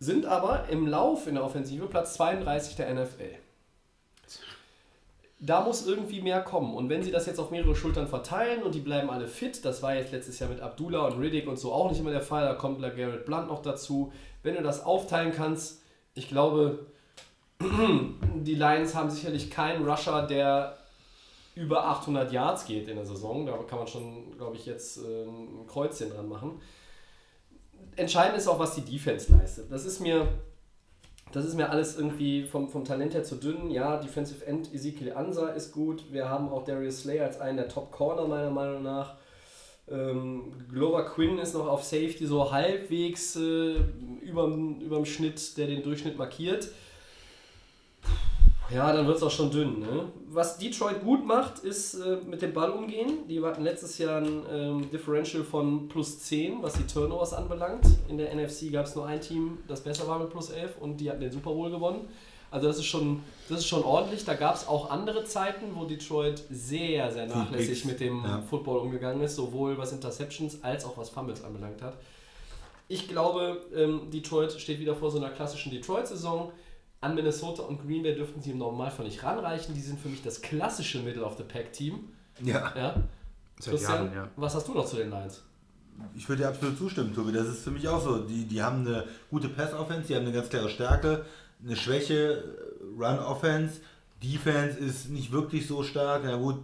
[0.04, 3.38] Sind aber im Lauf in der Offensive Platz 32 der NFL.
[5.40, 6.74] Da muss irgendwie mehr kommen.
[6.74, 9.82] Und wenn sie das jetzt auf mehrere Schultern verteilen und die bleiben alle fit, das
[9.82, 12.44] war jetzt letztes Jahr mit Abdullah und Riddick und so auch nicht immer der Fall,
[12.44, 14.12] da kommt Garrett Blunt noch dazu.
[14.42, 15.80] Wenn du das aufteilen kannst,
[16.12, 16.84] ich glaube,
[17.62, 20.76] die Lions haben sicherlich keinen Rusher, der
[21.54, 23.46] über 800 Yards geht in der Saison.
[23.46, 26.60] Da kann man schon, glaube ich, jetzt äh, ein Kreuzchen dran machen.
[27.96, 29.70] Entscheidend ist auch, was die Defense leistet.
[29.70, 30.28] Das ist mir,
[31.32, 33.70] das ist mir alles irgendwie vom, vom Talent her zu dünn.
[33.70, 36.04] Ja, Defensive End Ezekiel Ansa ist gut.
[36.12, 39.16] Wir haben auch Darius Slay als einen der Top Corner meiner Meinung nach.
[39.90, 43.76] Ähm, Glover Quinn ist noch auf Safety so halbwegs äh,
[44.22, 46.68] überm, überm Schnitt, der den Durchschnitt markiert.
[48.70, 49.80] Ja, dann wird es auch schon dünn.
[49.80, 50.06] Ne?
[50.28, 53.26] Was Detroit gut macht, ist äh, mit dem Ball umgehen.
[53.28, 57.86] Die hatten letztes Jahr ein ähm, Differential von plus 10, was die Turnovers anbelangt.
[58.08, 60.96] In der NFC gab es nur ein Team, das besser war mit plus 11 und
[60.98, 62.08] die hatten den Super Bowl gewonnen.
[62.50, 64.24] Also das ist schon, das ist schon ordentlich.
[64.24, 68.42] Da gab es auch andere Zeiten, wo Detroit sehr, sehr nachlässig mit dem Ja.
[68.48, 71.96] Football umgegangen ist, sowohl was Interceptions als auch was Fumbles anbelangt hat.
[72.86, 76.52] Ich glaube, ähm, Detroit steht wieder vor so einer klassischen Detroit-Saison.
[77.04, 79.74] An Minnesota und Green Bay dürften sie im Normalfall nicht ranreichen.
[79.74, 81.98] Die sind für mich das klassische Middle-of-the-Pack-Team.
[82.42, 82.94] Ja, Ja.
[83.60, 84.28] Seit Christian, Jahren, ja.
[84.36, 85.42] was hast du noch zu den Lions?
[86.16, 87.32] ich würde dir absolut zustimmen, Tobi.
[87.32, 88.18] Das ist für mich auch so.
[88.18, 91.24] Die, die haben eine gute Pass-Offense, die haben eine ganz klare Stärke,
[91.64, 92.42] eine Schwäche,
[92.98, 93.80] Run-Offense.
[94.22, 96.22] Defense ist nicht wirklich so stark.
[96.24, 96.56] Na gut,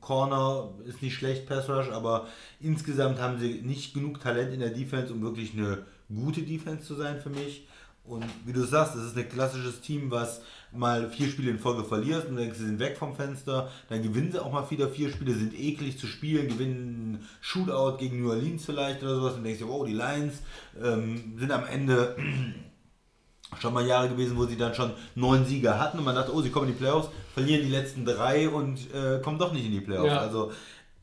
[0.00, 2.28] Corner ist nicht schlecht, Pass-Rush, aber
[2.60, 5.84] insgesamt haben sie nicht genug Talent in der Defense, um wirklich eine
[6.14, 7.66] gute Defense zu sein für mich.
[8.08, 10.40] Und wie du sagst, es ist ein klassisches Team, was
[10.72, 13.70] mal vier Spiele in Folge verliert und denkst, sie sind weg vom Fenster.
[13.88, 17.96] Dann gewinnen sie auch mal wieder vier Spiele, sind eklig zu spielen, gewinnen einen Shootout
[17.98, 20.42] gegen New Orleans vielleicht oder sowas und denkst dir, oh, die Lions
[20.82, 22.16] ähm, sind am Ende
[23.60, 26.42] schon mal Jahre gewesen, wo sie dann schon neun Sieger hatten und man dachte, oh,
[26.42, 29.72] sie kommen in die Playoffs, verlieren die letzten drei und äh, kommen doch nicht in
[29.72, 30.12] die Playoffs.
[30.12, 30.18] Ja.
[30.18, 30.52] Also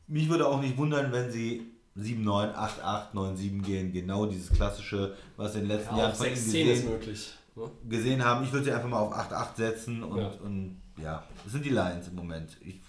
[0.06, 3.92] mich würde auch nicht wundern, wenn sie 7-9, 8-8, 9-7 gehen.
[3.92, 7.34] Genau dieses klassische, was in den letzten Ja, Jahren von 6-10 ist gesehen, möglich.
[7.56, 7.70] Ne?
[7.88, 8.44] gesehen haben.
[8.44, 10.30] Ich würde sie einfach mal auf 8-8 setzen und Ja.
[10.30, 10.40] ja.
[10.42, 12.56] und ja, das sind die Lions im Moment.
[12.60, 12.80] Ich,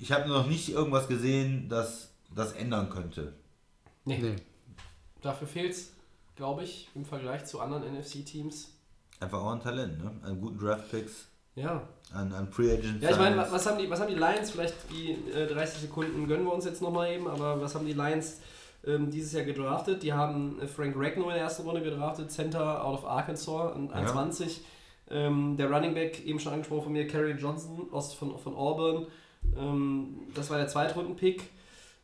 [0.00, 3.32] ich habe noch nicht irgendwas gesehen, das das ändern könnte.
[4.04, 4.18] Nee.
[4.18, 4.36] Nee.
[5.22, 5.92] Dafür fehlt es,
[6.36, 8.68] glaube ich, im Vergleich zu anderen NFC-Teams.
[9.20, 10.12] Einfach auch ein Talent, ne?
[10.22, 11.88] An guten Draftpicks, Ja.
[12.16, 13.02] An, an Free Agents.
[13.02, 14.50] Ja, ich meine, was haben, die, was haben die Lions?
[14.50, 17.92] Vielleicht die äh, 30 Sekunden gönnen wir uns jetzt nochmal eben, aber was haben die
[17.92, 18.40] Lions
[18.86, 20.02] ähm, dieses Jahr gedraftet?
[20.02, 23.90] Die haben äh, Frank Ragnow in der ersten Runde gedraftet, Center out of Arkansas, an
[23.92, 24.06] Ja.
[24.12, 24.58] 1,20.
[25.08, 29.06] Ähm, der Running Back, eben schon angesprochen von mir, Kerry Johnson aus, von, von Auburn.
[29.56, 31.42] Ähm, das war der Zweitrunden-Pick.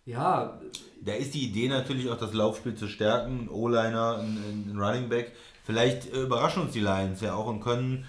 [0.05, 0.61] Ja,
[1.01, 5.09] Da ist die Idee natürlich auch, das Laufspiel zu stärken, ein O-Liner, ein, ein Running
[5.09, 5.33] Back.
[5.65, 8.05] Vielleicht äh, überraschen uns die Lions ja auch und können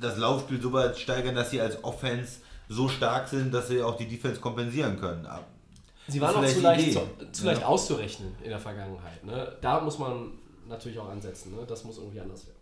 [0.00, 3.96] das Laufspiel so weit steigern, dass sie als Offense so stark sind, dass sie auch
[3.96, 5.24] die Defense kompensieren können.
[5.26, 5.44] Aber
[6.08, 7.66] Sie waren auch Vielleicht zu leicht, zu, zu leicht Ja.
[7.66, 9.24] auszurechnen in der Vergangenheit.
[9.24, 9.56] Ne?
[9.60, 10.32] Da muss man
[10.68, 11.54] natürlich auch ansetzen.
[11.56, 11.64] Ne?
[11.66, 12.56] Das muss irgendwie anders werden.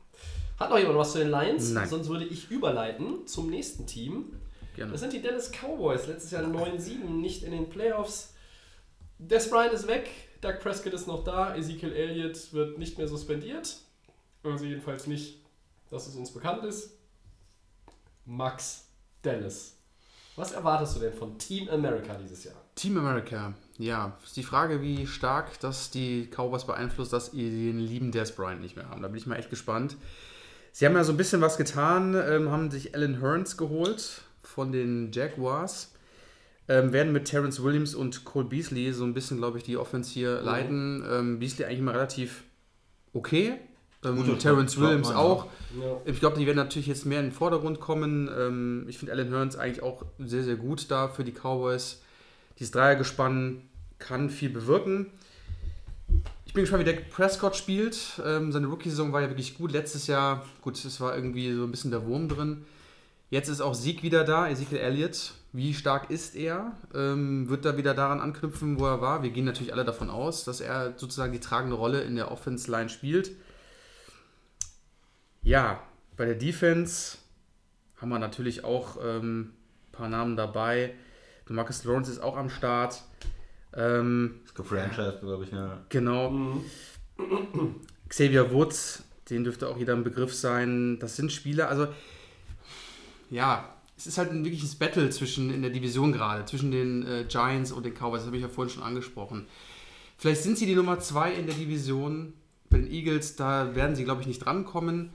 [0.58, 1.70] Hat noch jemand was zu den Lions?
[1.70, 1.88] Nein.
[1.88, 4.32] Sonst würde ich überleiten zum nächsten Team.
[4.76, 4.92] Gerne.
[4.92, 6.06] Das sind die Dallas Cowboys.
[6.06, 8.32] Letztes Jahr 9-7, nicht in den Playoffs.
[9.18, 10.08] Des Bryant ist weg,
[10.40, 13.76] Doug Prescott ist noch da, Ezekiel Elliott wird nicht mehr suspendiert.
[14.42, 15.38] Also jedenfalls nicht,
[15.90, 16.90] dass es uns bekannt ist.
[18.26, 18.84] Max
[19.22, 19.76] Dallas.
[20.36, 22.56] Was erwartest du denn von Team America dieses Jahr?
[22.74, 23.54] Team America.
[23.78, 28.32] Ja, ist die Frage, wie stark das die Cowboys beeinflusst, dass ihr den lieben Des
[28.32, 29.02] Bryant nicht mehr haben.
[29.02, 29.96] Da bin ich mal echt gespannt.
[30.72, 34.72] Sie haben ja so ein bisschen was getan, ähm, haben sich Alan Hearns geholt von
[34.72, 35.92] den Jaguars.
[36.66, 40.10] Ähm, werden mit Terrence Williams und Cole Beasley so ein bisschen, glaube ich, die Offense
[40.10, 41.04] hier leiten.
[41.08, 42.42] Ähm, Beasley eigentlich immer relativ
[43.12, 43.58] okay.
[44.02, 45.44] Ähm, Terrence Williams auch.
[45.44, 45.50] Ja.
[46.04, 48.28] Ich glaube, die werden natürlich jetzt mehr in den Vordergrund kommen.
[48.36, 52.02] Ähm, ich finde Alan Hearns eigentlich auch sehr, sehr gut da für die Cowboys.
[52.58, 53.62] Dieses Dreiergespann
[53.98, 55.06] kann viel bewirken.
[56.46, 58.20] Ich bin gespannt, wie Dak Prescott spielt.
[58.24, 59.72] Ähm, seine Rookie-Saison war ja wirklich gut.
[59.72, 62.64] Letztes Jahr, gut, es war irgendwie so ein bisschen der Wurm drin.
[63.30, 65.32] Jetzt ist auch Sieg wieder da, Ezekiel Elliott.
[65.52, 66.72] Wie stark ist er?
[66.94, 69.22] Ähm, wird er wieder daran anknüpfen, wo er war?
[69.22, 72.88] Wir gehen natürlich alle davon aus, dass er sozusagen die tragende Rolle in der Offense-Line
[72.88, 73.32] spielt.
[75.44, 75.82] Ja,
[76.16, 77.18] bei der Defense
[78.00, 79.52] haben wir natürlich auch ähm,
[79.88, 80.94] ein paar Namen dabei.
[81.48, 83.02] Marcus Lawrence ist auch am Start.
[83.74, 85.52] Ähm, ist gefranchised, glaube ich.
[85.52, 85.84] Ja.
[85.90, 86.62] genau.
[88.08, 90.98] Xavier Woods, den dürfte auch jeder ein Begriff sein.
[90.98, 91.88] Das sind Spieler, also
[93.28, 93.68] ja,
[93.98, 97.70] es ist halt ein wirkliches Battle zwischen in der Division gerade, zwischen den äh, Giants
[97.70, 99.46] und den Cowboys, das habe ich ja vorhin schon angesprochen.
[100.16, 102.32] Vielleicht sind sie die Nummer zwei in der Division.
[102.70, 105.10] Bei den Eagles, da werden sie, glaube ich, nicht drankommen.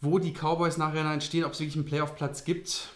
[0.00, 2.88] Wo die Cowboys nachher entstehen, ob es wirklich einen Playoff-Platz gibt,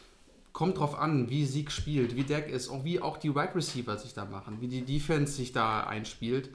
[0.53, 3.99] kommt drauf an, wie Sieg spielt, wie Deck ist und wie auch die Wide Receiver
[3.99, 6.51] sich da machen, wie die Defense sich da einspielt.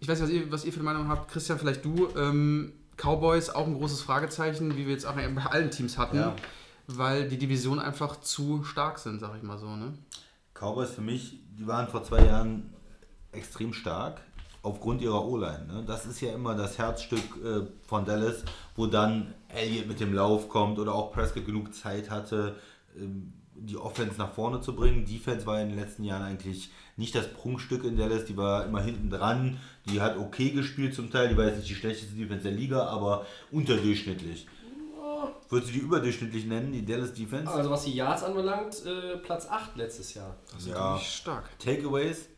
[0.00, 1.30] Ich weiß nicht, was ihr, was ihr für eine Meinung habt.
[1.30, 2.08] Christian, vielleicht du.
[2.16, 6.16] Ähm, Cowboys auch ein großes Fragezeichen, wie wir jetzt auch bei allen Teams hatten.
[6.16, 6.36] Ja.
[6.86, 9.74] weil die Division einfach zu stark sind, sag ich mal so.
[9.76, 9.94] Ne?
[10.54, 12.74] Cowboys für mich, die waren vor zwei Jahren
[13.32, 14.20] extrem stark
[14.64, 15.66] aufgrund ihrer O-Line.
[15.68, 15.84] Ne?
[15.86, 18.42] Das ist ja immer das Herzstück äh, von Dallas,
[18.74, 22.56] wo dann Elliott mit dem Lauf kommt oder auch Prescott genug Zeit hatte,
[22.98, 25.04] ähm, die Offense nach vorne zu bringen.
[25.04, 28.80] Defense war in den letzten Jahren eigentlich nicht das Prunkstück in Dallas, die war immer
[28.80, 29.58] hinten dran,
[29.88, 32.86] die hat okay gespielt zum Teil, die war jetzt nicht die schlechteste Defense der Liga,
[32.86, 34.48] aber unterdurchschnittlich.
[35.48, 37.50] Würdest du die überdurchschnittlich nennen, die Dallas Defense?
[37.52, 40.36] Also was die Yards anbelangt, äh, Platz 8 letztes Jahr.
[40.52, 40.98] Das ist Ja.
[40.98, 41.58] stark.
[41.58, 42.28] Takeaways?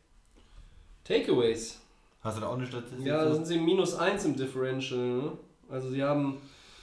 [1.05, 1.81] Takeaways.
[2.27, 3.07] Hast du da auch eine Statistik?
[3.07, 4.99] Ja, da sind sie minus 1 im Differential.
[4.99, 5.33] Ne?
[5.71, 6.39] Also sie haben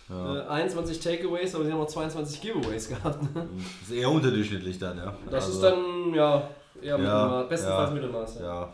[0.10, 3.22] äh, 21 Takeaways, aber sie haben auch 22 Giveaways gehabt.
[3.36, 3.48] Ne?
[3.82, 5.14] Das ist eher unterdurchschnittlich dann, ja.
[5.30, 6.50] Das Also, ist dann, ja,
[6.82, 8.40] eher Mittelmaß, bestenfalls ja, Mittelmaß.
[8.40, 8.46] Ja.
[8.46, 8.74] Ja.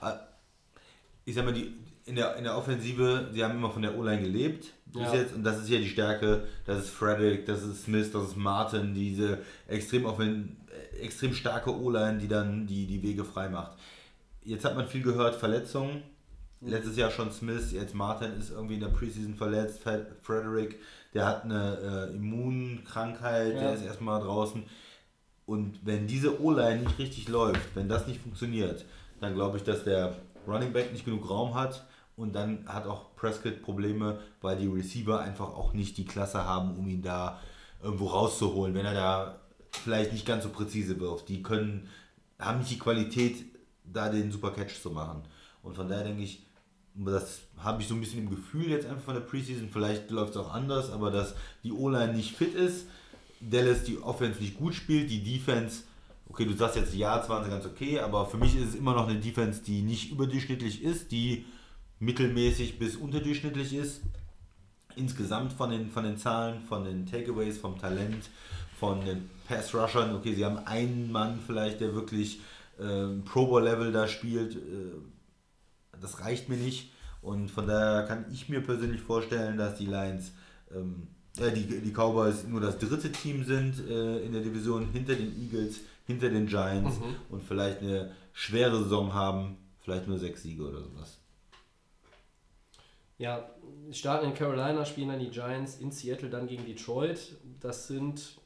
[0.00, 0.14] Ah,
[1.24, 1.72] Ich sag mal, die,
[2.06, 4.72] in, der, in der Offensive, sie haben immer von der O-Line gelebt.
[4.86, 5.14] Bis Ja.
[5.14, 6.44] jetzt, und das ist ja die Stärke.
[6.66, 11.74] Das ist Frederick, das ist Smith, das ist Martin, diese extrem, offen, äh, extrem starke
[11.76, 13.72] O-Line, die dann die, die Wege frei macht.
[14.44, 16.02] Jetzt hat man viel gehört, Verletzungen.
[16.60, 19.80] Letztes Jahr schon Smith, jetzt Martin ist irgendwie in der Preseason verletzt.
[20.22, 20.78] Frederick,
[21.12, 23.60] der hat eine äh, Immunkrankheit, Ja.
[23.60, 24.64] der ist erstmal draußen.
[25.46, 28.84] Und wenn diese O-Line nicht richtig läuft, wenn das nicht funktioniert,
[29.20, 30.16] dann glaube ich, dass der
[30.46, 31.84] Running Back nicht genug Raum hat
[32.16, 36.76] und dann hat auch Prescott Probleme, weil die Receiver einfach auch nicht die Klasse haben,
[36.76, 37.40] um ihn da
[37.82, 39.40] irgendwo rauszuholen, wenn er da
[39.82, 41.28] vielleicht nicht ganz so präzise wirft.
[41.28, 41.88] Die können,
[42.38, 43.44] haben nicht die Qualität,
[43.84, 45.22] da den super Catch zu machen.
[45.62, 46.42] Und von daher denke ich,
[46.94, 50.32] das habe ich so ein bisschen im Gefühl jetzt einfach von der Preseason, vielleicht läuft
[50.32, 51.34] es auch anders, aber dass
[51.64, 52.86] die O-Line nicht fit ist,
[53.40, 55.82] Dallas die Offense nicht gut spielt, die Defense,
[56.28, 58.74] okay, du sagst jetzt, ja, zwar waren sie ganz okay, aber für mich ist es
[58.74, 61.44] immer noch eine Defense, die nicht überdurchschnittlich ist, die
[61.98, 64.00] mittelmäßig bis unterdurchschnittlich ist.
[64.96, 68.30] Insgesamt von den, von den Zahlen, von den Takeaways, vom Talent,
[68.78, 72.40] von den Pass-Rushern, okay, sie haben einen Mann vielleicht, der wirklich
[72.80, 74.92] ähm, Pro Bowl-Level da spielt, äh,
[76.00, 76.92] das reicht mir nicht.
[77.22, 80.32] Und von daher kann ich mir persönlich vorstellen, dass die Lions,
[80.74, 85.14] ähm, äh, die, die Cowboys nur das dritte Team sind äh, in der Division hinter
[85.14, 86.98] den Eagles, hinter den Giants
[87.30, 91.18] und vielleicht eine schwere Saison haben, vielleicht nur sechs Siege oder sowas.
[93.16, 93.48] Ja,
[93.92, 97.36] starten in Carolina, spielen dann die Giants in Seattle, dann gegen Detroit.
[97.60, 98.38] Das sind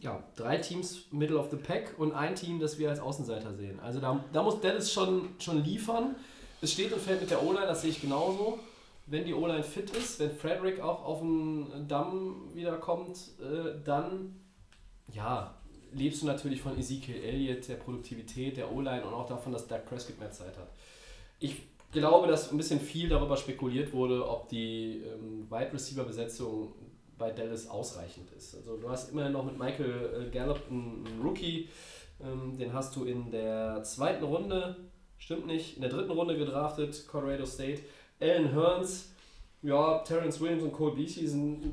[0.00, 3.78] ja, drei Teams Middle of the Pack und ein Team, das wir als Außenseiter sehen.
[3.80, 6.16] Also da, da muss Dallas schon, schon liefern.
[6.62, 8.58] Es steht und fällt mit der O-Line, das sehe ich genauso.
[9.06, 14.36] Wenn die O-Line fit ist, wenn Frederick auch auf den Damm wiederkommt, äh, dann
[15.12, 15.54] ja,
[15.92, 19.86] lebst du natürlich von Ezekiel Elliott, der Produktivität der O-Line und auch davon, dass Dak
[19.86, 20.70] Prescott mehr Zeit hat.
[21.40, 21.56] Ich
[21.92, 26.72] glaube, dass ein bisschen viel darüber spekuliert wurde, ob die ähm, Wide Receiver Besetzung
[27.20, 28.56] bei Dallas ausreichend ist.
[28.56, 31.68] Also du hast immerhin noch mit Michael äh, Gallup einen, Rookie,
[32.20, 34.76] ähm, den hast du in der zweiten Runde,
[35.18, 37.82] stimmt nicht, in der dritten Runde gedraftet, Colorado State.
[38.20, 39.12] Alan Hearns,
[39.62, 41.72] ja, Terrence Williams und Cole Beachy sind,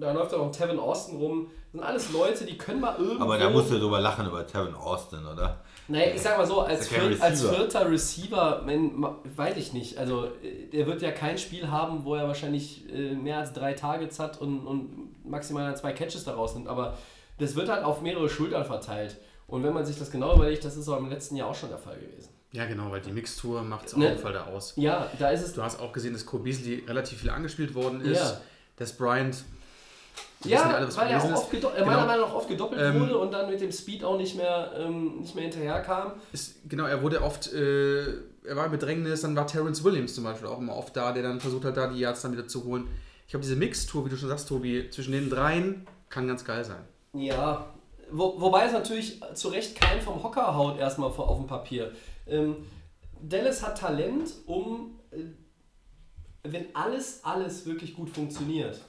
[0.00, 1.46] da läuft auch noch Tevin Austin rum.
[1.46, 3.24] Das sind alles Leute, die können mal irgendwo...
[3.24, 5.62] Aber da musst du drüber lachen über Tevin Austin, oder?
[5.88, 7.52] Naja, ich sag mal so, als, vier, als Receiver.
[7.54, 9.02] vierter Receiver, wenn,
[9.36, 9.96] weiß ich nicht.
[9.96, 13.72] Also, äh, der wird ja kein Spiel haben, wo er wahrscheinlich äh, mehr als drei
[13.72, 16.68] Targets hat und, und maximal zwei Catches daraus nimmt.
[16.68, 16.96] Aber
[17.38, 19.16] das wird halt auf mehrere Schultern verteilt.
[19.46, 21.70] Und wenn man sich das genau überlegt, das ist auch im letzten Jahr auch schon
[21.70, 22.28] der Fall gewesen.
[22.52, 24.08] Ja, genau, weil die Mixtur macht es auf Ne?
[24.08, 24.74] jeden Fall da aus.
[24.76, 25.52] Ja, da ist es.
[25.54, 28.18] Du hast auch gesehen, dass Beasley relativ viel angespielt worden ist.
[28.20, 28.40] Ja.
[28.76, 29.42] Dass Bryant.
[30.44, 31.84] Ja, alle, weil er auch oft äh, Genau.
[31.84, 34.72] meiner Meinung nach oft gedoppelt Ähm, wurde und dann mit dem Speed auch nicht mehr,
[34.78, 36.12] ähm, nicht mehr hinterherkam.
[36.32, 38.06] Ist, genau, er wurde oft, äh,
[38.44, 41.24] er war im Bedrängnis, dann war Terrence Williams zum Beispiel auch immer oft da, der
[41.24, 42.86] dann versucht hat, da die Yards dann wieder zu holen.
[43.26, 46.64] Ich glaube, diese Mixtur, wie du schon sagst, Tobi, zwischen den dreien kann ganz geil
[46.64, 46.82] sein.
[47.14, 47.66] Ja,
[48.10, 51.92] wo, wobei es natürlich zu Recht keinen vom Hocker haut, erstmal vor- auf dem Papier.
[52.26, 52.56] Ähm,
[53.20, 55.16] Dallas hat Talent, um, äh,
[56.44, 58.80] wenn alles, alles wirklich gut funktioniert,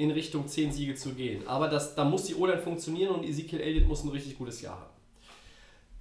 [0.00, 1.46] in Richtung 10 Siege zu gehen.
[1.46, 4.80] Aber das, da muss die O-Line funktionieren und Ezekiel Elliott muss ein richtig gutes Jahr
[4.80, 4.90] haben.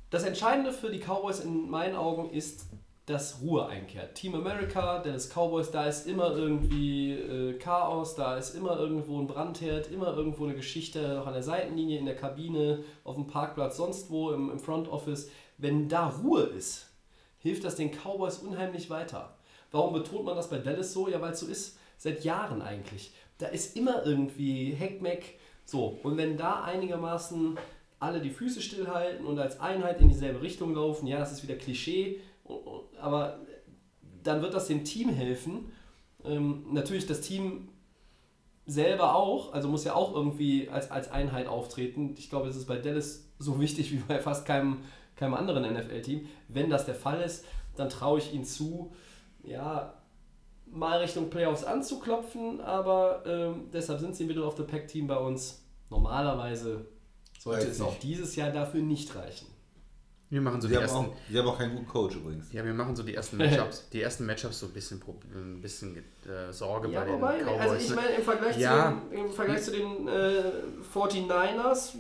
[0.10, 2.66] Das Entscheidende für die Cowboys in meinen Augen ist,
[3.06, 4.16] dass Ruhe einkehrt.
[4.16, 9.28] Team America, Dallas Cowboys, da ist immer irgendwie äh, Chaos, da ist immer irgendwo ein
[9.28, 13.78] Brandherd, immer irgendwo eine Geschichte noch an der Seitenlinie, in der Kabine, auf dem Parkplatz,
[13.78, 15.30] sonst wo, im, im Front Office.
[15.58, 16.88] Wenn da Ruhe ist,
[17.40, 19.36] hilft das den Cowboys unheimlich weiter.
[19.72, 21.10] Warum betont man das bei Dallas so?
[21.10, 23.12] Ja, weil es so ist, seit Jahren eigentlich.
[23.40, 25.40] Da ist immer irgendwie Heckmeck.
[25.66, 27.58] So, und wenn da einigermaßen
[28.00, 31.56] alle die Füße stillhalten und als Einheit in dieselbe Richtung laufen, ja, das ist wieder
[31.56, 32.22] Klischee,
[33.00, 33.40] aber
[34.24, 35.72] dann wird das dem Team helfen.
[36.24, 37.70] Ähm, natürlich, das Team
[38.66, 42.16] selber auch, also muss ja auch irgendwie als, als Einheit auftreten.
[42.18, 44.80] Ich glaube, das ist bei Dallas so wichtig wie bei fast keinem,
[45.16, 46.28] keinem anderen NFL-Team.
[46.48, 47.46] Wenn das der Fall ist,
[47.76, 48.94] dann traue ich ihnen zu,
[49.44, 49.99] ja,
[50.72, 55.18] mal Richtung Playoffs anzuklopfen, aber ähm, deshalb sind sie Middle of the Pack Team bei
[55.18, 55.64] uns.
[55.90, 56.86] Normalerweise
[57.40, 57.88] sollte Weiß es nicht.
[57.88, 59.48] auch dieses Jahr dafür nicht reichen.
[60.32, 60.98] Wir machen so Sie die haben, ersten.
[60.98, 62.54] auch, sie haben auch keinen guten Coach übrigens.
[62.54, 65.02] Ja, wir machen so die ersten Matchups, die ersten Matchups so ein bisschen,
[65.34, 67.60] ein bisschen äh, Sorge Ja, bei den wobei, Cowboys.
[67.62, 67.96] also ich ne?
[67.96, 69.02] meine, im Vergleich Ja.
[69.10, 70.44] zu den, im Vergleich zu den äh,
[70.94, 71.94] 49ers,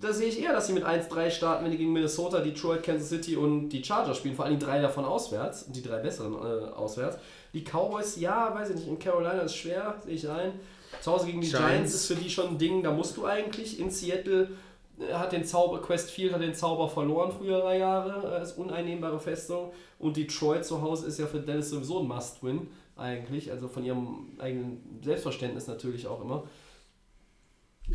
[0.00, 3.08] da sehe ich eher, dass sie mit 1-3 starten, wenn die gegen Minnesota, Detroit, Kansas
[3.10, 4.34] City und die Chargers spielen.
[4.34, 7.18] Vor allem drei davon auswärts, und die drei besseren äh, auswärts.
[7.54, 10.52] Die Cowboys, ja, weiß ich nicht, in Carolina ist schwer, sehe ich ein.
[11.00, 11.66] Zu Hause gegen die Giants.
[11.66, 11.94] Giants.
[11.94, 13.78] ist für die schon ein Ding, da musst du eigentlich.
[13.78, 14.50] In Seattle
[14.98, 19.20] äh, hat den Zauber, Quest Field hat den Zauber verloren früherer Jahre, äh, ist uneinnehmbare
[19.20, 19.72] Festung.
[20.00, 22.66] Und Detroit zu Hause ist ja für Dallas sowieso ein Must-Win
[22.96, 26.44] eigentlich, also von ihrem eigenen Selbstverständnis natürlich auch immer.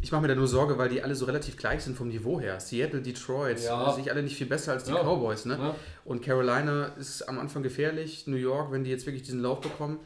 [0.02, 2.40] Ich mache mir da nur Sorge, weil die alle so relativ gleich sind vom Niveau
[2.40, 2.60] her.
[2.60, 3.90] Seattle, Detroit, Ja.
[3.90, 5.02] äh, sehe ich alle nicht viel besser als die Ja.
[5.04, 5.46] Cowboys.
[5.46, 5.58] Ne?
[5.60, 5.76] Ja.
[6.06, 8.28] Und Carolina ist am Anfang gefährlich.
[8.28, 10.00] New York, wenn die jetzt wirklich diesen Lauf bekommen,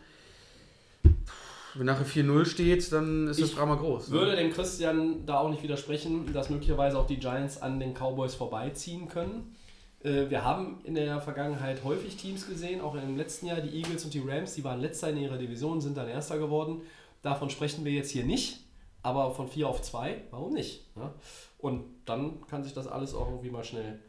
[1.76, 4.10] wenn nachher 4-0 steht, dann ist das Ich Drama groß.
[4.10, 4.14] ne?
[4.14, 8.36] Würde dem Christian da auch nicht widersprechen, dass möglicherweise auch die Giants an den Cowboys
[8.36, 9.56] vorbeiziehen können.
[10.04, 14.06] Äh, Wir haben in der Vergangenheit häufig Teams gesehen, auch im letzten Jahr, die Eagles
[14.06, 16.82] und die Rams, die waren letzter in ihrer Division, sind dann Erster geworden.
[17.22, 18.63] Davon sprechen wir jetzt hier nicht,
[19.04, 20.86] aber von 4 auf 2, warum nicht?
[20.96, 21.14] Ja?
[21.60, 24.00] Und dann kann sich das alles auch irgendwie mal schnell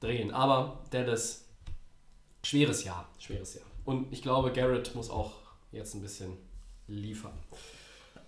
[0.00, 0.32] drehen.
[0.32, 1.46] Aber Dallas,
[2.42, 3.66] schweres Jahr, schweres Jahr.
[3.84, 5.32] Und ich glaube, Garrett muss auch
[5.72, 6.36] jetzt ein bisschen
[6.88, 7.32] liefern.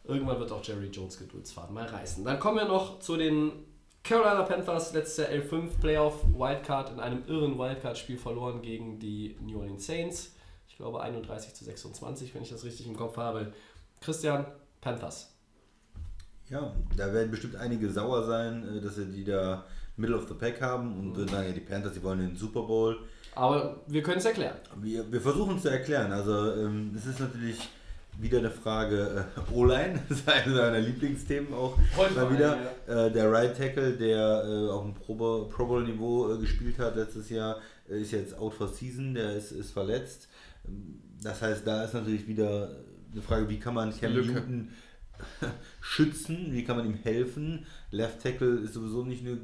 [0.05, 2.25] Irgendwann wird auch Jerry Jones Geduldsfaden mal reißen.
[2.25, 3.53] Dann kommen wir noch zu den
[4.03, 9.59] Carolina Panthers, letztes Jahr L5 Playoff Wildcard in einem irren Wildcard-Spiel verloren gegen die New
[9.61, 10.35] Orleans Saints.
[10.69, 13.53] Ich glaube 31 zu 26, wenn ich das richtig im Kopf habe.
[14.01, 14.47] Christian,
[14.81, 15.32] Panthers.
[16.53, 19.65] Ja, da werden bestimmt einige sauer sein, äh, dass sie die da
[19.97, 22.63] Middle of the Pack haben und würden sagen, ja, die Panthers, die wollen den Super
[22.63, 22.99] Bowl.
[23.35, 24.57] Aber wir können es erklären.
[24.81, 26.13] Wir, wir versuchen es zu erklären.
[26.13, 27.57] Also ähm, es ist natürlich
[28.19, 32.59] wieder eine Frage äh, O-Line, das ist einer meiner Lieblingsthemen auch Heute mal wieder.
[32.87, 36.79] Äh, der Right Tackle, der äh, auf dem Pro Bowl- Pro Bowl Niveau äh, gespielt
[36.79, 37.57] hat letztes Jahr,
[37.89, 40.29] äh, ist jetzt out for season, der ist, ist verletzt.
[40.67, 42.69] Ähm, Das heißt, da ist natürlich wieder
[43.13, 44.33] eine Frage, wie kann man Cam Lücke.
[44.33, 44.69] Newton
[45.81, 47.67] schützen, wie kann man ihm helfen.
[47.91, 49.39] Left Tackle ist sowieso nicht eine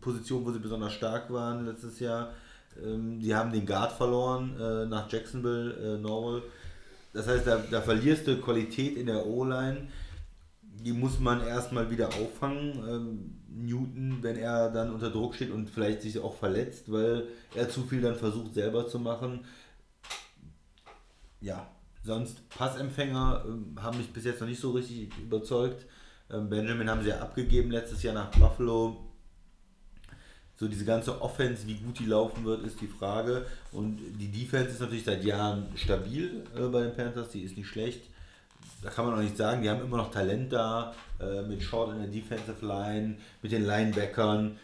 [0.00, 2.32] Position, wo sie besonders stark waren letztes Jahr.
[2.82, 6.42] Ähm, die haben den Guard verloren äh, nach Jacksonville, äh, Norwell.
[7.12, 9.88] Das heißt, da, da verlierst du Qualität in der O-Line.
[10.62, 12.84] Die muss man erstmal wieder auffangen.
[12.88, 17.70] Ähm, Newton, wenn er dann unter Druck steht und vielleicht sich auch verletzt, weil er
[17.70, 19.46] zu viel dann versucht selber zu machen.
[21.40, 21.66] Ja,
[22.06, 25.84] sonst Passempfänger ähm, haben mich bis jetzt noch nicht so richtig überzeugt.
[26.30, 28.96] Ähm, Benjamin haben sie ja abgegeben letztes Jahr nach Buffalo.
[30.58, 33.44] So diese ganze Offense, wie gut die laufen wird, ist die Frage.
[33.72, 37.68] Und die Defense ist natürlich seit Jahren stabil äh, bei den Panthers, die ist nicht
[37.68, 38.04] schlecht.
[38.82, 41.92] Da kann man auch nicht sagen, die haben immer noch Talent da, äh, mit Short
[41.92, 44.58] in der Defensive Line, mit den Linebackern,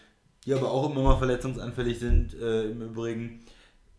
[0.44, 3.40] die aber auch immer mal verletzungsanfällig sind äh, im Übrigen.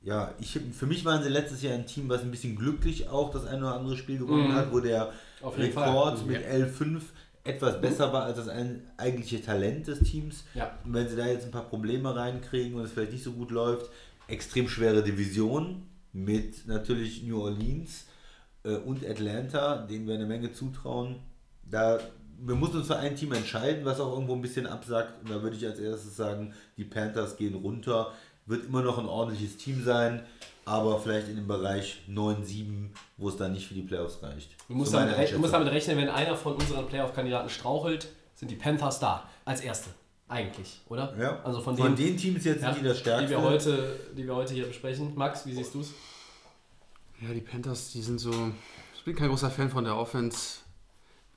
[0.04, 3.32] Ja, ich, für mich waren sie letztes Jahr ein Team, was ein bisschen glücklich auch
[3.32, 4.56] das ein oder andere Spiel gewonnen Mhm.
[4.56, 5.12] hat, wo der
[5.42, 6.28] Rekord Fall.
[6.28, 7.02] mit L5
[7.46, 10.44] etwas besser war als das ein, eigentliche Talent des Teams.
[10.56, 10.78] Ja.
[10.84, 13.52] Und wenn sie da jetzt ein paar Probleme reinkriegen und es vielleicht nicht so gut
[13.52, 13.90] läuft,
[14.28, 18.06] extrem schwere Division mit natürlich New Orleans
[18.64, 21.18] äh, und Atlanta, denen wir eine Menge zutrauen.
[21.70, 22.00] Da
[22.46, 25.22] wir müssen uns für ein Team entscheiden, was auch irgendwo ein bisschen absagt.
[25.22, 28.12] Und da würde ich als erstes sagen, die Panthers gehen runter.
[28.46, 30.26] Wird immer noch ein ordentliches Team sein,
[30.66, 34.52] aber vielleicht in dem Bereich 9-7, wo es dann nicht für die Playoffs reicht.
[34.68, 38.08] Du musst, So damit, rech- du musst damit rechnen, wenn einer von unseren Playoff-Kandidaten strauchelt,
[38.36, 39.30] sind die Panthers da.
[39.46, 39.90] Als Erste.
[40.28, 41.14] Eigentlich, oder?
[41.20, 41.42] ja.
[41.44, 43.28] Also von, von den, den Teams jetzt ja, sind die das stärkste.
[43.28, 45.14] die, wir heute, die wir heute hier besprechen.
[45.16, 45.92] Max, wie siehst du es?
[47.22, 48.32] Ja, die Panthers, die sind so.
[48.96, 50.60] Ich bin kein großer Fan von der Offense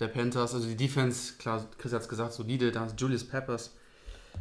[0.01, 0.55] der Panthers.
[0.55, 2.73] Also die Defense, klar, Chris hat es gesagt, solide.
[2.73, 3.75] Da hast Julius Peppers.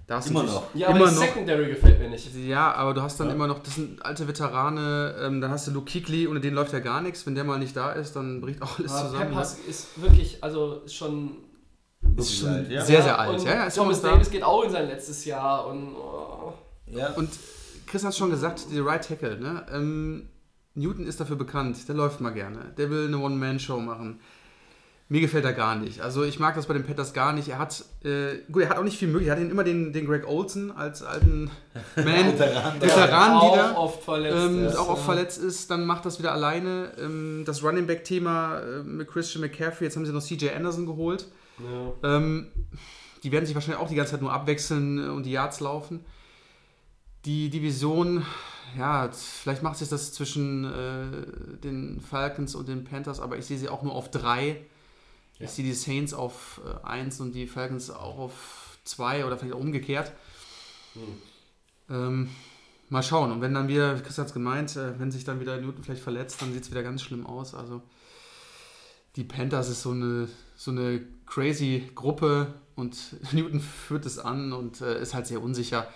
[0.07, 0.75] Da hast du Immer natürlich- noch.
[0.75, 1.21] Ja, aber immer die noch.
[1.23, 2.35] Secondary gefällt mir nicht.
[2.35, 3.33] Ja, aber du hast dann Ja.
[3.33, 6.73] immer noch, das sind alte Veterane, ähm, dann hast du Luke Kuechly, ohne den läuft
[6.73, 7.25] ja gar nichts.
[7.25, 9.29] Wenn der mal nicht da ist, dann bricht auch alles Aber zusammen.
[9.29, 11.37] Peppers ist wirklich, also ist schon
[12.01, 12.85] Wirklich schon alt, ja.
[12.85, 13.39] sehr, sehr alt.
[13.39, 14.11] Und Ja, ja, ist Thomas da.
[14.11, 16.53] Davis geht auch in sein letztes Jahr und oh.
[16.85, 17.09] ja.
[17.13, 17.29] Und
[17.87, 19.65] Chris hat schon gesagt, die Right Tackle, ne?
[19.73, 20.29] Ähm,
[20.75, 22.73] Newton ist dafür bekannt, der läuft mal gerne.
[22.77, 24.19] Der will eine One-Man-Show machen.
[25.07, 26.01] Mir gefällt er gar nicht.
[26.01, 27.49] Also ich mag das bei den Panthers gar nicht.
[27.49, 29.27] Er hat, äh, gut, er hat auch nicht viel möglich.
[29.27, 31.51] Er hat ihn immer den, den Greg Olson als alten
[31.95, 32.81] Man, Veteran.
[32.81, 33.77] Veteran auch wieder.
[33.77, 35.05] oft verletzt ähm, ist, auch oft ja.
[35.05, 36.91] verletzt ist, dann macht das wieder alleine.
[36.99, 40.87] Ähm, das Running Back Thema äh, mit Christian McCaffrey, jetzt haben sie noch CJ Anderson
[40.87, 41.27] geholt.
[41.59, 42.15] Ja.
[42.17, 42.47] Ähm,
[43.23, 46.03] die werden sich wahrscheinlich auch die ganze Zeit nur abwechseln äh, und die Yards laufen.
[47.25, 48.25] Die Division,
[48.75, 53.59] ja, vielleicht macht sich das zwischen äh, den Falcons und den Panthers, aber ich sehe
[53.59, 54.65] sie auch nur auf drei.
[55.39, 59.55] Ich sehe die Saints auf äh, eins und die Falcons auch auf zwei oder vielleicht
[59.55, 60.11] auch umgekehrt.
[61.89, 62.29] Ähm,
[62.89, 63.31] mal schauen.
[63.31, 66.03] Und wenn dann wieder, Chris hat es gemeint, äh, wenn sich dann wieder Newton vielleicht
[66.03, 67.53] verletzt, dann sieht es wieder ganz schlimm aus.
[67.53, 67.81] Also
[69.15, 72.97] die Panthers ist so eine, so eine crazy Gruppe und
[73.33, 75.87] Newton führt es an und äh, ist halt sehr unsicher.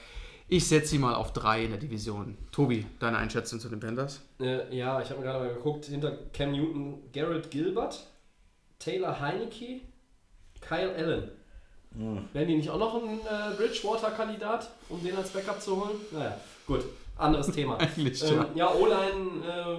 [0.52, 2.36] Ich setze sie mal auf drei in der Division.
[2.52, 4.22] Tobi, deine Einschätzung zu den Panthers?
[4.40, 8.09] Äh, ja, ich habe mir gerade mal geguckt, hinter Cam Newton, Garrett Gilbert,
[8.80, 9.82] Taylor Heineke,
[10.62, 11.32] Kyle Allen.
[12.34, 15.96] Wären die nicht auch noch ein äh, Bridgewater-Kandidat, um den als Backup zu holen?
[16.12, 16.38] Naja,
[16.68, 16.86] gut,
[17.18, 17.78] anderes Thema.
[17.78, 18.48] Eigentlich, ähm, ja.
[18.56, 19.76] ja, O-Line äh,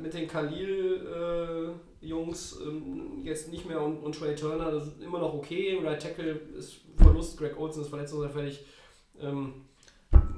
[0.00, 5.34] mit den Khalil-Jungs ähm, jetzt nicht mehr und, und Trey Turner, das ist immer noch
[5.34, 5.80] okay.
[5.82, 8.64] Right Tackle ist Verlust, Greg Olsen ist verletzungsanfällig.
[9.20, 9.64] Ähm,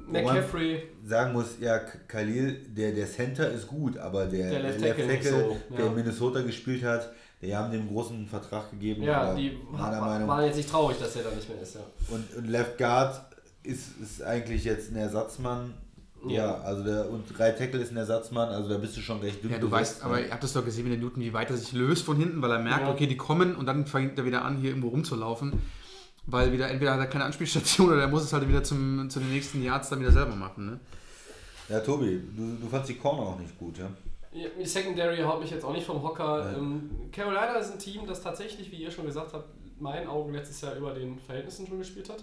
[0.06, 5.06] McCaffrey, sagen muss, ja, Khalil, der, der Center ist gut, aber der, Der Left Tackle
[5.06, 5.86] nicht so, der ja.
[5.86, 7.12] in Minnesota gespielt hat,
[7.46, 9.02] die haben dem großen Vertrag gegeben.
[9.02, 11.76] ja, die meiner Meinung waren jetzt nicht traurig, dass er da nicht mehr ist.
[11.76, 11.80] Ja.
[12.08, 13.20] und, und Left Guard
[13.62, 15.74] ist, ist eigentlich jetzt ein Ersatzmann.
[16.28, 19.44] Ja, also der und Right Tackle ist ein Ersatzmann, also da bist du schon recht
[19.44, 19.52] dünn.
[19.52, 20.26] Ja, du weißt, aber ne?
[20.26, 22.42] ihr habt das doch gesehen, wie der Newton, wie weit er sich löst von hinten,
[22.42, 22.90] weil er merkt, Ja.
[22.90, 25.52] okay, die kommen und dann fängt er wieder an, hier irgendwo rumzulaufen.
[26.28, 29.20] Weil wieder, entweder hat er keine Anspielstation oder er muss es halt wieder zum, zu
[29.20, 30.66] den nächsten Yards dann wieder selber machen.
[30.66, 30.80] Ne?
[31.68, 33.86] Ja, Tobi, du, du fandst die Corner auch nicht gut, ja?
[34.36, 36.54] Ja, Secondary haut mich jetzt auch nicht vom Hocker.
[36.56, 40.32] Ähm, Carolina ist ein Team, das tatsächlich, wie ihr schon gesagt habt, in meinen Augen
[40.32, 42.22] letztes Jahr über den Verhältnissen schon gespielt hat.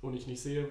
[0.00, 0.68] Und ich nicht sehe,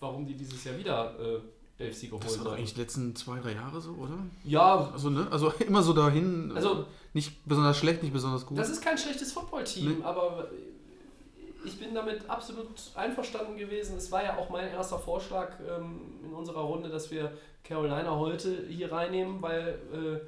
[0.00, 3.16] warum die dieses Jahr wieder äh, elf Siege Das holen war doch eigentlich die letzten
[3.16, 4.16] zwei, drei Jahre so, oder?
[4.44, 5.26] Ja, Also, ne?
[5.30, 6.52] also immer so dahin.
[6.54, 8.58] Also- nicht besonders schlecht, nicht besonders gut.
[8.58, 10.04] das ist kein schlechtes Footballteam, Nee.
[10.04, 10.48] aber
[11.64, 13.96] ich bin damit absolut einverstanden gewesen.
[13.96, 17.32] Es war ja auch mein erster Vorschlag ähm, in unserer Runde, dass wir
[17.62, 20.20] Carolina heute hier reinnehmen, weil äh,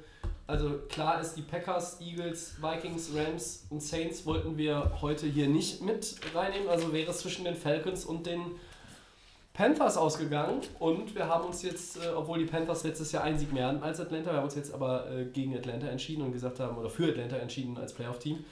[0.47, 5.81] also klar ist, die Packers, Eagles, Vikings, Rams und Saints wollten wir heute hier nicht
[5.81, 6.69] mit reinnehmen.
[6.69, 8.41] Also wäre es zwischen den Falcons und den
[9.53, 13.51] Panthers ausgegangen und wir haben uns jetzt, äh, obwohl die Panthers letztes Jahr einen Sieg
[13.51, 16.59] mehr hatten als Atlanta, wir haben uns jetzt aber äh, gegen Atlanta entschieden und gesagt
[16.59, 18.45] haben, oder für Atlanta entschieden als Playoff-Team.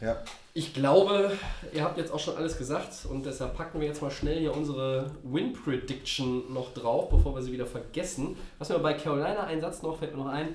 [0.00, 0.22] Ja.
[0.54, 1.36] Ich glaube,
[1.72, 4.54] ihr habt jetzt auch schon alles gesagt und deshalb packen wir jetzt mal schnell hier
[4.54, 8.36] unsere Win Prediction noch drauf, bevor wir sie wieder vergessen.
[8.58, 10.54] Was mir bei Carolina ein Satz noch fällt mir noch ein,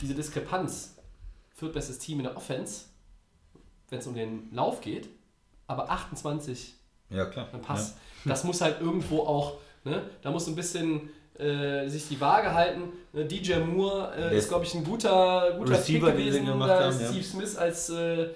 [0.00, 0.96] diese Diskrepanz.
[1.56, 2.86] Viertbestes Team in der Offense,
[3.90, 5.08] wenn es um den Lauf geht,
[5.66, 6.74] aber 28
[7.10, 7.46] Ja, klar.
[7.62, 7.96] Pass.
[8.24, 12.92] Das muss halt irgendwo auch, ne, da muss ein bisschen äh, sich die Waage halten.
[13.12, 16.46] Ne, DJ Moore äh, ist, glaube ich, ein guter, guter Receiver, Pick den sie gewesen.
[16.46, 17.08] gemacht Da haben, ist ja.
[17.08, 18.28] Steve Smith als äh,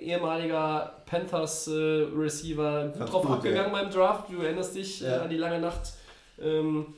[0.00, 1.72] ehemaliger Panthers äh,
[2.16, 4.30] Receiver gut drauf gut, abgegangen beim Draft.
[4.30, 5.22] Du erinnerst dich äh, Ja.
[5.22, 5.92] an die lange Nacht.
[6.40, 6.94] Ähm,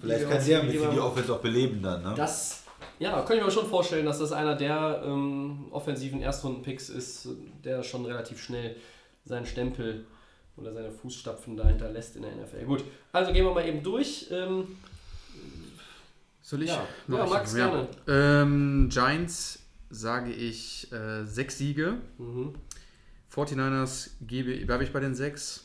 [0.00, 0.98] Vielleicht kann der hier ein bisschen die.
[1.00, 2.14] Offense auch beleben dann, ne?
[2.16, 2.62] Das,
[2.98, 7.28] ja, könnte ich mir schon vorstellen, dass das einer der ähm, offensiven Erstrunden-Picks ist,
[7.62, 8.76] der schon relativ schnell
[9.24, 10.06] seinen Stempel
[10.56, 12.64] oder seine Fußstapfen da hinterlässt in der NFL.
[12.64, 14.28] Gut, also gehen wir mal eben durch.
[14.30, 14.76] Ähm,
[16.42, 16.70] Soll ich?
[16.70, 16.86] Ja.
[17.06, 17.30] Mach Ja, ich.
[17.30, 17.88] Max, gerne.
[18.08, 19.58] Ähm, Giants
[19.90, 21.96] sage ich äh, sechs Siege.
[22.18, 22.54] mhm.
[23.34, 25.64] 49ers gebe, bleibe ich bei den sechs.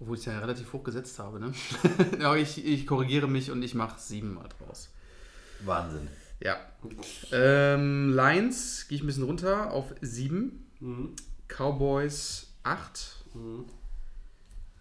[0.00, 1.40] Obwohl ich es ja relativ hoch gesetzt habe.
[1.40, 1.52] Ne?
[2.24, 4.90] Aber ich, ich korrigiere mich und ich mache sieben mal draus.
[5.60, 6.08] Wahnsinn.
[6.42, 6.56] Ja.
[7.32, 10.70] Ähm, Lions gehe ich ein bisschen runter auf sieben.
[10.80, 11.14] Mhm.
[11.48, 13.19] Cowboys acht.
[13.34, 13.64] Mhm.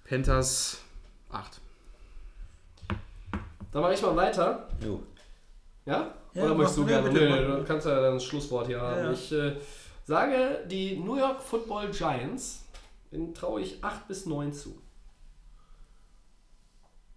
[0.06, 0.82] Panthers
[1.30, 1.62] acht.
[3.72, 4.68] Dann mache ich mal weiter.
[4.84, 5.04] Jo.
[5.86, 6.14] Ja?
[6.34, 7.10] Ja, Oder möchtest du gerne?
[7.10, 8.98] bitte, Nee, du kannst ja dann das Schlusswort hier haben.
[8.98, 9.12] ja.
[9.12, 9.58] Ich äh,
[10.06, 12.66] sage, die New York Football Giants,
[13.12, 14.80] denen traue ich 8 bis 9 zu.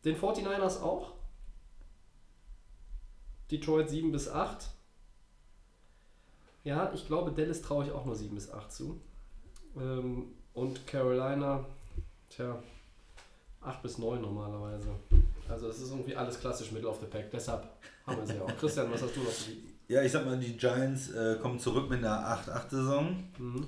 [0.05, 1.13] Den 49ers auch.
[3.51, 4.69] Detroit 7 bis 8.
[6.65, 9.01] Ja, ich glaube, Dallas traue ich auch nur 7 bis 8 zu.
[9.77, 11.65] Ähm, und Carolina,
[12.29, 12.59] tja,
[13.61, 14.89] 8 bis 9 normalerweise.
[15.49, 17.66] Also es ist irgendwie alles klassisch Middle of the Pack, deshalb
[18.07, 18.57] haben wir sie auch.
[18.59, 19.73] Christian, was hast du noch zu bieten?
[19.89, 23.24] Ja, ich sag mal, die Giants äh, kommen zurück mit einer 8-8-Saison.
[23.39, 23.66] Mhm.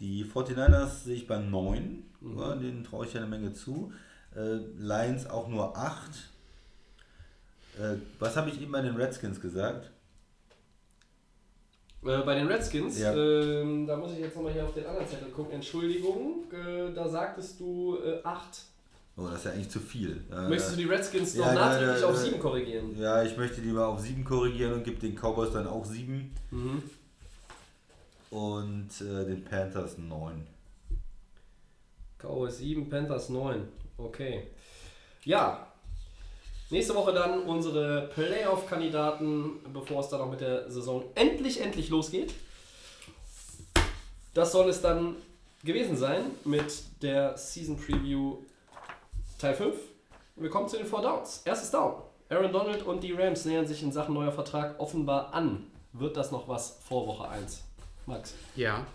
[0.00, 2.02] Die 49ers sehe ich bei 9.
[2.20, 2.38] Mhm.
[2.38, 3.92] Ja, denen traue ich ja eine Menge zu.
[4.34, 6.10] Äh, Lions auch nur 8.
[7.78, 9.90] Äh, was habe ich eben bei den Redskins gesagt?
[12.02, 13.14] Äh, bei den Redskins, Ja.
[13.14, 15.52] ähm, da muss ich jetzt nochmal hier auf den anderen Zettel gucken.
[15.54, 18.62] Entschuldigung, äh, da sagtest du 8.
[19.16, 20.24] Oh, das ist ja eigentlich zu viel.
[20.32, 22.20] Äh, Möchtest du die Redskins noch ja, nachträglich ja, auf ja.
[22.22, 22.98] 7 korrigieren?
[22.98, 26.30] Ja, ich möchte die mal auf 7 korrigieren und gebe den Cowboys dann auch 7.
[26.50, 26.82] Mhm.
[28.30, 30.46] Und äh, den Panthers 9.
[32.18, 33.68] Cowboys 7, Panthers 9.
[33.98, 34.46] Okay.
[35.24, 35.69] Ja.
[36.70, 42.32] Nächste Woche dann unsere Playoff-Kandidaten, bevor es dann auch mit der Saison endlich, endlich losgeht.
[44.34, 45.16] Das soll es dann
[45.64, 46.72] gewesen sein mit
[47.02, 48.38] der Season Preview
[49.40, 49.74] Teil 5.
[50.36, 51.42] Wir kommen zu den Four Downs.
[51.44, 51.94] Erstes Down.
[52.28, 55.66] Aaron Donald und die Rams nähern sich in Sachen neuer Vertrag offenbar an.
[55.92, 57.64] Wird das noch was vor Woche 1?
[58.06, 58.34] Max?
[58.54, 58.86] Ja.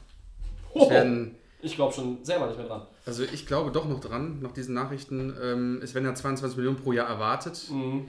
[0.73, 2.87] Oh, Es werden, ich glaube schon selber nicht mehr dran.
[3.05, 5.35] Also ich glaube doch noch dran, nach diesen Nachrichten.
[5.41, 7.67] Ähm, es werden ja 22 Millionen pro Jahr erwartet.
[7.69, 8.07] Mhm.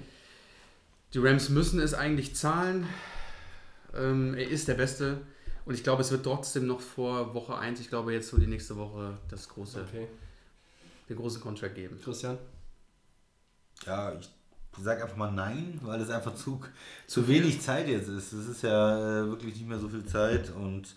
[1.14, 2.86] Die Rams müssen es eigentlich zahlen.
[3.94, 5.18] Ähm, er ist der Beste.
[5.64, 8.47] Und ich glaube, es wird trotzdem noch vor Woche 1, ich glaube jetzt so die
[8.47, 10.06] nächste Woche, das große, Okay.
[11.09, 11.98] den großen Contract geben.
[12.02, 12.39] Christian?
[13.85, 14.28] Ja, ich
[14.81, 16.60] sag einfach mal nein, weil es einfach zu,
[17.06, 18.32] zu wenig Zeit jetzt ist.
[18.32, 20.94] Es ist ja äh, wirklich nicht mehr so viel Zeit und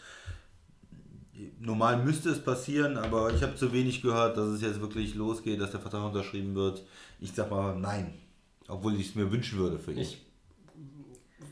[1.59, 5.59] normal müsste es passieren, aber ich habe zu wenig gehört, dass es jetzt wirklich losgeht,
[5.61, 6.83] dass der Vertrag unterschrieben wird.
[7.19, 8.13] Ich sag mal nein,
[8.67, 9.99] obwohl ich es mir wünschen würde für ihn.
[9.99, 10.21] Ich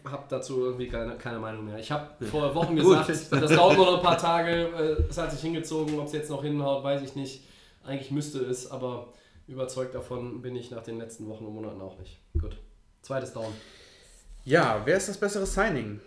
[0.05, 1.77] habe dazu irgendwie keine, keine Meinung mehr.
[1.79, 4.51] Ich habe vor Wochen gesagt, das dauert nur noch ein paar Tage.
[4.51, 5.99] äh, Es hat sich hingezogen.
[5.99, 7.43] Ob es jetzt noch hinhaut, weiß ich nicht.
[7.83, 9.13] Eigentlich müsste es, aber
[9.47, 12.19] überzeugt davon bin ich nach den letzten Wochen und Monaten auch nicht.
[12.39, 12.57] Gut.
[13.01, 13.53] Zweites Down.
[14.45, 15.99] Ja, wer ist das bessere Signing?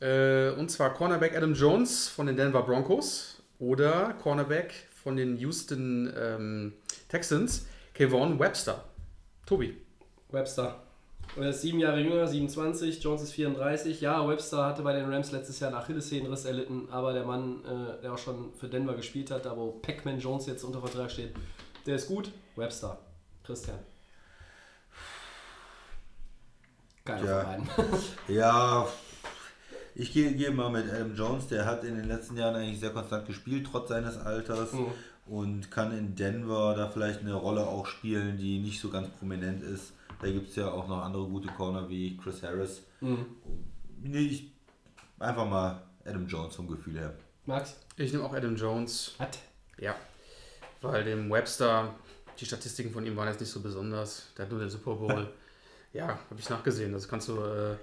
[0.00, 4.72] Äh, und zwar Cornerback Adam Jones von den Denver Broncos oder Cornerback
[5.02, 6.72] von den Houston ähm,
[7.08, 8.84] Texans, Kevon Webster.
[9.46, 9.76] Tobi.
[10.30, 10.82] Webster.
[11.36, 14.00] Er ist sieben Jahre jünger, 27, Jones ist 34.
[14.00, 18.00] Ja, Webster hatte bei den Rams letztes Jahr einen Achillessehnenriss erlitten, aber der Mann, äh,
[18.02, 21.34] der auch schon für Denver gespielt hat, da wo Pac-Man Jones jetzt unter Vertrag steht,
[21.86, 22.32] der ist gut.
[22.56, 22.98] Webster.
[23.44, 23.78] Christian.
[27.04, 27.40] Keiner Tja.
[27.40, 27.98] von beiden.
[28.28, 28.88] Ja,
[29.98, 32.90] ich gehe gehe mal mit Adam Jones, der hat in den letzten Jahren eigentlich sehr
[32.90, 34.72] konstant gespielt, trotz seines Alters.
[34.72, 34.86] Mhm.
[35.26, 39.62] Und kann in Denver da vielleicht eine Rolle auch spielen, die nicht so ganz prominent
[39.62, 39.92] ist.
[40.22, 42.82] Da gibt es ja auch noch andere gute Corner wie Chris Harris.
[43.00, 43.26] Mhm.
[44.02, 44.52] Nee, ich,
[45.18, 47.12] einfach mal Adam Jones vom Gefühl her.
[47.44, 47.76] Max?
[47.96, 49.14] Ich nehme auch Adam Jones.
[49.18, 49.28] Was?
[49.78, 49.96] Ja.
[50.80, 51.94] Weil dem Webster,
[52.38, 54.28] die Statistiken von ihm waren jetzt nicht so besonders.
[54.36, 55.28] Der hat nur den Super Bowl.
[55.92, 56.92] ja, habe ich nachgesehen.
[56.92, 57.42] Das kannst du.
[57.42, 57.76] Äh,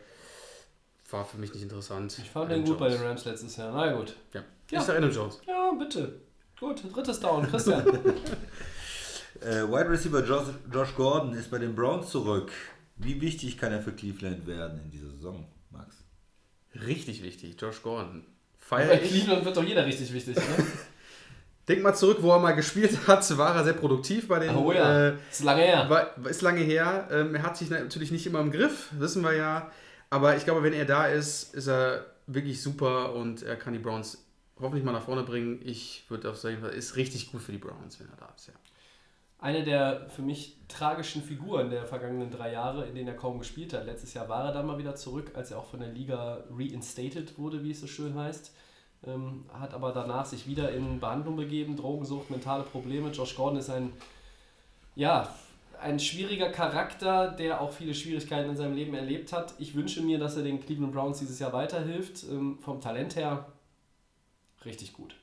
[1.16, 2.18] war für mich nicht interessant.
[2.22, 3.00] Ich fand Adam den gut bei Jones.
[3.00, 3.72] den Rams letztes Jahr.
[3.74, 4.16] Na gut.
[4.34, 4.44] Ja.
[4.70, 4.80] Ja.
[4.80, 5.40] Ich sag Adam Jones.
[5.48, 6.20] Ja, bitte.
[6.60, 7.48] Gut, drittes Down.
[7.50, 7.86] Christian.
[9.42, 12.50] Äh, Wide Receiver Josh, Josh Gordon ist bei den Browns zurück.
[12.96, 15.94] Wie wichtig kann er für Cleveland werden in dieser Saison, Max?
[16.74, 17.58] Richtig wichtig.
[17.60, 18.24] Josh Gordon.
[18.70, 19.10] bei Feier ich.
[19.10, 20.42] Cleveland wird doch jeder richtig wichtig, ne?
[21.68, 24.56] Denk mal zurück, wo er mal gespielt hat, war er sehr produktiv bei den.
[24.56, 25.10] Oh ja.
[25.10, 25.90] Äh, ist lange her.
[25.90, 27.10] war, ist lange her.
[27.12, 29.70] Ähm, er hat sich natürlich nicht immer im Griff, wissen wir ja.
[30.10, 33.80] Aber ich glaube, wenn er da ist, ist er wirklich super und er kann die
[33.80, 34.26] Browns
[34.60, 35.60] hoffentlich mal nach vorne bringen.
[35.64, 38.48] Ich würde auf jeden Fall, ist richtig gut für die Browns, wenn er da ist,
[38.48, 38.54] ja.
[39.38, 43.74] Eine der für mich tragischen Figuren der vergangenen drei Jahre, in denen er kaum gespielt
[43.74, 43.86] hat.
[43.86, 47.38] Letztes Jahr war er dann mal wieder zurück, als er auch von der Liga reinstated
[47.38, 48.56] wurde, wie es so schön heißt.
[49.06, 53.12] Ähm, hat aber danach sich wieder in Behandlung begeben, Drogensucht, mentale Probleme.
[53.12, 53.94] Josh Gordon ist ein,
[54.96, 55.30] ja,
[55.82, 59.54] ein schwieriger Charakter, der auch viele Schwierigkeiten in seinem Leben erlebt hat.
[59.60, 62.24] Ich wünsche mir, dass er den Cleveland Browns dieses Jahr weiterhilft.
[62.30, 63.46] Ähm, vom Talent her
[64.66, 65.16] richtig gut.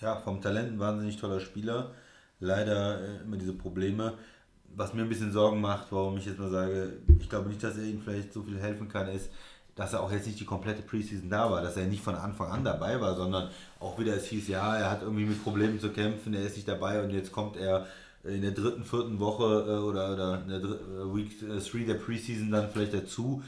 [0.00, 1.92] Ja, vom Talent ein wahnsinnig toller Spieler.
[2.40, 4.14] Leider äh, immer diese Probleme.
[4.74, 7.78] Was mir ein bisschen Sorgen macht, warum ich jetzt mal sage, ich glaube nicht, dass
[7.78, 9.30] er ihm vielleicht so viel helfen kann, ist,
[9.74, 12.50] dass er auch jetzt nicht die komplette Preseason da war, dass er nicht von Anfang
[12.50, 13.48] an dabei war, sondern
[13.80, 16.68] auch wieder es hieß, ja, er hat irgendwie mit Problemen zu kämpfen, er ist nicht
[16.68, 17.86] dabei und jetzt kommt er
[18.28, 21.94] in der dritten, vierten Woche äh, oder, oder in der Dr- äh, Week 3 der
[21.94, 23.42] Preseason dann vielleicht dazu.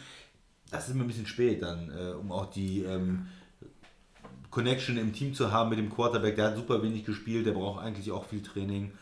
[0.70, 3.26] Das ist mir ein bisschen spät dann, äh, um auch die ähm,
[4.50, 6.36] Connection im Team zu haben mit dem Quarterback.
[6.36, 8.92] Der hat super wenig gespielt, der braucht eigentlich auch viel Training.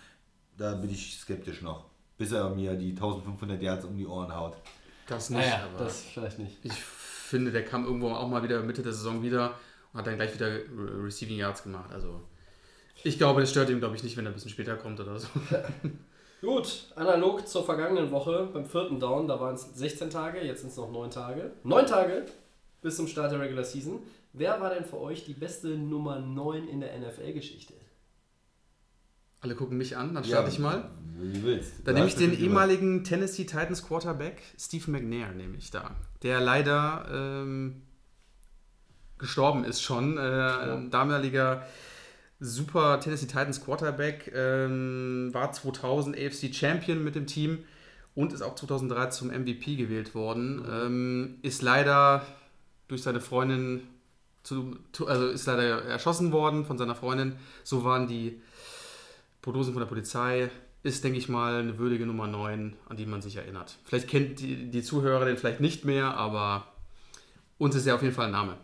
[0.57, 1.85] Da bin ich skeptisch noch,
[2.19, 4.57] bis er mir die 1500 Yards um die Ohren haut.
[5.07, 6.59] Das nicht, Naja, aber das vielleicht nicht.
[6.65, 9.55] ich finde, der kam irgendwo auch mal wieder Mitte der Saison wieder
[9.93, 11.91] und hat dann gleich wieder Re- Receiving Yards gemacht.
[11.93, 12.21] Also
[13.09, 15.19] ich glaube, das stört ihn, glaube ich, nicht, wenn er ein bisschen später kommt oder
[15.19, 15.29] so.
[16.41, 20.71] Gut, analog zur vergangenen Woche beim vierten Down, da waren es 16 Tage, jetzt sind
[20.71, 21.51] es noch 9 Tage.
[21.65, 22.27] 9 Tage
[22.81, 23.99] bis zum Start der Regular Season.
[24.33, 27.75] Wer war denn für euch die beste Nummer 9 in der NFL-Geschichte?
[29.41, 30.91] Alle gucken mich an, dann starte ich mal.
[31.17, 31.73] Wie du willst.
[31.85, 35.97] Dann nehme ich den ehemaligen Tennessee Titans Quarterback Steve McNair, nehme ich da.
[36.23, 37.83] Der leider ähm,
[39.17, 40.19] gestorben ist schon.
[40.19, 41.67] Äh, ein damaliger
[42.41, 47.65] super Tennessee Titans Quarterback, ähm, war 2000 AFC Champion mit dem Team
[48.15, 50.65] und ist auch 2003 zum MVP gewählt worden.
[50.71, 52.27] Ähm, ist leider
[52.89, 53.83] durch seine Freundin,
[54.43, 57.37] zu, also ist leider erschossen worden von seiner Freundin.
[57.65, 58.41] So waren die
[59.43, 60.51] Prognosen von der Polizei.
[60.85, 63.77] Ist, denke ich mal, eine würdige Nummer 9, an die man sich erinnert.
[63.85, 66.69] Vielleicht kennt die, die Zuhörer den vielleicht nicht mehr, aber
[67.59, 68.57] uns ist er auf jeden Fall ein Name.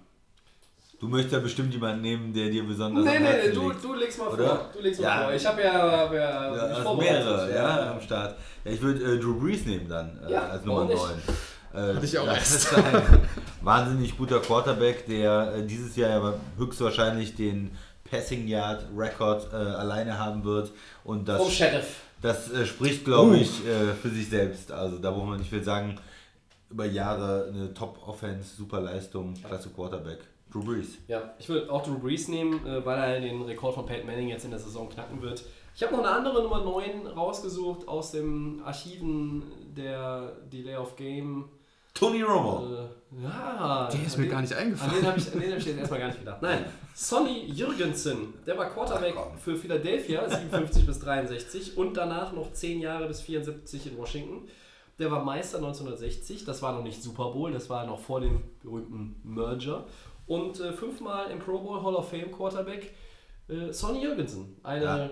[1.05, 3.85] Du möchtest ja bestimmt jemanden nehmen, der dir besonders Nee, am nee, du, liegt.
[3.85, 4.47] du legst mal Oder?
[4.48, 4.70] vor.
[4.72, 5.22] Du legst mal Ja.
[5.24, 5.32] vor.
[5.35, 7.24] Ich habe ja, hab ja, Ja, mich also vorbereitet.
[7.26, 8.36] mehrere, ja, am Start.
[8.64, 11.16] Ja, ich würde äh, Drew Brees nehmen dann äh, Ja, als Nummer warum 9.
[11.16, 11.28] nicht?
[11.74, 12.55] Äh, Hatte ich auch das erst.
[12.55, 13.02] ist ein
[13.62, 17.72] wahnsinnig guter Quarterback, der äh, dieses Jahr aber höchstwahrscheinlich den
[18.10, 20.70] Passing Yard Rekord äh, alleine haben wird.
[21.02, 21.97] Und das, Vom Sheriff.
[22.22, 24.72] das äh, spricht, glaube ich, äh, für sich selbst.
[24.72, 25.98] Also da braucht man nicht viel sagen.
[26.70, 30.18] Über Jahre eine Top-Offense, super Leistung, klasse Quarterback.
[30.55, 30.98] Drew Brees.
[31.09, 34.28] Ja, ich würde auch Drew Brees nehmen, äh, weil er den Rekord von Peyton Manning
[34.28, 35.44] jetzt in der Saison knacken wird.
[35.74, 39.43] Ich habe noch eine andere Nummer 9 rausgesucht aus den Archiven
[39.76, 41.47] der Delay of Game.
[41.93, 42.64] Tony Romo.
[42.66, 44.94] Äh, ja, Der ist an mir den- gar nicht An eingefallen.
[44.97, 46.43] den habe ich, an den hab ich jetzt erstmal gar nicht gedacht.
[46.43, 46.64] Nein,
[46.94, 53.06] Sonny Jürgensen, der war Quarterback für Philadelphia, 57 bis 63 und danach noch 10 Jahre
[53.09, 54.48] bis 74 in Washington.
[54.98, 58.40] Der war Meister 1960, das war noch nicht Super Bowl, das war noch vor dem
[58.62, 59.86] berühmten Merger.
[60.26, 62.94] Und äh, fünfmal im Pro Bowl Hall of Fame Quarterback
[63.48, 65.10] äh, Sonny Jürgensen, eine Ja.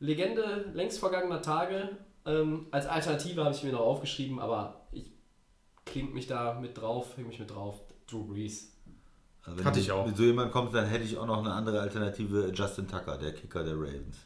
[0.00, 1.90] Legende längst vergangener Tage.
[2.26, 5.12] Ähm, als Alternative habe ich mir noch aufgeschrieben, aber ich
[5.84, 7.80] klingt mich da mit drauf, hänge mich mit drauf.
[8.08, 8.76] Drew Brees.
[9.42, 10.06] Also wenn Hatte du ich auch.
[10.06, 12.50] Mit so jemand kommst, dann hätte ich auch noch eine andere Alternative.
[12.54, 14.18] Justin Tucker, der Kicker der Ravens.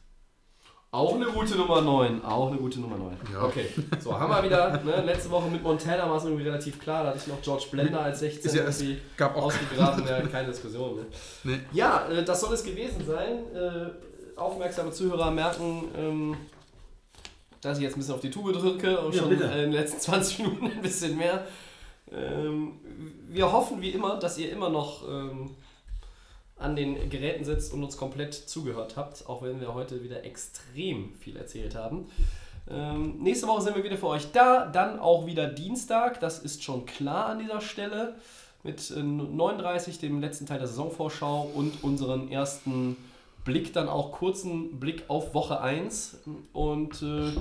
[0.95, 2.25] Auch eine gute Nummer 9.
[2.25, 3.16] Auch eine gute Nummer 9.
[3.33, 3.43] Ja.
[3.45, 3.66] Okay,
[3.99, 4.81] so haben wir wieder.
[4.85, 7.03] Ne, letzte Woche mit Montana war es irgendwie relativ klar.
[7.03, 10.05] Da hatte ich noch George Blender als 16 Ist ja- irgendwie gab auch- ausgegraben.
[10.09, 10.97] Ja, keine Diskussion.
[10.97, 11.07] Ne?
[11.43, 11.61] Nee.
[11.73, 13.39] Ja, äh, das soll es gewesen sein.
[13.55, 16.37] Äh, aufmerksame Zuhörer merken, ähm,
[17.61, 19.45] dass ich jetzt ein bisschen auf die Tube drücke und Ja, schon bitte.
[19.45, 21.45] in den letzten 20 Minuten ein bisschen mehr.
[22.12, 22.73] Ähm,
[23.31, 25.51] wir hoffen wie immer, dass ihr immer noch ähm,
[26.65, 31.15] an den Geräten sitzt und uns komplett zugehört habt, auch wenn wir heute wieder extrem
[31.15, 32.07] viel erzählt haben.
[32.69, 36.65] Ähm, nächste Woche sind wir wieder für euch da, dann auch wieder Dienstag, das ist
[36.65, 38.15] schon klar an dieser Stelle,
[38.62, 42.97] mit äh, 39, dem letzten Teil der Saisonvorschau und unseren ersten
[43.45, 46.19] Blick, dann auch kurzen Blick auf Woche 1.
[46.55, 47.32] Und äh,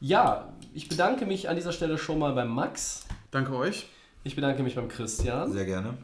[0.00, 3.06] ja, ich bedanke mich an dieser Stelle schon mal beim Max.
[3.30, 3.88] Danke euch.
[4.24, 5.50] Ich bedanke mich beim Christian.
[5.50, 5.96] Sehr gerne.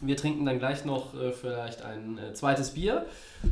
[0.00, 3.06] Wir trinken dann gleich noch äh, vielleicht ein äh, zweites Bier,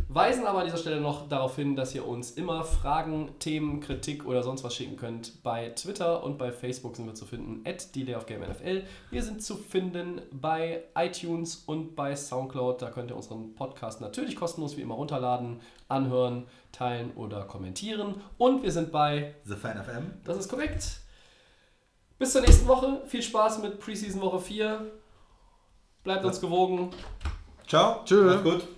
[0.09, 4.25] weisen aber an dieser Stelle noch darauf hin, dass ihr uns immer Fragen, Themen, Kritik
[4.27, 5.43] oder sonst was schicken könnt.
[5.43, 8.85] Bei Twitter und bei Facebook sind wir zu finden, at NFL.
[9.11, 12.81] Wir sind zu finden bei iTunes und bei Soundcloud.
[12.81, 18.23] Da könnt ihr unseren Podcast natürlich kostenlos wie immer runterladen, anhören, teilen oder kommentieren.
[18.39, 20.13] Und wir sind bei The Fan FM.
[20.25, 21.01] das ist korrekt.
[22.19, 23.03] Bis zur nächsten Woche.
[23.07, 24.93] Viel Spaß mit Preseason Woche 4.
[26.07, 26.91] Bleibt uns gewogen.
[27.67, 28.03] Ciao.
[28.05, 28.27] Tschö.
[28.27, 28.76] Macht's gut.